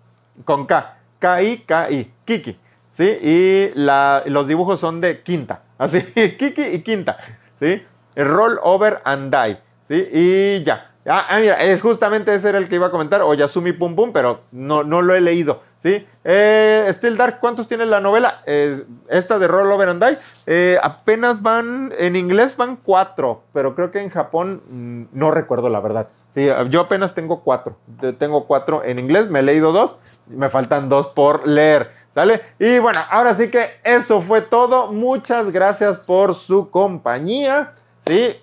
con 0.44 0.66
K, 0.66 0.96
K-I-K-I, 1.20 2.10
Kiki. 2.24 2.58
¿sí? 2.90 3.18
Y 3.22 3.70
los 3.76 4.48
dibujos 4.48 4.80
son 4.80 5.00
de 5.00 5.22
Quinta, 5.22 5.62
así, 5.78 6.02
Kiki 6.02 6.62
y 6.62 6.80
Quinta. 6.80 7.18
¿sí? 7.60 7.82
Roll 8.16 8.58
Over 8.62 9.00
and 9.04 9.32
Die. 9.34 9.58
¿sí? 9.88 10.08
Y 10.12 10.64
ya. 10.64 10.90
Ah, 11.06 11.26
ah, 11.28 11.38
mira, 11.38 11.62
es 11.62 11.82
justamente 11.82 12.34
ese 12.34 12.48
era 12.48 12.56
el 12.56 12.66
que 12.66 12.76
iba 12.76 12.86
a 12.86 12.90
comentar, 12.90 13.20
o 13.20 13.34
Yasumi 13.34 13.72
Pum 13.72 13.94
Pum, 13.94 14.10
pero 14.12 14.40
no, 14.52 14.84
no 14.84 15.02
lo 15.02 15.14
he 15.14 15.20
leído. 15.20 15.62
¿Sí? 15.84 16.06
Eh, 16.24 16.90
Still 16.94 17.16
Dark, 17.16 17.38
¿cuántos 17.38 17.68
tiene 17.68 17.84
la 17.84 18.00
novela? 18.00 18.38
Eh, 18.46 18.84
esta 19.08 19.38
de 19.38 19.46
Roll 19.46 19.70
Over 19.70 19.90
and 19.90 20.04
Die. 20.04 20.18
Eh, 20.46 20.78
apenas 20.82 21.42
van, 21.42 21.92
en 21.98 22.16
inglés 22.16 22.56
van 22.56 22.76
cuatro, 22.76 23.42
pero 23.52 23.76
creo 23.76 23.92
que 23.92 24.00
en 24.00 24.10
Japón 24.10 24.62
mm, 24.66 25.04
no 25.12 25.30
recuerdo 25.30 25.68
la 25.68 25.80
verdad. 25.80 26.08
Sí, 26.30 26.48
yo 26.70 26.80
apenas 26.80 27.14
tengo 27.14 27.42
cuatro. 27.42 27.76
Tengo 28.18 28.46
cuatro 28.46 28.82
en 28.82 28.98
inglés, 28.98 29.30
me 29.30 29.38
he 29.38 29.42
leído 29.42 29.70
dos, 29.70 29.98
me 30.26 30.50
faltan 30.50 30.88
dos 30.88 31.08
por 31.08 31.46
leer. 31.46 31.92
¿Sale? 32.12 32.40
Y 32.58 32.78
bueno, 32.78 33.00
ahora 33.10 33.34
sí 33.34 33.50
que 33.50 33.70
eso 33.82 34.20
fue 34.20 34.40
todo. 34.40 34.90
Muchas 34.92 35.52
gracias 35.52 35.98
por 35.98 36.34
su 36.34 36.70
compañía. 36.70 37.72
¿Sí? 38.06 38.36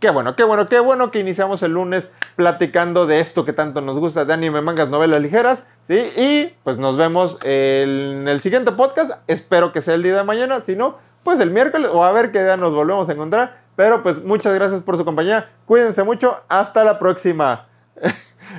Qué 0.00 0.10
bueno, 0.10 0.36
qué 0.36 0.44
bueno, 0.44 0.66
qué 0.66 0.78
bueno 0.78 1.10
que 1.10 1.18
iniciamos 1.18 1.60
el 1.64 1.72
lunes 1.72 2.08
platicando 2.36 3.08
de 3.08 3.18
esto 3.18 3.44
que 3.44 3.52
tanto 3.52 3.80
nos 3.80 3.98
gusta 3.98 4.24
de 4.24 4.32
anime, 4.32 4.60
mangas, 4.60 4.88
novelas 4.88 5.20
ligeras, 5.20 5.64
¿sí? 5.88 6.12
Y 6.16 6.54
pues 6.62 6.78
nos 6.78 6.96
vemos 6.96 7.36
en 7.42 8.28
el 8.28 8.40
siguiente 8.40 8.70
podcast. 8.70 9.10
Espero 9.26 9.72
que 9.72 9.82
sea 9.82 9.94
el 9.94 10.04
día 10.04 10.14
de 10.14 10.22
mañana, 10.22 10.60
si 10.60 10.76
no, 10.76 10.98
pues 11.24 11.40
el 11.40 11.50
miércoles 11.50 11.90
o 11.92 12.04
a 12.04 12.12
ver 12.12 12.30
qué 12.30 12.44
día 12.44 12.56
nos 12.56 12.72
volvemos 12.72 13.08
a 13.08 13.12
encontrar. 13.12 13.58
Pero 13.74 14.04
pues 14.04 14.22
muchas 14.22 14.54
gracias 14.54 14.82
por 14.82 14.96
su 14.96 15.04
compañía. 15.04 15.50
Cuídense 15.66 16.04
mucho. 16.04 16.36
Hasta 16.48 16.84
la 16.84 17.00
próxima. 17.00 17.66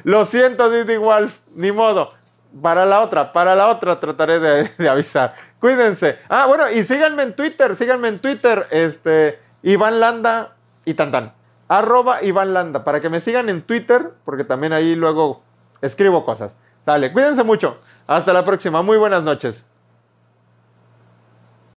Lo 0.03 0.25
siento, 0.25 0.69
Disney 0.69 0.97
Wolf. 0.97 1.39
Ni 1.55 1.71
modo. 1.71 2.13
Para 2.61 2.85
la 2.85 2.99
otra, 2.99 3.31
para 3.31 3.55
la 3.55 3.69
otra 3.69 3.97
trataré 4.01 4.39
de, 4.39 4.71
de 4.77 4.89
avisar. 4.89 5.35
Cuídense. 5.61 6.17
Ah, 6.27 6.47
bueno, 6.47 6.69
y 6.69 6.83
síganme 6.83 7.23
en 7.23 7.33
Twitter, 7.33 7.77
síganme 7.77 8.09
en 8.09 8.19
Twitter. 8.19 8.67
Este, 8.71 9.39
Iván 9.61 10.01
Landa 10.01 10.55
y 10.85 10.93
tan 10.93 11.11
tan. 11.11 11.33
Arroba 11.67 12.23
Iván 12.23 12.53
Landa, 12.53 12.83
para 12.83 12.99
que 12.99 13.09
me 13.09 13.21
sigan 13.21 13.47
en 13.49 13.61
Twitter, 13.61 14.11
porque 14.25 14.43
también 14.43 14.73
ahí 14.73 14.95
luego 14.95 15.41
escribo 15.81 16.25
cosas. 16.25 16.55
Sale, 16.85 17.13
cuídense 17.13 17.43
mucho. 17.43 17.77
Hasta 18.07 18.33
la 18.33 18.43
próxima. 18.43 18.81
Muy 18.81 18.97
buenas 18.97 19.21
noches. 19.21 19.63